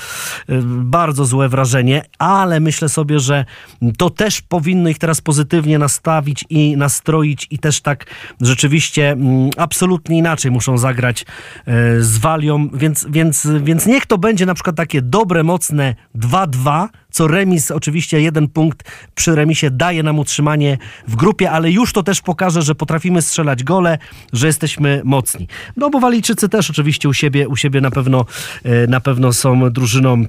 e, 0.49 0.63
bardzo 0.67 1.25
złe 1.25 1.49
wrażenie, 1.49 2.03
ale 2.19 2.61
myślę 2.61 2.89
sobie, 2.89 3.21
że 3.21 3.45
to 3.99 4.11
też 4.11 4.43
powinno 4.43 4.89
ich 4.89 4.99
teraz 4.99 5.21
pozytywnie 5.21 5.79
nastawić 5.79 6.45
i 6.51 6.77
nastroić 6.77 7.47
i 7.51 7.59
też 7.59 7.81
tak 7.81 8.07
rzeczywiście 8.41 9.11
mm, 9.11 9.51
absolutnie 9.57 10.19
inaczej 10.19 10.51
muszą 10.51 10.79
zagrać 10.79 11.23
e, 11.23 12.01
z 12.01 12.19
Walią, 12.19 12.69
więc, 12.69 13.07
więc, 13.11 13.49
więc 13.63 13.87
niech 13.87 14.07
to 14.07 14.19
będzie 14.19 14.47
na 14.47 14.55
przykład 14.55 14.64
takie 14.73 15.03
dobre, 15.03 15.43
mocne 15.43 15.95
2-2, 16.17 16.89
co 17.11 17.29
remis, 17.29 17.71
oczywiście 17.71 18.21
jeden 18.21 18.49
punkt 18.49 18.91
przy 19.15 19.35
remisie 19.35 19.71
daje 19.71 20.03
nam 20.03 20.19
utrzymanie 20.19 20.79
w 21.09 21.17
grupie, 21.17 21.51
ale 21.51 21.71
już 21.71 21.93
to 21.93 22.03
też 22.03 22.21
pokaże, 22.21 22.63
że 22.63 22.75
potrafimy 22.75 23.23
strzelać 23.23 23.65
gole, 23.65 23.99
że 24.33 24.47
jesteśmy 24.47 25.03
mocni. 25.05 25.49
No 25.77 25.91
bo 25.91 26.01
Walijczycy 26.01 26.49
też 26.49 26.71
oczywiście 26.71 27.09
u 27.09 27.13
siebie, 27.13 27.49
u 27.49 27.57
siebie 27.57 27.81
na 27.81 27.91
pewno, 27.91 28.27
e, 28.65 28.87
na 28.87 29.01
pewno 29.01 29.33
są 29.33 29.71
drużyną 29.71 30.25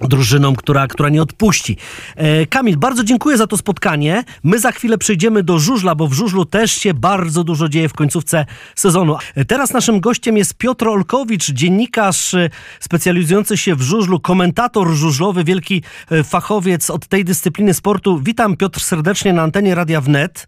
drużyną, 0.00 0.56
która, 0.56 0.86
która 0.86 1.08
nie 1.08 1.22
odpuści. 1.22 1.76
E, 2.16 2.46
Kamil, 2.46 2.76
bardzo 2.76 3.04
dziękuję 3.04 3.36
za 3.36 3.46
to 3.46 3.56
spotkanie. 3.56 4.24
My 4.44 4.58
za 4.58 4.72
chwilę 4.72 4.98
przejdziemy 4.98 5.42
do 5.42 5.58
żużla, 5.58 5.94
bo 5.94 6.08
w 6.08 6.12
żużlu 6.12 6.44
też 6.44 6.72
się 6.72 6.94
bardzo 6.94 7.44
dużo 7.44 7.68
dzieje 7.68 7.88
w 7.88 7.92
końcówce 7.92 8.46
sezonu. 8.74 9.16
E, 9.34 9.44
Teraz 9.44 9.72
naszym 9.72 10.00
gościem 10.00 10.36
jest 10.36 10.54
Piotr 10.54 10.88
Olkowicz, 10.88 11.50
dziennikarz 11.50 12.34
e, 12.34 12.50
specjalizujący 12.80 13.56
się 13.56 13.74
w 13.74 13.82
żużlu, 13.82 14.20
komentator 14.20 14.88
żużlowy, 14.88 15.44
wielki 15.44 15.82
fachowiec 16.24 16.90
od 16.90 17.06
tej 17.06 17.24
dyscypliny 17.24 17.74
sportu. 17.74 18.20
Witam 18.22 18.56
Piotr 18.56 18.80
serdecznie 18.80 19.32
na 19.32 19.42
antenie 19.42 19.74
Radia 19.74 20.00
Wnet. 20.00 20.46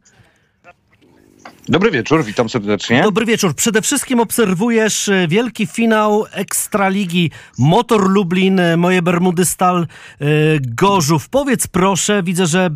Dobry 1.70 1.90
wieczór, 1.90 2.24
witam 2.24 2.48
serdecznie. 2.48 3.02
Dobry 3.02 3.26
wieczór. 3.26 3.54
Przede 3.54 3.82
wszystkim 3.82 4.20
obserwujesz 4.20 5.08
e, 5.08 5.28
wielki 5.28 5.66
finał 5.66 6.24
Ekstraligi 6.32 7.30
Motor 7.58 8.10
Lublin, 8.10 8.60
e, 8.60 8.76
moje 8.76 9.02
Bermudy 9.02 9.44
Stal 9.44 9.76
e, 9.76 10.26
Gorzów. 10.60 11.28
Powiedz 11.28 11.66
proszę, 11.66 12.22
widzę, 12.22 12.46
że 12.46 12.70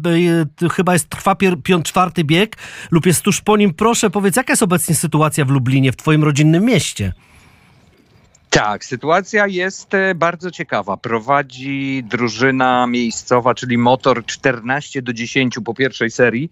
chyba 0.72 0.92
jest 0.92 1.08
trwa 1.08 1.36
piąt, 1.64 1.86
czwarty 1.86 2.24
bieg 2.24 2.56
lub 2.90 3.06
jest 3.06 3.22
tuż 3.22 3.40
po 3.40 3.56
nim. 3.56 3.74
Proszę 3.74 4.10
powiedz, 4.10 4.36
jaka 4.36 4.52
jest 4.52 4.62
obecnie 4.62 4.94
sytuacja 4.94 5.44
w 5.44 5.50
Lublinie, 5.50 5.92
w 5.92 5.96
twoim 5.96 6.24
rodzinnym 6.24 6.64
mieście? 6.64 7.12
Tak, 8.54 8.84
sytuacja 8.84 9.46
jest 9.46 9.94
e, 9.94 10.14
bardzo 10.14 10.50
ciekawa. 10.50 10.96
Prowadzi 10.96 12.04
drużyna 12.04 12.86
miejscowa, 12.86 13.54
czyli 13.54 13.78
Motor 13.78 14.24
14 14.26 15.02
do 15.02 15.12
10 15.12 15.58
po 15.64 15.74
pierwszej 15.74 16.10
serii, 16.10 16.50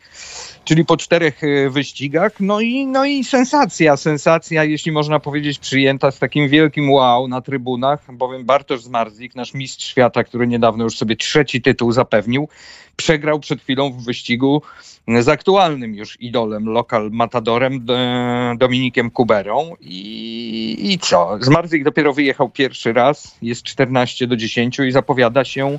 czyli 0.64 0.84
po 0.84 0.96
czterech 0.96 1.44
e, 1.44 1.70
wyścigach. 1.70 2.32
No 2.40 2.60
i, 2.60 2.86
no 2.86 3.04
i 3.04 3.24
sensacja, 3.24 3.96
sensacja, 3.96 4.64
jeśli 4.64 4.92
można 4.92 5.20
powiedzieć, 5.20 5.58
przyjęta 5.58 6.10
z 6.10 6.18
takim 6.18 6.48
wielkim 6.48 6.90
wow 6.90 7.28
na 7.28 7.40
trybunach, 7.40 8.12
bowiem 8.12 8.44
Bartosz 8.44 8.82
Zmarzlik, 8.82 9.34
nasz 9.34 9.54
mistrz 9.54 9.86
świata, 9.86 10.24
który 10.24 10.46
niedawno 10.46 10.84
już 10.84 10.96
sobie 10.96 11.16
trzeci 11.16 11.62
tytuł 11.62 11.92
zapewnił, 11.92 12.48
przegrał 12.96 13.40
przed 13.40 13.60
chwilą 13.60 13.92
w 13.92 14.04
wyścigu 14.04 14.62
z 15.08 15.28
aktualnym 15.28 15.94
już 15.94 16.20
idolem, 16.20 16.64
lokal 16.68 17.10
matadorem 17.10 17.86
e, 17.90 18.54
Dominikiem 18.58 19.10
Kuberą. 19.10 19.74
I, 19.80 20.92
i 20.92 20.98
co? 20.98 21.38
Zmarzlik 21.40 21.84
dopiero 21.84 22.12
wyjechał 22.12 22.50
pierwszy 22.50 22.92
raz, 22.92 23.36
jest 23.42 23.62
14 23.62 24.26
do 24.26 24.36
10 24.36 24.78
i 24.78 24.92
zapowiada 24.92 25.44
się 25.44 25.78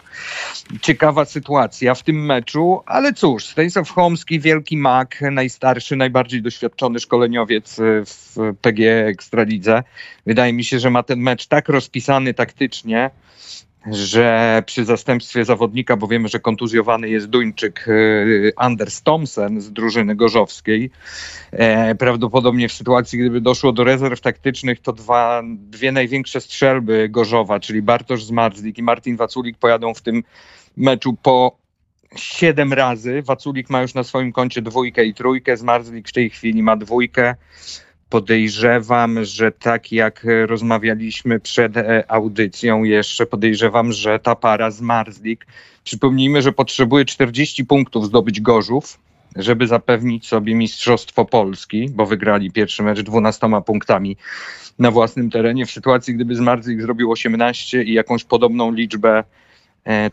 ciekawa 0.81 1.25
sytuacja 1.25 1.95
w 1.95 2.03
tym 2.03 2.25
meczu, 2.25 2.81
ale 2.85 3.13
cóż, 3.13 3.45
Stanisław 3.45 3.89
Chomski, 3.89 4.39
wielki 4.39 4.77
mak, 4.77 5.21
najstarszy, 5.31 5.95
najbardziej 5.95 6.41
doświadczony 6.41 6.99
szkoleniowiec 6.99 7.77
w 7.79 8.35
PG 8.61 9.07
Ekstralidze. 9.07 9.83
Wydaje 10.25 10.53
mi 10.53 10.63
się, 10.63 10.79
że 10.79 10.89
ma 10.89 11.03
ten 11.03 11.19
mecz 11.19 11.47
tak 11.47 11.69
rozpisany 11.69 12.33
taktycznie, 12.33 13.09
że 13.91 14.63
przy 14.65 14.85
zastępstwie 14.85 15.45
zawodnika, 15.45 15.97
bo 15.97 16.07
wiemy, 16.07 16.27
że 16.27 16.39
kontuzjowany 16.39 17.09
jest 17.09 17.27
Duńczyk 17.27 17.85
e, 17.87 17.93
Anders 18.55 19.01
Thompson 19.01 19.61
z 19.61 19.71
drużyny 19.71 20.15
gorzowskiej, 20.15 20.91
e, 21.51 21.95
prawdopodobnie 21.95 22.69
w 22.69 22.73
sytuacji, 22.73 23.19
gdyby 23.19 23.41
doszło 23.41 23.71
do 23.71 23.83
rezerw 23.83 24.21
taktycznych, 24.21 24.79
to 24.79 24.93
dwa, 24.93 25.43
dwie 25.45 25.91
największe 25.91 26.41
strzelby 26.41 27.09
Gorzowa, 27.09 27.59
czyli 27.59 27.81
Bartosz 27.81 28.23
Zmarzlik 28.23 28.77
i 28.77 28.83
Martin 28.83 29.15
Waculik 29.15 29.57
pojadą 29.57 29.93
w 29.93 30.01
tym 30.01 30.23
meczu 30.77 31.17
po 31.23 31.57
siedem 32.15 32.73
razy. 32.73 33.21
Waculik 33.21 33.69
ma 33.69 33.81
już 33.81 33.93
na 33.93 34.03
swoim 34.03 34.31
koncie 34.31 34.61
dwójkę 34.61 35.05
i 35.05 35.13
trójkę, 35.13 35.57
Zmarzlik 35.57 36.09
w 36.09 36.13
tej 36.13 36.29
chwili 36.29 36.63
ma 36.63 36.75
dwójkę 36.75 37.35
podejrzewam, 38.13 39.25
że 39.25 39.51
tak 39.51 39.91
jak 39.91 40.25
rozmawialiśmy 40.45 41.39
przed 41.39 41.77
e, 41.77 42.11
audycją 42.11 42.83
jeszcze, 42.83 43.25
podejrzewam, 43.25 43.91
że 43.91 44.19
ta 44.19 44.35
para 44.35 44.71
z 44.71 44.81
Marzlik, 44.81 45.47
przypomnijmy, 45.83 46.41
że 46.41 46.51
potrzebuje 46.51 47.05
40 47.05 47.65
punktów 47.65 48.05
zdobyć 48.05 48.41
Gorzów, 48.41 48.99
żeby 49.35 49.67
zapewnić 49.67 50.27
sobie 50.27 50.55
Mistrzostwo 50.55 51.25
Polski, 51.25 51.89
bo 51.89 52.05
wygrali 52.05 52.51
pierwszy 52.51 52.83
mecz 52.83 53.01
12 53.01 53.49
punktami 53.65 54.17
na 54.79 54.91
własnym 54.91 55.29
terenie. 55.29 55.65
W 55.65 55.71
sytuacji, 55.71 56.15
gdyby 56.15 56.35
Zmarzlik 56.35 56.81
zrobił 56.81 57.11
18 57.11 57.83
i 57.83 57.93
jakąś 57.93 58.23
podobną 58.23 58.71
liczbę 58.71 59.23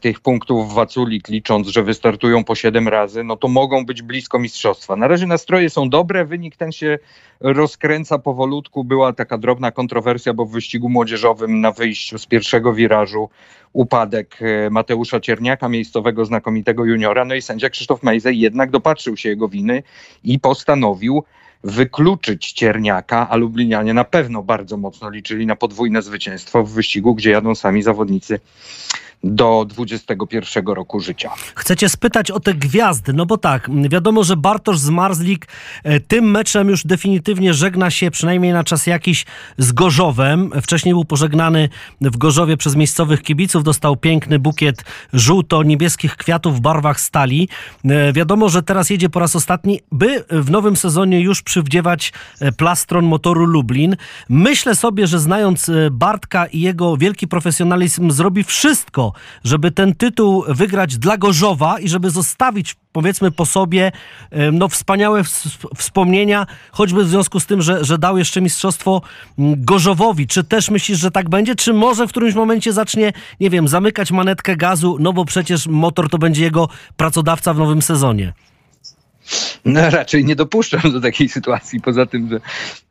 tych 0.01 0.21
punktów 0.21 0.75
Waculik, 0.75 1.29
licząc, 1.29 1.69
że 1.69 1.83
wystartują 1.83 2.45
po 2.45 2.55
7 2.55 2.89
razy, 2.89 3.25
no 3.25 3.37
to 3.37 3.49
mogą 3.49 3.87
być 3.87 4.03
blisko 4.03 4.39
mistrzostwa. 4.39 4.97
Na 4.97 5.09
razie 5.09 5.27
nastroje 5.27 5.71
są 5.71 5.91
dobre, 5.91 6.25
wynik 6.25 6.57
ten 6.57 6.73
się 6.73 6.99
rozkręca 7.41 8.19
powolutku. 8.19 8.85
Była 8.85 9.13
taka 9.13 9.39
drobna 9.39 9.71
kontrowersja, 9.71 10.35
bo 10.35 10.47
w 10.47 10.53
wyścigu 10.53 10.89
młodzieżowym 10.89 11.61
na 11.61 11.73
wyjściu 11.73 12.19
z 12.19 12.27
pierwszego 12.27 12.75
wirażu 12.75 13.29
upadek 13.73 14.39
e, 14.41 14.71
Mateusza 14.71 15.21
Cierniaka, 15.21 15.69
miejscowego 15.69 16.25
znakomitego 16.25 16.85
juniora. 16.85 17.25
No 17.25 17.35
i 17.35 17.43
sędzia 17.43 17.71
Krzysztof 17.71 18.03
Mejzej 18.03 18.39
jednak 18.39 18.71
dopatrzył 18.71 19.17
się 19.17 19.29
jego 19.29 19.49
winy 19.49 19.83
i 20.25 20.39
postanowił 20.39 21.25
wykluczyć 21.65 22.53
Cierniaka, 22.53 23.29
a 23.29 23.37
Lublinianie 23.37 23.95
na 23.95 24.05
pewno 24.05 24.43
bardzo 24.43 24.77
mocno 24.77 25.11
liczyli 25.11 25.47
na 25.47 25.57
podwójne 25.57 26.03
zwycięstwo 26.03 26.65
w 26.65 26.73
wyścigu, 26.73 27.15
gdzie 27.15 27.31
jadą 27.31 27.55
sami 27.55 27.83
zawodnicy 27.83 28.41
do 29.25 29.67
21 29.69 30.67
roku 30.67 31.01
życia. 31.01 31.31
Chcecie 31.55 31.89
spytać 31.89 32.31
o 32.31 32.41
te 32.41 32.55
gwiazdy, 32.55 33.13
no 33.13 33.27
bo 33.27 33.39
tak, 33.39 33.71
wiadomo, 33.89 34.25
że 34.25 34.37
Bartosz 34.37 34.79
Zmarzlik 34.79 35.47
e, 35.85 36.01
tym 36.01 36.31
meczem 36.31 36.69
już 36.69 36.85
definitywnie 36.85 37.55
żegna 37.55 37.91
się 37.91 38.11
przynajmniej 38.11 38.53
na 38.53 38.65
czas 38.65 38.87
jakiś 38.87 39.27
z 39.59 39.73
Gorzowem. 39.73 40.51
Wcześniej 40.63 40.95
był 40.95 41.05
pożegnany 41.05 41.69
w 42.01 42.17
Gorzowie 42.17 42.57
przez 42.57 42.77
miejscowych 42.77 43.23
kibiców, 43.23 43.65
dostał 43.65 43.97
piękny 43.97 44.39
bukiet 44.39 44.85
żółto-niebieskich 45.13 46.17
kwiatów 46.17 46.57
w 46.57 46.61
barwach 46.61 47.01
stali. 47.01 47.49
E, 47.85 48.13
Wiadomo, 48.13 48.49
że 48.49 48.63
teraz 48.63 48.91
jedzie 48.91 49.09
po 49.09 49.21
raz 49.21 49.37
ostatni, 49.37 49.81
by 49.93 50.25
w 50.31 50.51
nowym 50.51 50.77
sezonie 50.77 51.21
już 51.21 51.43
przywdziewać 51.43 52.13
e, 52.41 52.53
plastron 52.53 53.05
motoru 53.05 53.45
Lublin. 53.47 53.97
Myślę 54.29 54.75
sobie, 54.75 55.07
że 55.07 55.19
znając 55.19 55.71
Bartka 55.91 56.47
i 56.47 56.61
jego 56.61 56.97
wielki 56.97 57.29
profesjonalizm, 57.29 58.11
zrobi 58.11 58.45
wszystko, 58.45 59.10
żeby 59.45 59.71
ten 59.71 59.95
tytuł 59.95 60.45
wygrać 60.49 60.99
dla 60.99 61.19
Gorzowa 61.19 61.79
i 61.79 61.89
żeby 61.89 62.11
zostawić 62.11 62.77
powiedzmy 62.93 63.31
po 63.31 63.47
sobie 63.47 63.93
no, 64.53 64.69
wspaniałe 64.69 65.21
ws- 65.21 65.59
wspomnienia, 65.77 66.47
choćby 66.73 67.05
w 67.05 67.09
związku 67.09 67.41
z 67.41 67.47
tym, 67.47 67.63
że, 67.63 67.85
że 67.85 67.99
dał 67.99 68.19
jeszcze 68.19 68.41
mistrzostwo 68.41 69.03
mm, 69.39 69.65
Gorzowowi. 69.65 70.27
Czy 70.27 70.45
też 70.45 70.71
myślisz, 70.71 70.99
że 70.99 71.11
tak 71.11 71.29
będzie? 71.29 71.55
Czy 71.55 71.73
może 71.73 72.07
w 72.07 72.11
którymś 72.11 72.35
momencie 72.35 72.73
zacznie, 72.73 73.13
nie 73.41 73.51
wiem, 73.51 73.69
zamykać 73.69 74.13
manetkę 74.13 74.57
gazu, 74.57 74.97
no 75.01 75.13
bo 75.13 75.25
przecież 75.25 75.67
motor 75.67 76.09
to 76.09 76.19
będzie 76.19 76.43
jego 76.43 76.69
pracodawca 76.97 77.55
w 77.55 77.59
nowym 77.59 77.83
sezonie? 77.83 78.33
No, 79.65 79.91
raczej 80.01 80.25
nie 80.25 80.37
dopuszczam 80.37 80.93
do 80.93 81.01
takiej 81.01 81.29
sytuacji. 81.29 81.81
Poza 81.81 82.07
tym, 82.07 82.29
że 82.29 82.41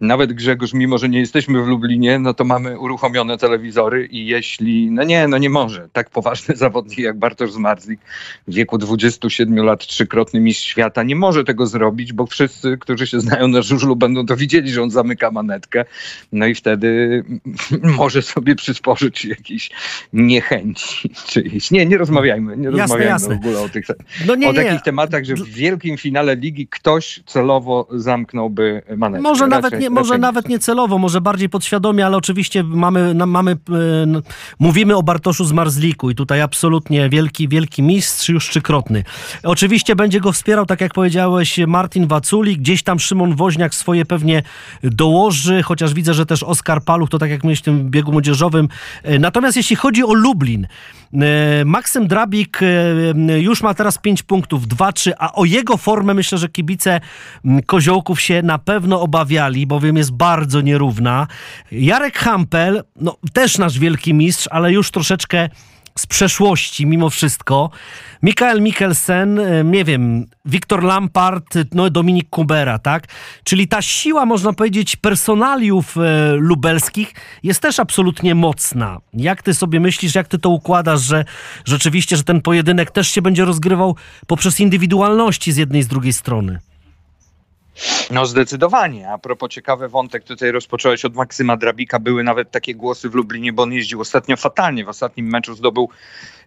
nawet 0.02 0.34
Grzegorz, 0.34 0.74
mimo 0.74 0.98
że 0.98 1.10
nie 1.10 1.20
jesteśmy 1.20 1.64
w 1.64 1.68
Lublinie, 1.68 2.20
no 2.20 2.34
to 2.34 2.44
mamy 2.44 2.80
uruchomione 2.80 3.38
telewizory 3.38 4.06
i 4.06 4.26
jeśli, 4.26 4.92
no 4.92 5.04
nie, 5.04 5.28
no 5.28 5.38
nie 5.38 5.50
może. 5.50 5.90
Tak 5.94 6.10
poważny 6.10 6.56
zawodnik 6.66 7.00
jak 7.00 7.20
Bartosz 7.20 7.52
Zmarzlik 7.52 8.00
w 8.48 8.54
wieku 8.54 8.78
27 8.78 9.56
lat, 9.66 9.88
trzykrotny 9.88 10.40
mistrz 10.40 10.66
świata, 10.68 11.04
nie 11.04 11.16
może 11.16 11.44
tego 11.44 11.68
zrobić, 11.68 12.14
bo 12.14 12.26
wszyscy, 12.26 12.78
którzy 12.78 13.08
się 13.08 13.20
znają 13.20 13.48
na 13.48 13.62
żużlu, 13.62 13.96
będą 13.96 14.26
to 14.26 14.36
widzieli, 14.36 14.70
że 14.72 14.84
on 14.84 14.92
zamyka 14.92 15.32
manetkę. 15.32 15.86
No 16.32 16.46
i 16.46 16.56
wtedy 16.56 17.24
może 17.98 18.22
sobie 18.22 18.56
przysporzyć 18.56 19.26
jakiejś 19.26 19.70
niechęci 20.14 21.10
czyjejś. 21.28 21.72
Nie, 21.72 21.86
nie 21.86 21.98
rozmawiajmy, 21.98 22.58
nie 22.58 22.64
Jasne, 22.64 22.80
rozmawiajmy 22.82 23.12
jasne. 23.12 23.36
w 23.36 23.38
ogóle 23.38 23.60
o 23.62 23.70
tych, 23.70 23.86
No 24.28 24.36
nie, 24.36 24.50
o 24.50 24.52
nie. 24.52 24.64
takich 24.64 24.82
tematach, 24.82 25.24
że 25.26 25.36
w 25.36 25.46
wielkim 25.50 25.98
finale 25.98 26.36
ligi 26.36 26.59
ktoś 26.68 27.20
celowo 27.26 27.88
zamknąłby 27.92 28.82
manetkę. 28.98 29.24
Może 29.24 29.46
Raczej- 29.46 29.62
nawet, 29.62 29.80
nie, 29.80 29.90
może 29.90 30.10
raczej 30.10 30.22
nawet 30.22 30.50
nie 30.50 30.60
celowo, 30.60 30.98
może 30.98 31.22
bardziej 31.22 31.50
podświadomie, 31.50 32.06
ale 32.06 32.18
oczywiście 32.18 32.64
mamy, 32.64 33.16
mamy, 33.28 33.52
e, 33.52 33.56
mówimy 34.60 34.96
o 34.96 35.04
Bartoszu 35.04 35.46
z 35.46 35.52
Marzliku 35.52 36.10
i 36.10 36.16
tutaj 36.16 36.42
absolutnie 36.42 37.10
wielki, 37.10 37.48
wielki 37.48 37.84
mistrz, 37.84 38.30
już 38.30 38.50
trzykrotny. 38.50 39.04
Oczywiście 39.44 39.96
będzie 39.96 40.20
go 40.20 40.32
wspierał, 40.32 40.66
tak 40.66 40.82
jak 40.82 40.94
powiedziałeś, 40.94 41.60
Martin 41.68 42.08
Waculi, 42.08 42.58
gdzieś 42.58 42.84
tam 42.84 43.00
Szymon 43.00 43.36
Woźniak 43.36 43.76
swoje 43.76 44.06
pewnie 44.06 44.44
dołoży, 44.84 45.64
chociaż 45.64 45.94
widzę, 45.94 46.14
że 46.14 46.26
też 46.26 46.44
Oskar 46.44 46.84
Paluch, 46.84 47.10
to 47.10 47.18
tak 47.20 47.30
jak 47.30 47.44
mówisz 47.44 47.60
w 47.60 47.64
tym 47.64 47.90
biegu 47.90 48.12
młodzieżowym. 48.12 48.70
E, 49.04 49.20
Natomiast 49.20 49.58
jeśli 49.58 49.76
chodzi 49.76 50.04
o 50.04 50.14
Lublin, 50.14 50.68
Maksym 51.66 52.08
Drabik 52.08 52.60
e, 52.62 53.40
już 53.40 53.62
ma 53.62 53.74
teraz 53.74 53.98
5 53.98 54.24
punktów, 54.24 54.68
2-3, 54.68 55.12
a 55.18 55.34
o 55.34 55.46
jego 55.46 55.78
formę 55.78 56.14
myślę, 56.14 56.38
że 56.38 56.50
kibice 56.50 57.00
Koziołków 57.66 58.22
się 58.22 58.42
na 58.42 58.58
pewno 58.58 59.02
obawiali, 59.02 59.68
bowiem 59.68 59.98
jest 59.98 60.12
bardzo 60.12 60.62
nierówna. 60.62 61.28
Jarek 61.72 62.18
Hampel, 62.18 62.84
no 62.96 63.18
też 63.34 63.58
nasz 63.58 63.80
wielki 63.80 64.14
mistrz, 64.14 64.48
ale 64.52 64.72
już 64.72 64.92
troszeczkę 64.92 65.50
z 66.00 66.08
przeszłości 66.08 66.86
mimo 66.86 67.10
wszystko. 67.10 67.70
Mikael 68.24 68.62
Mikkelsen, 68.62 69.40
e, 69.40 69.64
nie 69.64 69.86
wiem, 69.86 70.26
Wiktor 70.46 70.84
Lampard, 70.84 71.56
no 71.74 71.90
Dominik 71.90 72.30
Kubera, 72.30 72.80
tak? 72.80 73.08
Czyli 73.44 73.68
ta 73.68 73.82
siła, 73.82 74.26
można 74.26 74.54
powiedzieć, 74.54 74.96
personaliów 74.96 75.98
e, 75.98 76.34
lubelskich 76.36 77.14
jest 77.44 77.62
też 77.62 77.80
absolutnie 77.80 78.36
mocna. 78.36 78.98
Jak 79.14 79.44
ty 79.44 79.54
sobie 79.54 79.80
myślisz, 79.80 80.16
jak 80.16 80.28
ty 80.28 80.40
to 80.40 80.50
układasz, 80.50 81.02
że 81.02 81.26
rzeczywiście, 81.66 82.18
że 82.18 82.24
ten 82.24 82.42
pojedynek 82.42 82.92
też 82.92 83.08
się 83.08 83.22
będzie 83.22 83.46
rozgrywał 83.46 83.96
poprzez 84.28 84.60
indywidualności 84.60 85.52
z 85.52 85.58
jednej 85.58 85.82
i 85.82 85.84
z 85.84 85.88
drugiej 85.88 86.14
strony? 86.14 86.60
No 88.12 88.26
zdecydowanie. 88.26 89.10
A 89.10 89.18
propos 89.18 89.50
ciekawy 89.50 89.90
wątek, 89.90 90.24
tutaj 90.24 90.52
rozpocząłeś 90.52 91.06
od 91.06 91.16
Maksyma 91.16 91.58
Drabika. 91.58 92.00
Były 92.00 92.24
nawet 92.24 92.52
takie 92.52 92.76
głosy 92.76 93.10
w 93.10 93.16
Lublinie, 93.16 93.54
bo 93.54 93.64
on 93.64 93.74
jeździł 93.74 94.02
ostatnio 94.02 94.38
fatalnie. 94.38 94.86
W 94.86 94.90
ostatnim 94.90 95.26
meczu 95.26 95.56
zdobył 95.56 95.90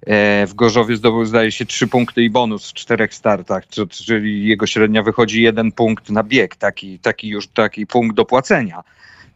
e, 0.06 0.46
w 0.46 0.54
Gorzowie 0.54 0.96
zdobył 0.96 1.24
zdaje 1.24 1.52
się 1.52 1.66
trzy 1.66 1.86
punkty 1.86 2.22
i 2.22 2.30
bonus 2.30 2.70
w 2.70 2.74
czterech 2.74 3.14
startach, 3.14 3.64
czyli 3.88 4.46
jego 4.46 4.66
średnia 4.66 5.02
wychodzi 5.02 5.42
jeden 5.42 5.72
punkt 5.72 6.10
na 6.10 6.22
bieg, 6.22 6.56
taki, 6.56 6.98
taki 6.98 7.28
już 7.28 7.48
taki 7.48 7.86
punkt 7.86 8.16
do 8.16 8.24
płacenia 8.24 8.82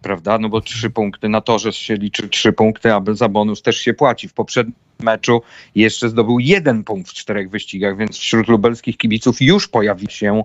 prawda? 0.02 0.38
No 0.38 0.48
bo 0.48 0.60
trzy 0.60 0.90
punkty 0.90 1.28
na 1.28 1.40
torze 1.40 1.72
się 1.72 1.94
liczy 1.94 2.28
trzy 2.28 2.52
punkty, 2.52 2.94
a 2.94 3.02
za 3.12 3.28
bonus 3.28 3.62
też 3.62 3.76
się 3.76 3.94
płaci. 3.94 4.28
W 4.28 4.32
poprzednim 4.32 4.74
meczu 5.00 5.42
jeszcze 5.74 6.08
zdobył 6.08 6.38
jeden 6.38 6.84
punkt 6.84 7.10
w 7.10 7.14
czterech 7.14 7.50
wyścigach, 7.50 7.96
więc 7.96 8.16
wśród 8.16 8.48
lubelskich 8.48 8.96
kibiców 8.96 9.42
już 9.42 9.68
pojawi 9.68 10.06
się 10.10 10.42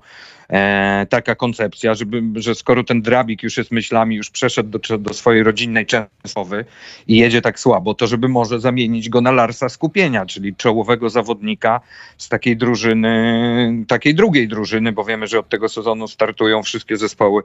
taka 1.10 1.36
koncepcja, 1.36 1.94
żeby, 1.94 2.24
że 2.36 2.56
skoro 2.56 2.84
ten 2.84 3.02
drabik 3.02 3.44
już 3.44 3.58
jest 3.58 3.72
myślami, 3.72 4.16
już 4.16 4.30
przeszedł 4.30 4.80
do, 4.80 4.98
do 4.98 5.14
swojej 5.14 5.44
rodzinnej 5.44 5.86
Częstochowy 5.86 6.66
i 7.08 7.18
jedzie 7.18 7.42
tak 7.42 7.60
słabo, 7.60 7.94
to 7.94 8.08
żeby 8.08 8.28
może 8.28 8.60
zamienić 8.60 9.10
go 9.10 9.22
na 9.22 9.32
Larsa 9.32 9.70
Skupienia, 9.70 10.26
czyli 10.26 10.56
czołowego 10.56 11.10
zawodnika 11.10 11.82
z 12.18 12.30
takiej 12.30 12.58
drużyny, 12.58 13.86
takiej 13.88 14.16
drugiej 14.16 14.48
drużyny, 14.48 14.92
bo 14.92 15.04
wiemy, 15.04 15.28
że 15.28 15.40
od 15.40 15.50
tego 15.50 15.70
sezonu 15.70 16.08
startują 16.08 16.64
wszystkie 16.64 16.98
zespoły 16.98 17.44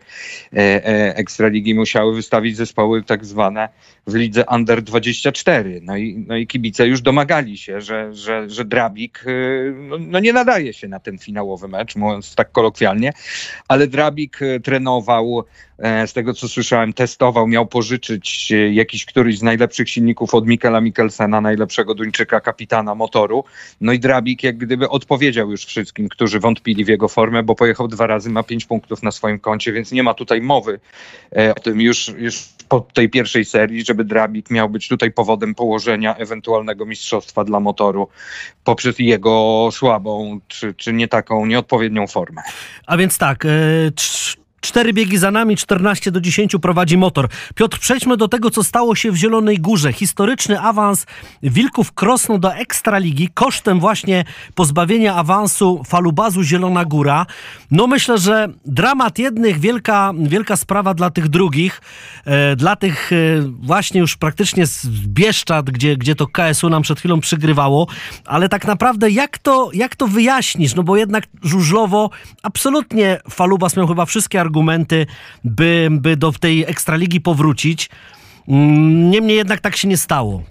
e, 0.52 0.58
e, 0.58 1.16
Ekstraligi, 1.16 1.74
musiały 1.74 2.14
wystawić 2.14 2.56
zespoły 2.56 3.02
tak 3.02 3.24
zwane 3.24 3.68
w 4.06 4.14
lidze 4.14 4.44
Under 4.50 4.82
24. 4.82 5.80
No 5.82 5.96
i, 5.96 6.24
no 6.28 6.36
i 6.36 6.46
kibice 6.46 6.86
już 6.86 7.00
domagali 7.00 7.58
się, 7.58 7.80
że, 7.80 8.14
że, 8.14 8.50
że 8.50 8.64
Drabik 8.64 9.24
no, 9.74 9.96
no 9.98 10.20
nie 10.20 10.32
nadaje 10.32 10.72
się 10.72 10.88
na 10.88 11.00
ten 11.00 11.18
finałowy 11.18 11.68
mecz, 11.68 11.96
mówiąc 11.96 12.34
tak 12.34 12.52
kolokwialnie, 12.52 12.95
ale 13.68 13.86
Drabik 13.86 14.42
y, 14.42 14.60
trenował, 14.60 15.44
e, 15.78 16.06
z 16.06 16.12
tego 16.12 16.34
co 16.34 16.48
słyszałem, 16.48 16.92
testował, 16.92 17.46
miał 17.46 17.66
pożyczyć 17.66 18.52
y, 18.52 18.72
jakiś 18.72 19.04
któryś 19.04 19.38
z 19.38 19.42
najlepszych 19.42 19.90
silników 19.90 20.34
od 20.34 20.46
Mikela 20.46 20.80
Mikkelsena, 20.80 21.40
najlepszego 21.40 21.94
Duńczyka, 21.94 22.40
kapitana 22.40 22.94
motoru. 22.94 23.44
No 23.80 23.92
i 23.92 23.98
Drabik 23.98 24.42
jak 24.42 24.56
gdyby 24.56 24.88
odpowiedział 24.88 25.50
już 25.50 25.64
wszystkim, 25.64 26.08
którzy 26.08 26.40
wątpili 26.40 26.84
w 26.84 26.88
jego 26.88 27.08
formę, 27.08 27.42
bo 27.42 27.54
pojechał 27.54 27.88
dwa 27.88 28.06
razy, 28.06 28.30
ma 28.30 28.42
pięć 28.42 28.64
punktów 28.64 29.02
na 29.02 29.10
swoim 29.10 29.38
koncie, 29.38 29.72
więc 29.72 29.92
nie 29.92 30.02
ma 30.02 30.14
tutaj 30.14 30.40
mowy 30.40 30.80
e, 31.36 31.54
o 31.54 31.60
tym 31.60 31.80
już, 31.80 32.08
już 32.08 32.55
po 32.68 32.80
tej 32.80 33.10
pierwszej 33.10 33.44
serii, 33.44 33.84
żeby 33.84 34.04
Drabik 34.04 34.50
miał 34.50 34.68
być 34.68 34.88
tutaj 34.88 35.12
powodem 35.12 35.54
położenia 35.54 36.16
ewentualnego 36.16 36.86
mistrzostwa 36.86 37.44
dla 37.44 37.60
motoru 37.60 38.08
poprzez 38.64 38.98
jego 38.98 39.68
słabą, 39.72 40.40
czy, 40.48 40.74
czy 40.74 40.92
nie 40.92 41.08
taką, 41.08 41.46
nieodpowiednią 41.46 42.06
formę. 42.06 42.42
A 42.86 42.96
więc 42.96 43.18
tak, 43.18 43.44
e, 43.44 43.48
Cztery 44.60 44.92
biegi 44.92 45.18
za 45.18 45.30
nami, 45.30 45.56
14 45.56 46.10
do 46.10 46.20
10 46.20 46.56
prowadzi 46.62 46.96
motor. 46.96 47.28
Piotr, 47.54 47.78
przejdźmy 47.78 48.16
do 48.16 48.28
tego, 48.28 48.50
co 48.50 48.64
stało 48.64 48.94
się 48.94 49.12
w 49.12 49.16
Zielonej 49.16 49.58
Górze. 49.58 49.92
Historyczny 49.92 50.60
awans 50.60 51.06
Wilków 51.42 51.92
Krosno 51.92 52.38
do 52.38 52.54
Ekstraligi 52.54 53.28
kosztem 53.34 53.80
właśnie 53.80 54.24
pozbawienia 54.54 55.14
awansu 55.14 55.82
falubazu 55.86 56.42
Zielona 56.42 56.84
Góra. 56.84 57.26
No 57.70 57.86
myślę, 57.86 58.18
że 58.18 58.48
dramat 58.64 59.18
jednych, 59.18 59.60
wielka, 59.60 60.12
wielka 60.18 60.56
sprawa 60.56 60.94
dla 60.94 61.10
tych 61.10 61.28
drugich, 61.28 61.80
e, 62.24 62.56
dla 62.56 62.76
tych 62.76 63.12
e, 63.12 63.16
właśnie 63.60 64.00
już 64.00 64.16
praktycznie 64.16 64.66
z 64.66 64.86
Bieszczad, 64.88 65.70
gdzie, 65.70 65.96
gdzie 65.96 66.14
to 66.14 66.26
KSU 66.26 66.70
nam 66.70 66.82
przed 66.82 66.98
chwilą 66.98 67.20
przygrywało, 67.20 67.86
ale 68.24 68.48
tak 68.48 68.66
naprawdę 68.66 69.10
jak 69.10 69.38
to, 69.38 69.70
jak 69.74 69.96
to 69.96 70.06
wyjaśnisz? 70.06 70.74
No 70.74 70.82
bo 70.82 70.96
jednak 70.96 71.24
żużlowo 71.42 72.10
absolutnie 72.42 73.20
falubas 73.30 73.76
miał 73.76 73.86
chyba 73.86 74.06
wszystkie 74.06 74.40
argumenty, 74.40 74.55
argumenty, 74.56 75.06
by, 75.44 75.88
by 75.90 76.16
do 76.16 76.32
tej 76.32 76.64
ekstraligi 76.64 77.20
powrócić. 77.20 77.90
Mm, 78.48 79.10
niemniej 79.10 79.36
jednak 79.36 79.60
tak 79.60 79.76
się 79.76 79.88
nie 79.88 79.96
stało. 79.96 80.42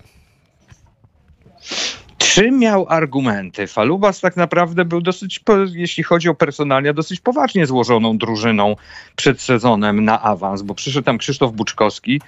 Czy 2.18 2.52
miał 2.52 2.86
argumenty? 2.90 3.68
Falubas 3.68 4.20
tak 4.20 4.36
naprawdę 4.36 4.86
był 4.86 5.02
dosyć, 5.02 5.44
jeśli 5.74 6.04
chodzi 6.04 6.30
o 6.30 6.36
personalia, 6.36 6.94
dosyć 6.94 7.20
poważnie 7.20 7.66
złożoną 7.66 8.18
drużyną 8.18 8.76
przed 9.16 9.42
sezonem 9.42 10.06
na 10.06 10.22
awans, 10.22 10.62
bo 10.62 10.76
przyszedł 10.76 11.06
tam 11.06 11.18
Krzysztof 11.18 11.54
Buczkowski, 11.54 12.22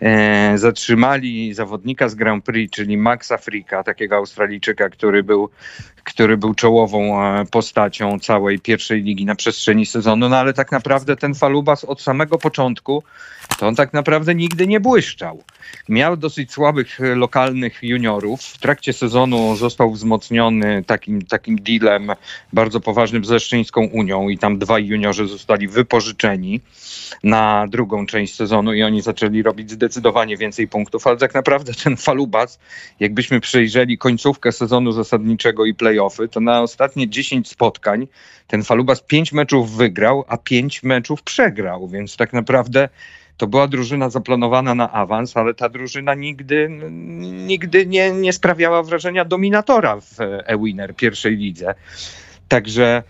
e, 0.00 0.58
zatrzymali 0.58 1.54
zawodnika 1.54 2.08
z 2.08 2.14
Grand 2.14 2.44
Prix, 2.44 2.76
czyli 2.76 2.96
Maxa 2.96 3.36
Frika, 3.36 3.82
takiego 3.82 4.16
Australijczyka, 4.16 4.88
który 4.88 5.22
był, 5.22 5.48
który 6.04 6.36
był 6.36 6.54
czołową 6.54 7.22
e, 7.22 7.44
postacią 7.44 8.18
całej 8.18 8.58
pierwszej 8.58 9.02
ligi 9.02 9.24
na 9.24 9.34
przestrzeni 9.34 9.86
sezonu, 9.86 10.28
no 10.28 10.36
ale 10.36 10.52
tak 10.52 10.72
naprawdę 10.72 11.16
ten 11.16 11.34
Falubas 11.34 11.84
od 11.84 12.00
samego 12.00 12.38
początku 12.38 13.02
to 13.58 13.66
on 13.66 13.74
tak 13.74 13.92
naprawdę 13.92 14.34
nigdy 14.34 14.66
nie 14.66 14.80
błyszczał. 14.80 15.42
Miał 15.88 16.16
dosyć 16.16 16.52
słabych 16.52 17.00
e, 17.00 17.14
lokalnych 17.14 17.78
juniorów. 17.82 18.42
W 18.42 18.58
trakcie 18.58 18.92
sezonu 18.92 19.56
został 19.56 19.90
wzmocniony 19.90 20.84
takim, 20.86 21.22
takim 21.22 21.56
dealem 21.56 22.10
bardzo 22.52 22.80
poważnym 22.80 23.24
z 23.24 23.30
Leszczyńską 23.30 23.80
Unią 23.84 24.28
i 24.28 24.38
tam 24.38 24.58
dwaj 24.58 24.86
juniorzy 24.86 25.26
zostali 25.26 25.68
wypożyczeni 25.68 26.60
na 27.24 27.66
drugą 27.68 28.06
część 28.06 28.34
sezonu 28.34 28.72
i 28.72 28.82
oni 28.82 29.02
zaczęli 29.02 29.42
robić 29.42 29.70
zdecydowanie 29.70 30.36
więcej 30.36 30.68
punktów, 30.68 31.06
ale 31.06 31.16
tak 31.16 31.34
naprawdę 31.34 31.72
ten 31.84 31.96
falubas, 31.96 32.58
jakbyśmy 33.00 33.40
przejrzeli 33.40 33.98
końcówkę 33.98 34.52
sezonu 34.52 34.92
zasadniczego 34.92 35.64
i 35.64 35.74
playoffy, 35.92 36.28
to 36.28 36.40
na 36.40 36.62
ostatnie 36.62 37.08
10 37.08 37.48
spotkań 37.48 38.06
ten 38.46 38.62
falubas 38.62 39.02
5 39.02 39.32
meczów 39.32 39.76
wygrał, 39.76 40.24
a 40.28 40.36
5 40.36 40.82
meczów 40.82 41.22
przegrał, 41.22 41.88
więc 41.88 42.16
tak 42.16 42.32
naprawdę 42.32 42.88
to 43.36 43.46
była 43.46 43.68
drużyna 43.68 44.10
zaplanowana 44.10 44.74
na 44.74 44.92
awans, 44.92 45.36
ale 45.36 45.54
ta 45.54 45.68
drużyna 45.68 46.14
nigdy, 46.14 46.68
nigdy 47.46 47.86
nie, 47.86 48.10
nie 48.12 48.32
sprawiała 48.32 48.82
wrażenia 48.82 49.24
dominatora 49.24 50.00
w 50.00 50.20
e-winner 50.46 50.96
pierwszej 50.96 51.36
lidze. 51.36 51.74
Także 52.48 53.02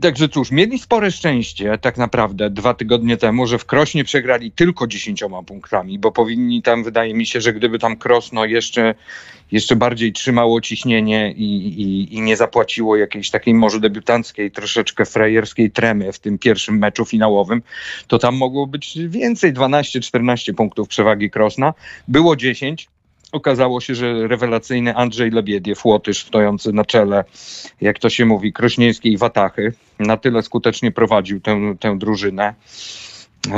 Także 0.00 0.28
cóż, 0.28 0.50
mieli 0.50 0.78
spore 0.78 1.10
szczęście 1.10 1.78
tak 1.78 1.96
naprawdę 1.96 2.50
dwa 2.50 2.74
tygodnie 2.74 3.16
temu, 3.16 3.46
że 3.46 3.58
w 3.58 3.64
Krośnie 3.64 4.04
przegrali 4.04 4.52
tylko 4.52 4.86
dziesięcioma 4.86 5.42
punktami, 5.42 5.98
bo 5.98 6.12
powinni 6.12 6.62
tam, 6.62 6.84
wydaje 6.84 7.14
mi 7.14 7.26
się, 7.26 7.40
że 7.40 7.52
gdyby 7.52 7.78
tam 7.78 7.96
Krosno 7.96 8.44
jeszcze, 8.44 8.94
jeszcze 9.52 9.76
bardziej 9.76 10.12
trzymało 10.12 10.60
ciśnienie 10.60 11.32
i, 11.32 11.66
i, 11.82 12.14
i 12.14 12.20
nie 12.20 12.36
zapłaciło 12.36 12.96
jakiejś 12.96 13.30
takiej 13.30 13.54
może 13.54 13.80
debiutanckiej, 13.80 14.50
troszeczkę 14.50 15.04
frejerskiej 15.04 15.70
tremy 15.70 16.12
w 16.12 16.18
tym 16.18 16.38
pierwszym 16.38 16.78
meczu 16.78 17.04
finałowym, 17.04 17.62
to 18.06 18.18
tam 18.18 18.36
mogło 18.36 18.66
być 18.66 18.98
więcej, 19.08 19.52
12-14 19.52 20.54
punktów 20.54 20.88
przewagi 20.88 21.30
Krosna. 21.30 21.74
Było 22.08 22.36
10, 22.36 22.88
Okazało 23.34 23.80
się, 23.80 23.94
że 23.94 24.28
rewelacyjny 24.28 24.96
Andrzej 24.96 25.30
Lebiediew, 25.30 25.84
Łotysz 25.84 26.26
stojący 26.26 26.72
na 26.72 26.84
czele, 26.84 27.24
jak 27.80 27.98
to 27.98 28.10
się 28.10 28.24
mówi, 28.26 28.52
krośnieńskiej 28.52 29.18
watachy, 29.18 29.72
na 29.98 30.16
tyle 30.16 30.42
skutecznie 30.42 30.92
prowadził 30.92 31.40
tę, 31.40 31.74
tę 31.80 31.98
drużynę, 31.98 32.54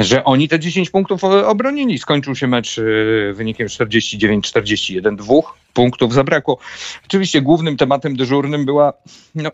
że 0.00 0.24
oni 0.24 0.48
te 0.48 0.58
10 0.58 0.90
punktów 0.90 1.24
obronili. 1.24 1.98
Skończył 1.98 2.34
się 2.34 2.46
mecz 2.46 2.78
y, 2.78 3.32
wynikiem 3.34 3.66
49-41. 3.66 5.16
Dwóch 5.16 5.58
punktów 5.72 6.14
zabrakło. 6.14 6.58
Oczywiście 7.04 7.42
głównym 7.42 7.76
tematem 7.76 8.16
dyżurnym 8.16 8.64
była, 8.64 8.92
no, 9.34 9.50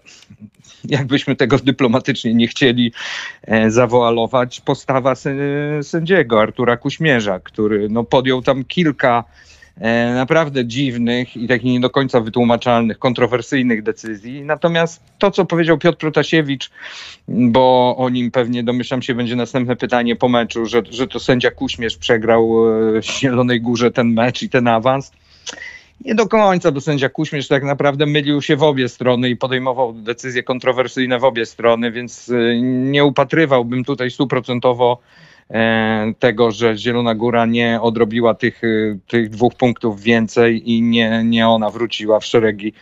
jakbyśmy 0.84 1.36
tego 1.36 1.58
dyplomatycznie 1.58 2.34
nie 2.34 2.48
chcieli 2.48 2.92
e, 3.42 3.70
zawoalować, 3.70 4.60
postawa 4.60 5.14
sędziego 5.82 6.40
Artura 6.40 6.76
Kuśmierza, 6.76 7.40
który 7.40 7.88
no, 7.88 8.04
podjął 8.04 8.42
tam 8.42 8.64
kilka 8.64 9.24
naprawdę 10.14 10.66
dziwnych 10.66 11.36
i 11.36 11.48
takich 11.48 11.72
nie 11.72 11.80
do 11.80 11.90
końca 11.90 12.20
wytłumaczalnych, 12.20 12.98
kontrowersyjnych 12.98 13.82
decyzji. 13.82 14.42
Natomiast 14.42 15.02
to, 15.18 15.30
co 15.30 15.44
powiedział 15.44 15.78
Piotr 15.78 15.98
Protasiewicz, 15.98 16.70
bo 17.28 17.96
o 17.98 18.08
nim 18.08 18.30
pewnie 18.30 18.62
domyślam 18.62 19.02
się 19.02 19.14
będzie 19.14 19.36
następne 19.36 19.76
pytanie 19.76 20.16
po 20.16 20.28
meczu, 20.28 20.66
że, 20.66 20.82
że 20.90 21.06
to 21.06 21.20
sędzia 21.20 21.50
Kuśmierz 21.50 21.96
przegrał 21.96 22.52
w 23.00 23.00
Zielonej 23.02 23.60
Górze 23.60 23.90
ten 23.90 24.12
mecz 24.12 24.42
i 24.42 24.48
ten 24.48 24.68
awans. 24.68 25.12
Nie 26.04 26.14
do 26.14 26.28
końca, 26.28 26.72
bo 26.72 26.80
sędzia 26.80 27.08
Kuśmierz 27.08 27.48
tak 27.48 27.64
naprawdę 27.64 28.06
mylił 28.06 28.42
się 28.42 28.56
w 28.56 28.62
obie 28.62 28.88
strony 28.88 29.30
i 29.30 29.36
podejmował 29.36 29.92
decyzje 29.92 30.42
kontrowersyjne 30.42 31.18
w 31.18 31.24
obie 31.24 31.46
strony, 31.46 31.92
więc 31.92 32.28
e, 32.28 32.60
nie 32.62 33.04
upatrywałbym 33.04 33.84
tutaj 33.84 34.10
stuprocentowo 34.10 34.98
e, 34.98 35.31
tego, 36.18 36.50
że 36.50 36.76
Zielona 36.76 37.14
Góra 37.14 37.46
nie 37.46 37.80
odrobiła 37.80 38.34
tych, 38.34 38.64
y, 38.64 38.98
tych 39.06 39.30
dwóch 39.30 39.54
punktów 39.54 40.02
więcej 40.02 40.70
i 40.70 40.82
nie, 40.82 41.22
nie 41.24 41.48
ona 41.48 41.70
wróciła 41.70 42.20
w 42.20 42.24
szeregi 42.24 42.72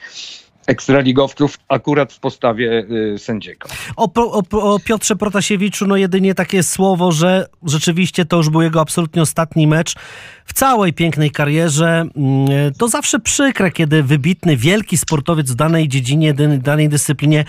ekstraligowców 0.70 1.58
akurat 1.68 2.12
w 2.12 2.20
postawie 2.20 2.86
y, 3.14 3.18
sędziego. 3.18 3.68
O, 3.96 4.10
o, 4.14 4.42
o 4.74 4.78
Piotrze 4.78 5.16
Protasiewiczu, 5.16 5.86
no 5.86 5.96
jedynie 5.96 6.34
takie 6.34 6.62
słowo, 6.62 7.12
że 7.12 7.46
rzeczywiście 7.62 8.24
to 8.24 8.36
już 8.36 8.50
był 8.50 8.62
jego 8.62 8.80
absolutnie 8.80 9.22
ostatni 9.22 9.66
mecz 9.66 9.94
w 10.44 10.52
całej 10.52 10.92
pięknej 10.92 11.30
karierze. 11.30 11.88
Mm, 12.16 12.46
To 12.78 12.88
zawsze 12.88 13.20
przykre, 13.20 13.70
kiedy 13.70 14.02
wybitny, 14.02 14.56
wielki 14.56 14.98
sportowiec 14.98 15.50
w 15.50 15.54
danej 15.54 15.88
dziedzinie, 15.88 16.34
danej 16.58 16.88
dyscyplinie 16.88 17.44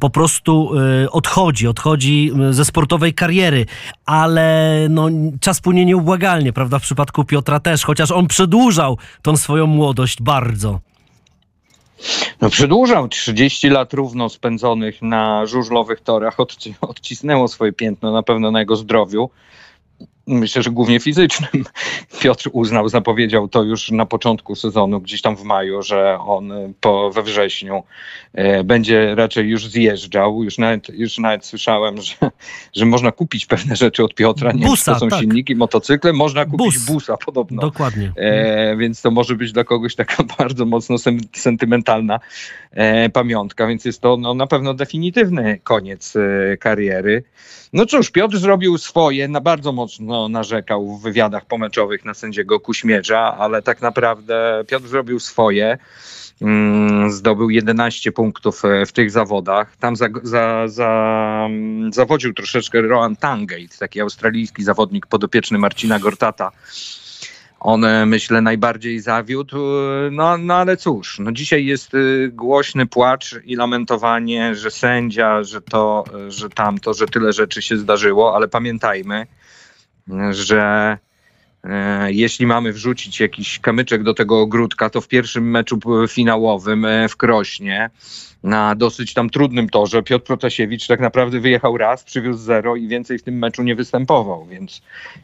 po 0.00 0.10
prostu 0.10 0.70
y, 1.04 1.10
odchodzi, 1.10 1.68
odchodzi 1.68 2.32
y, 2.50 2.54
ze 2.54 2.64
sportowej 2.64 3.14
kariery, 3.14 3.66
ale 4.06 4.78
no, 4.90 5.08
czas 5.40 5.60
płynie 5.60 5.84
nieubłagalnie, 5.84 6.52
prawda, 6.52 6.78
w 6.78 6.82
przypadku 6.82 7.24
Piotra 7.24 7.60
też, 7.60 7.84
chociaż 7.84 8.10
on 8.10 8.26
przedłużał 8.26 8.98
tą 9.22 9.36
swoją 9.36 9.66
młodość 9.66 10.22
bardzo. 10.22 10.80
No 12.40 12.50
przedłużał 12.50 13.08
30 13.08 13.68
lat 13.68 13.94
równo 13.94 14.28
spędzonych 14.28 15.02
na 15.02 15.46
żużlowych 15.46 16.00
torach, 16.00 16.36
odci- 16.36 16.74
odcisnęło 16.80 17.48
swoje 17.48 17.72
piętno 17.72 18.12
na 18.12 18.22
pewno 18.22 18.50
na 18.50 18.60
jego 18.60 18.76
zdrowiu. 18.76 19.30
Myślę, 20.26 20.62
że 20.62 20.70
głównie 20.70 21.00
fizycznym. 21.00 21.64
Piotr 22.22 22.50
uznał, 22.52 22.88
zapowiedział 22.88 23.48
to 23.48 23.62
już 23.62 23.90
na 23.90 24.06
początku 24.06 24.54
sezonu, 24.54 25.00
gdzieś 25.00 25.22
tam 25.22 25.36
w 25.36 25.42
maju, 25.42 25.82
że 25.82 26.18
on 26.20 26.52
y, 26.52 26.72
po, 26.80 27.10
we 27.10 27.22
wrześniu 27.22 27.82
e, 28.32 28.64
będzie 28.64 29.14
raczej 29.14 29.48
już 29.48 29.66
zjeżdżał. 29.66 30.42
Już 30.42 30.58
nawet, 30.58 30.88
już 30.88 31.18
nawet 31.18 31.46
słyszałem, 31.46 32.00
że, 32.00 32.14
że 32.76 32.86
można 32.86 33.12
kupić 33.12 33.46
pewne 33.46 33.76
rzeczy 33.76 34.04
od 34.04 34.14
Piotra. 34.14 34.52
Nie 34.52 34.60
wiem, 34.60 34.68
Busa, 34.68 34.94
czy 34.94 35.00
to 35.00 35.00
są 35.00 35.08
tak. 35.08 35.20
silniki, 35.20 35.56
motocykle. 35.56 36.12
Można 36.12 36.44
kupić 36.44 36.78
Bus. 36.78 36.86
busa 36.86 37.16
podobno. 37.16 37.62
Dokładnie. 37.62 38.12
E, 38.16 38.76
więc 38.76 39.02
to 39.02 39.10
może 39.10 39.34
być 39.36 39.52
dla 39.52 39.64
kogoś 39.64 39.94
taka 39.94 40.22
bardzo 40.38 40.64
mocno 40.66 40.96
sem- 40.96 41.28
sentymentalna 41.32 42.20
e, 42.70 43.08
pamiątka, 43.08 43.66
więc 43.66 43.84
jest 43.84 44.00
to 44.00 44.16
no, 44.16 44.34
na 44.34 44.46
pewno 44.46 44.74
definitywny 44.74 45.58
koniec 45.64 46.16
e, 46.16 46.56
kariery. 46.56 47.24
No 47.74 47.86
cóż, 47.86 48.10
Piotr 48.10 48.38
zrobił 48.38 48.78
swoje, 48.78 49.28
na 49.28 49.40
bardzo 49.40 49.72
mocno 49.72 50.28
narzekał 50.28 50.96
w 50.96 51.02
wywiadach 51.02 51.46
pomeczowych 51.46 52.04
na 52.04 52.14
sędziego 52.14 52.60
Kuśmierza, 52.60 53.36
ale 53.38 53.62
tak 53.62 53.82
naprawdę 53.82 54.64
Piotr 54.68 54.88
zrobił 54.88 55.20
swoje. 55.20 55.78
Mm, 56.42 57.10
Zdobył 57.10 57.50
11 57.50 58.12
punktów 58.12 58.64
e, 58.64 58.86
w 58.86 58.92
tych 58.92 59.10
zawodach. 59.10 59.76
Tam 59.76 59.96
za, 59.96 60.08
za, 60.22 60.68
za, 60.68 61.46
mm, 61.46 61.92
zawodził 61.92 62.34
troszeczkę 62.34 62.82
Rohan 62.82 63.16
Tangate, 63.16 63.78
taki 63.78 64.00
australijski 64.00 64.64
zawodnik 64.64 65.06
podopieczny 65.06 65.58
Marcina 65.58 65.98
Gortata. 65.98 66.52
On, 67.64 67.86
myślę, 68.06 68.40
najbardziej 68.40 69.00
zawiódł. 69.00 69.56
No, 70.10 70.38
no 70.38 70.54
ale 70.54 70.76
cóż, 70.76 71.18
no 71.18 71.32
dzisiaj 71.32 71.66
jest 71.66 71.94
e, 71.94 71.98
głośny 72.28 72.86
płacz 72.86 73.34
i 73.44 73.56
lamentowanie, 73.56 74.54
że 74.54 74.70
sędzia, 74.70 75.42
że 75.42 75.60
to, 75.60 76.04
że 76.28 76.50
tamto, 76.50 76.94
że 76.94 77.06
tyle 77.06 77.32
rzeczy 77.32 77.62
się 77.62 77.76
zdarzyło, 77.76 78.36
ale 78.36 78.48
pamiętajmy, 78.48 79.26
że 80.30 80.98
e, 81.64 82.12
jeśli 82.12 82.46
mamy 82.46 82.72
wrzucić 82.72 83.20
jakiś 83.20 83.58
kamyczek 83.58 84.02
do 84.02 84.14
tego 84.14 84.40
ogródka, 84.40 84.90
to 84.90 85.00
w 85.00 85.08
pierwszym 85.08 85.50
meczu 85.50 85.78
finałowym 86.08 86.84
e, 86.84 87.08
w 87.08 87.16
Krośnie 87.16 87.90
na 88.44 88.74
dosyć 88.74 89.14
tam 89.14 89.30
trudnym 89.30 89.68
torze. 89.68 90.02
Piotr 90.02 90.26
Protasiewicz 90.26 90.86
tak 90.86 91.00
naprawdę 91.00 91.40
wyjechał 91.40 91.78
raz, 91.78 92.04
przywiózł 92.04 92.44
zero 92.44 92.76
i 92.76 92.88
więcej 92.88 93.18
w 93.18 93.22
tym 93.22 93.38
meczu 93.38 93.62
nie 93.62 93.74
występował, 93.74 94.46
więc, 94.46 94.82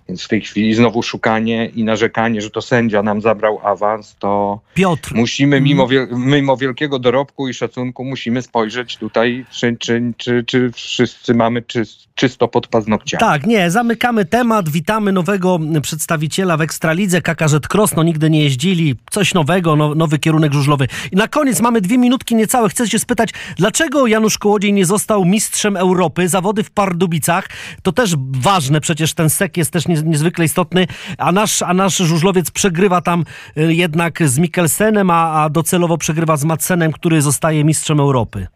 więc 0.08 0.24
w 0.24 0.28
tej 0.28 0.40
chwili 0.40 0.74
znowu 0.74 1.02
szukanie 1.02 1.66
i 1.66 1.84
narzekanie, 1.84 2.40
że 2.40 2.50
to 2.50 2.62
sędzia 2.62 3.02
nam 3.02 3.20
zabrał 3.20 3.60
awans, 3.64 4.16
to 4.18 4.60
Piotr. 4.74 5.14
musimy 5.14 5.60
mimo, 5.60 5.88
wiel- 5.88 6.08
mimo 6.12 6.56
wielkiego 6.56 6.98
dorobku 6.98 7.48
i 7.48 7.54
szacunku 7.54 8.04
musimy 8.04 8.42
spojrzeć 8.42 8.96
tutaj, 8.96 9.44
czy, 9.50 9.76
czy, 9.78 10.12
czy, 10.16 10.44
czy 10.46 10.72
wszyscy 10.72 11.34
mamy 11.34 11.62
czy, 11.62 11.82
czysto 12.14 12.48
pod 12.48 12.66
paznokciami. 12.66 13.20
Tak, 13.20 13.46
nie, 13.46 13.70
zamykamy 13.70 14.24
temat, 14.24 14.68
witamy 14.68 15.12
nowego 15.12 15.58
przedstawiciela 15.82 16.56
w 16.56 16.60
Ekstralidze, 16.60 17.22
Kakarzet 17.22 17.74
Cross, 17.74 17.96
no 17.96 18.02
nigdy 18.02 18.30
nie 18.30 18.42
jeździli, 18.42 18.94
coś 19.10 19.34
nowego, 19.34 19.76
no, 19.76 19.94
nowy 19.94 20.18
kierunek 20.18 20.52
żużlowy. 20.52 20.86
I 21.12 21.16
na 21.16 21.28
koniec 21.28 21.60
mamy 21.60 21.80
dwie 21.80 21.98
minutki 21.98 22.34
niecałe, 22.34 22.68
chcę 22.68 22.88
się 22.88 22.98
spytać, 23.10 23.30
dlaczego 23.56 24.06
Janusz 24.06 24.38
Kołodziej 24.38 24.72
nie 24.72 24.86
został 24.86 25.24
mistrzem 25.24 25.76
Europy, 25.76 26.28
zawody 26.28 26.62
w 26.64 26.70
Pardubicach, 26.70 27.48
to 27.82 27.92
też 27.92 28.14
ważne, 28.30 28.80
przecież 28.80 29.14
ten 29.14 29.30
sek 29.30 29.56
jest 29.56 29.70
też 29.72 29.88
nie- 29.88 30.02
niezwykle 30.02 30.44
istotny, 30.44 30.86
a 31.18 31.32
nasz, 31.32 31.62
a 31.62 31.74
nasz 31.74 31.96
żużlowiec 31.96 32.50
przegrywa 32.50 33.00
tam 33.00 33.24
y, 33.58 33.74
jednak 33.74 34.28
z 34.28 34.38
Mikkelsenem, 34.38 35.10
a, 35.10 35.42
a 35.44 35.48
docelowo 35.48 35.98
przegrywa 35.98 36.36
z 36.36 36.44
Madsenem, 36.44 36.92
który 36.92 37.22
zostaje 37.22 37.64
mistrzem 37.64 38.00
Europy. 38.00 38.46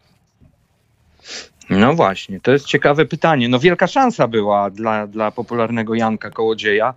No 1.69 1.93
właśnie, 1.93 2.39
to 2.39 2.51
jest 2.51 2.65
ciekawe 2.65 3.05
pytanie. 3.05 3.49
No 3.49 3.59
wielka 3.59 3.87
szansa 3.87 4.27
była 4.27 4.69
dla, 4.69 5.07
dla 5.07 5.31
popularnego 5.31 5.95
Janka 5.95 6.29
Kołodzieja. 6.29 6.93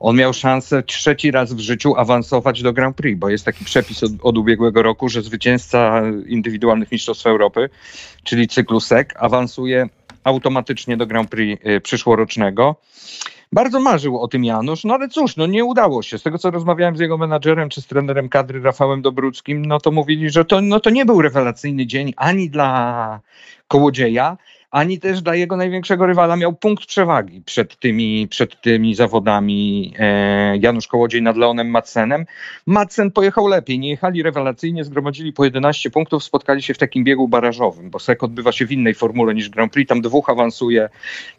On 0.00 0.16
miał 0.16 0.32
szansę 0.32 0.82
trzeci 0.82 1.30
raz 1.30 1.52
w 1.52 1.58
życiu 1.58 1.96
awansować 1.96 2.62
do 2.62 2.72
Grand 2.72 2.96
Prix, 2.96 3.20
bo 3.20 3.28
jest 3.28 3.44
taki 3.44 3.64
przepis 3.64 4.02
od, 4.02 4.12
od 4.22 4.38
ubiegłego 4.38 4.82
roku, 4.82 5.08
że 5.08 5.22
zwycięzca 5.22 6.02
indywidualnych 6.26 6.92
mistrzostw 6.92 7.26
Europy, 7.26 7.70
czyli 8.24 8.48
cyklu 8.48 8.80
SEC, 8.80 9.08
awansuje 9.16 9.88
automatycznie 10.24 10.96
do 10.96 11.06
Grand 11.06 11.30
Prix 11.30 11.66
y, 11.66 11.80
przyszłorocznego. 11.80 12.76
Bardzo 13.52 13.80
marzył 13.80 14.20
o 14.20 14.28
tym 14.28 14.44
Janusz, 14.44 14.84
no 14.84 14.94
ale 14.94 15.08
cóż, 15.08 15.36
no 15.36 15.46
nie 15.46 15.64
udało 15.64 16.02
się. 16.02 16.18
Z 16.18 16.22
tego, 16.22 16.38
co 16.38 16.50
rozmawiałem 16.50 16.96
z 16.96 17.00
jego 17.00 17.18
menadżerem 17.18 17.68
czy 17.68 17.82
z 17.82 17.86
trenerem 17.86 18.28
kadry 18.28 18.60
Rafałem 18.60 19.02
Dobruckim, 19.02 19.66
no 19.66 19.80
to 19.80 19.90
mówili, 19.90 20.30
że 20.30 20.44
to, 20.44 20.60
no 20.60 20.80
to 20.80 20.90
nie 20.90 21.04
był 21.04 21.22
rewelacyjny 21.22 21.86
dzień 21.86 22.12
ani 22.16 22.50
dla 22.50 23.20
Kołodzieja, 23.68 24.36
ani 24.70 24.98
też 24.98 25.22
dla 25.22 25.34
jego 25.34 25.56
największego 25.56 26.06
rywala. 26.06 26.36
Miał 26.36 26.52
punkt 26.52 26.86
przewagi 26.86 27.42
przed 27.46 27.78
tymi, 27.78 28.28
przed 28.28 28.60
tymi 28.60 28.94
zawodami 28.94 29.92
e, 29.98 30.56
Janusz 30.56 30.86
Kołodziej 30.86 31.22
nad 31.22 31.36
Leonem 31.36 31.70
Madsenem. 31.70 32.26
Madsen 32.66 33.10
pojechał 33.10 33.46
lepiej, 33.46 33.78
nie 33.78 33.90
jechali 33.90 34.22
rewelacyjnie, 34.22 34.84
zgromadzili 34.84 35.32
po 35.32 35.44
11 35.44 35.90
punktów, 35.90 36.24
spotkali 36.24 36.62
się 36.62 36.74
w 36.74 36.78
takim 36.78 37.04
biegu 37.04 37.28
barażowym, 37.28 37.90
bo 37.90 37.98
SEK 37.98 38.22
odbywa 38.22 38.52
się 38.52 38.66
w 38.66 38.72
innej 38.72 38.94
formule 38.94 39.34
niż 39.34 39.48
Grand 39.48 39.72
Prix. 39.72 39.88
Tam 39.88 40.00
dwóch 40.00 40.30
awansuje 40.30 40.88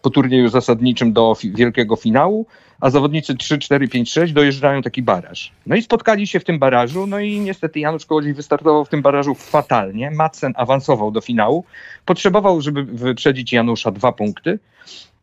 po 0.02 0.10
turnieju 0.10 0.50
zasadniczym 0.50 1.14
do 1.14 1.36
fi- 1.36 1.56
wielkiego 1.56 1.96
finału, 1.96 2.46
a 2.82 2.90
zawodnicy 2.90 3.36
3, 3.36 3.60
4, 3.60 3.88
5, 3.88 4.12
6 4.12 4.34
dojeżdżają 4.34 4.82
taki 4.82 5.02
baraż. 5.02 5.52
No 5.66 5.76
i 5.76 5.82
spotkali 5.82 6.28
się 6.28 6.40
w 6.40 6.44
tym 6.44 6.60
barażu, 6.60 7.08
no 7.08 7.20
i 7.20 7.40
niestety 7.40 7.80
Janusz 7.80 8.06
Kołodziej 8.06 8.34
wystartował 8.34 8.86
w 8.86 8.90
tym 8.90 9.02
barażu 9.02 9.36
fatalnie. 9.36 10.12
Madsen 10.12 10.54
awansował 10.56 11.12
do 11.12 11.22
finału, 11.22 11.66
potrzebował, 12.06 12.62
żeby 12.62 12.84
wyprzedzić 12.84 13.54
Janusza 13.54 13.92
dwa 13.92 14.12
punkty. 14.12 14.60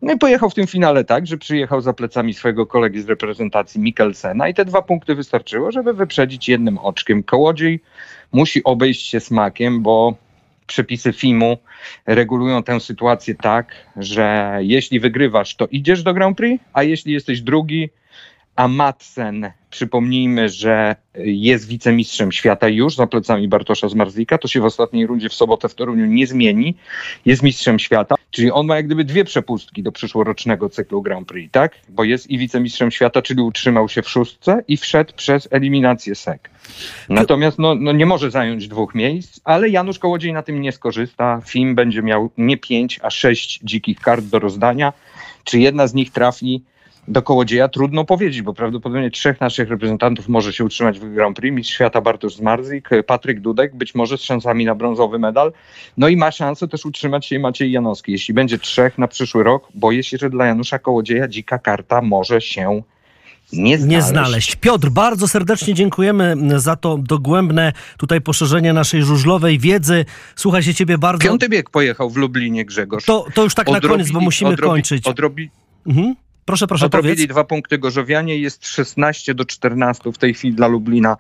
No 0.02 0.12
i 0.12 0.18
pojechał 0.18 0.50
w 0.50 0.54
tym 0.54 0.66
finale 0.66 1.04
tak, 1.04 1.26
że 1.26 1.38
przyjechał 1.38 1.80
za 1.80 1.92
plecami 1.92 2.34
swojego 2.34 2.66
kolegi 2.66 3.00
z 3.00 3.08
reprezentacji 3.08 3.80
Mikkelsena 3.80 4.48
i 4.48 4.54
te 4.54 4.64
dwa 4.64 4.82
punkty 4.82 5.14
wystarczyło, 5.14 5.72
żeby 5.72 5.94
wyprzedzić 5.94 6.48
jednym 6.48 6.78
oczkiem. 6.78 7.22
Kołodziej 7.22 7.82
musi 8.32 8.64
obejść 8.64 9.06
się 9.06 9.20
smakiem, 9.20 9.82
bo 9.82 10.14
przepisy 10.68 11.12
FIMU 11.12 11.58
regulują 12.06 12.62
tę 12.62 12.80
sytuację 12.80 13.34
tak, 13.34 13.72
że 13.96 14.58
jeśli 14.60 15.00
wygrywasz, 15.00 15.56
to 15.56 15.66
idziesz 15.66 16.02
do 16.02 16.14
Grand 16.14 16.36
Prix, 16.36 16.64
a 16.72 16.82
jeśli 16.82 17.12
jesteś 17.12 17.40
drugi, 17.40 17.90
a 18.58 18.68
Madsen, 18.68 19.50
przypomnijmy, 19.70 20.48
że 20.48 20.96
jest 21.24 21.68
wicemistrzem 21.68 22.32
świata 22.32 22.68
już 22.68 22.94
za 22.94 23.06
plecami 23.06 23.48
Bartosza 23.48 23.88
Zmarzlika, 23.88 24.38
to 24.38 24.48
się 24.48 24.60
w 24.60 24.64
ostatniej 24.64 25.06
rundzie 25.06 25.28
w 25.28 25.34
sobotę 25.34 25.68
w 25.68 25.74
Toruniu 25.74 26.06
nie 26.06 26.26
zmieni, 26.26 26.74
jest 27.26 27.42
mistrzem 27.42 27.78
świata, 27.78 28.14
czyli 28.30 28.50
on 28.50 28.66
ma 28.66 28.76
jak 28.76 28.86
gdyby 28.86 29.04
dwie 29.04 29.24
przepustki 29.24 29.82
do 29.82 29.92
przyszłorocznego 29.92 30.68
cyklu 30.68 31.02
Grand 31.02 31.28
Prix, 31.28 31.52
tak? 31.52 31.72
Bo 31.88 32.04
jest 32.04 32.30
i 32.30 32.38
wicemistrzem 32.38 32.90
świata, 32.90 33.22
czyli 33.22 33.42
utrzymał 33.42 33.88
się 33.88 34.02
w 34.02 34.08
szóstce 34.08 34.64
i 34.68 34.76
wszedł 34.76 35.12
przez 35.16 35.48
eliminację 35.50 36.14
SEC. 36.14 36.40
Natomiast 37.08 37.58
no, 37.58 37.74
no 37.74 37.92
nie 37.92 38.06
może 38.06 38.30
zająć 38.30 38.68
dwóch 38.68 38.94
miejsc, 38.94 39.40
ale 39.44 39.68
Janusz 39.68 39.98
Kołodziej 39.98 40.32
na 40.32 40.42
tym 40.42 40.60
nie 40.60 40.72
skorzysta. 40.72 41.40
Film 41.46 41.74
będzie 41.74 42.02
miał 42.02 42.30
nie 42.38 42.56
pięć, 42.56 43.00
a 43.02 43.10
sześć 43.10 43.60
dzikich 43.62 44.00
kart 44.00 44.24
do 44.24 44.38
rozdania. 44.38 44.92
Czy 45.44 45.58
jedna 45.58 45.86
z 45.86 45.94
nich 45.94 46.12
trafi 46.12 46.62
do 47.08 47.22
Kołodzieja? 47.22 47.68
Trudno 47.68 48.04
powiedzieć, 48.04 48.42
bo 48.42 48.54
prawdopodobnie 48.54 49.10
trzech 49.10 49.40
naszych 49.40 49.68
reprezentantów 49.68 50.28
może 50.28 50.52
się 50.52 50.64
utrzymać 50.64 50.98
w 50.98 51.14
Grand 51.14 51.36
Prix. 51.36 51.54
Mistrz 51.56 51.74
świata 51.74 52.00
Bartosz 52.00 52.34
Zmarzik, 52.34 52.88
Patryk 53.06 53.40
Dudek, 53.40 53.76
być 53.76 53.94
może 53.94 54.18
z 54.18 54.22
szansami 54.22 54.64
na 54.64 54.74
brązowy 54.74 55.18
medal. 55.18 55.52
No 55.96 56.08
i 56.08 56.16
ma 56.16 56.30
szansę 56.30 56.68
też 56.68 56.86
utrzymać 56.86 57.26
się 57.26 57.38
Maciej 57.38 57.72
Janowski. 57.72 58.12
Jeśli 58.12 58.34
będzie 58.34 58.58
trzech 58.58 58.98
na 58.98 59.08
przyszły 59.08 59.42
rok, 59.44 59.68
boję 59.74 60.02
się, 60.02 60.16
że 60.16 60.30
dla 60.30 60.46
Janusza 60.46 60.78
Kołodzieja 60.78 61.28
dzika 61.28 61.58
karta 61.58 62.02
może 62.02 62.40
się 62.40 62.82
nie 63.52 63.78
znaleźć. 63.78 63.96
nie 63.96 64.02
znaleźć. 64.02 64.56
Piotr, 64.56 64.88
bardzo 64.90 65.28
serdecznie 65.28 65.74
dziękujemy 65.74 66.34
za 66.56 66.76
to 66.76 66.98
dogłębne 66.98 67.72
tutaj 67.98 68.20
poszerzenie 68.20 68.72
naszej 68.72 69.02
żużlowej 69.02 69.58
wiedzy. 69.58 70.04
Słuchaj 70.36 70.62
się 70.62 70.74
ciebie 70.74 70.98
bardzo. 70.98 71.24
Piąty 71.28 71.48
bieg 71.48 71.70
pojechał 71.70 72.10
w 72.10 72.16
Lublinie 72.16 72.64
Grzegorz. 72.64 73.04
To, 73.04 73.26
to 73.34 73.42
już 73.44 73.54
tak 73.54 73.68
na 73.70 73.80
koniec, 73.80 74.10
bo 74.10 74.18
Odrobili- 74.18 74.24
musimy 74.24 74.50
odrobi- 74.50 74.62
kończyć. 74.70 75.06
Odrobi, 75.06 75.50
Mhm. 75.86 76.14
Proszę, 76.48 76.66
proszę, 76.66 76.86
Odrobili 76.86 77.14
powiedz. 77.14 77.30
dwa 77.30 77.44
punkty 77.44 77.78
Gorzowianie, 77.78 78.38
jest 78.38 78.66
16 78.66 79.34
do 79.34 79.44
14 79.44 80.12
w 80.12 80.18
tej 80.18 80.34
chwili 80.34 80.54
dla 80.54 80.66
Lublina. 80.66 81.16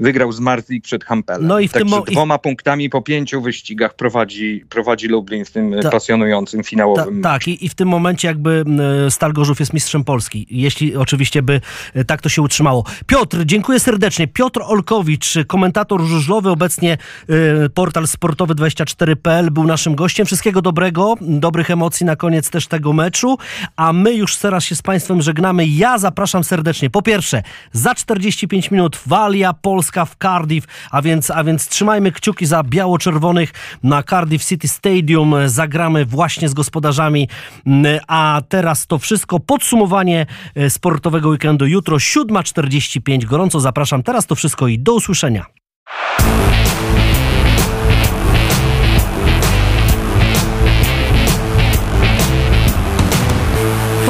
Wygrał 0.00 0.32
z 0.32 0.40
Marzlik 0.40 0.84
przed 0.84 1.04
Hampelem. 1.04 1.46
No 1.46 1.60
i 1.60 1.68
w 1.68 1.72
tym 1.72 1.82
Także 1.82 1.96
mo- 1.96 2.04
i- 2.08 2.12
dwoma 2.12 2.38
punktami 2.38 2.90
po 2.90 3.02
pięciu 3.02 3.42
wyścigach 3.42 3.94
prowadzi, 3.94 4.64
prowadzi 4.68 5.08
Lublin 5.08 5.44
w 5.44 5.50
tym 5.50 5.74
Ta- 5.82 5.90
pasjonującym 5.90 6.60
Ta, 6.62 6.68
finałowym 6.68 7.22
tak, 7.22 7.48
i, 7.48 7.64
i 7.64 7.68
w 7.68 7.74
tym 7.74 7.88
momencie 7.88 8.28
jakby 8.28 8.64
e, 9.06 9.10
Stal 9.10 9.32
Gorzów 9.32 9.60
jest 9.60 9.72
mistrzem 9.72 10.04
Polski, 10.04 10.46
jeśli 10.50 10.96
oczywiście 10.96 11.42
by 11.42 11.60
e, 11.94 12.04
tak 12.04 12.20
to 12.22 12.28
się 12.28 12.42
utrzymało. 12.42 12.84
Piotr, 13.06 13.38
dziękuję 13.44 13.80
serdecznie. 13.80 14.28
Piotr 14.28 14.60
Olkowicz, 14.64 15.34
komentator 15.46 16.02
żużlowy, 16.02 16.50
obecnie 16.50 16.92
e, 17.28 17.68
portal 17.68 18.04
sportowy24.pl 18.04 19.50
był 19.50 19.64
naszym 19.64 19.94
gościem. 19.94 20.26
Wszystkiego 20.26 20.62
dobrego, 20.62 21.14
dobrych 21.20 21.70
emocji 21.70 22.06
na 22.06 22.16
koniec 22.16 22.50
też 22.50 22.66
tego 22.66 22.92
meczu, 22.92 23.38
a 23.76 23.92
my 23.92 24.14
już 24.14 24.36
teraz 24.36 24.64
się 24.64 24.71
z 24.76 24.82
Państwem 24.82 25.22
żegnamy. 25.22 25.66
Ja 25.66 25.98
zapraszam 25.98 26.44
serdecznie. 26.44 26.90
Po 26.90 27.02
pierwsze, 27.02 27.42
za 27.72 27.94
45 27.94 28.70
minut 28.70 28.98
Walia 29.06 29.52
Polska 29.52 30.04
w 30.04 30.16
Cardiff, 30.22 30.66
a 30.90 31.02
więc, 31.02 31.30
a 31.30 31.44
więc 31.44 31.68
trzymajmy 31.68 32.12
kciuki 32.12 32.46
za 32.46 32.62
biało-czerwonych 32.62 33.52
na 33.82 34.02
Cardiff 34.02 34.44
City 34.44 34.68
Stadium. 34.68 35.34
Zagramy 35.46 36.04
właśnie 36.04 36.48
z 36.48 36.54
gospodarzami, 36.54 37.28
Mm, 37.66 38.00
a 38.08 38.42
teraz 38.48 38.86
to 38.86 38.98
wszystko. 38.98 39.40
Podsumowanie 39.40 40.26
e, 40.54 40.70
sportowego 40.70 41.28
weekendu 41.28 41.66
jutro 41.66 41.96
7.45. 41.96 43.24
Gorąco 43.24 43.60
zapraszam. 43.60 44.02
Teraz 44.02 44.26
to 44.26 44.34
wszystko 44.34 44.68
i 44.68 44.78
do 44.78 44.94
usłyszenia. 44.94 45.46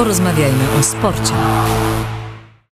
Porozmawiajmy 0.03 0.63
o 0.79 0.83
sporcie. 0.83 1.33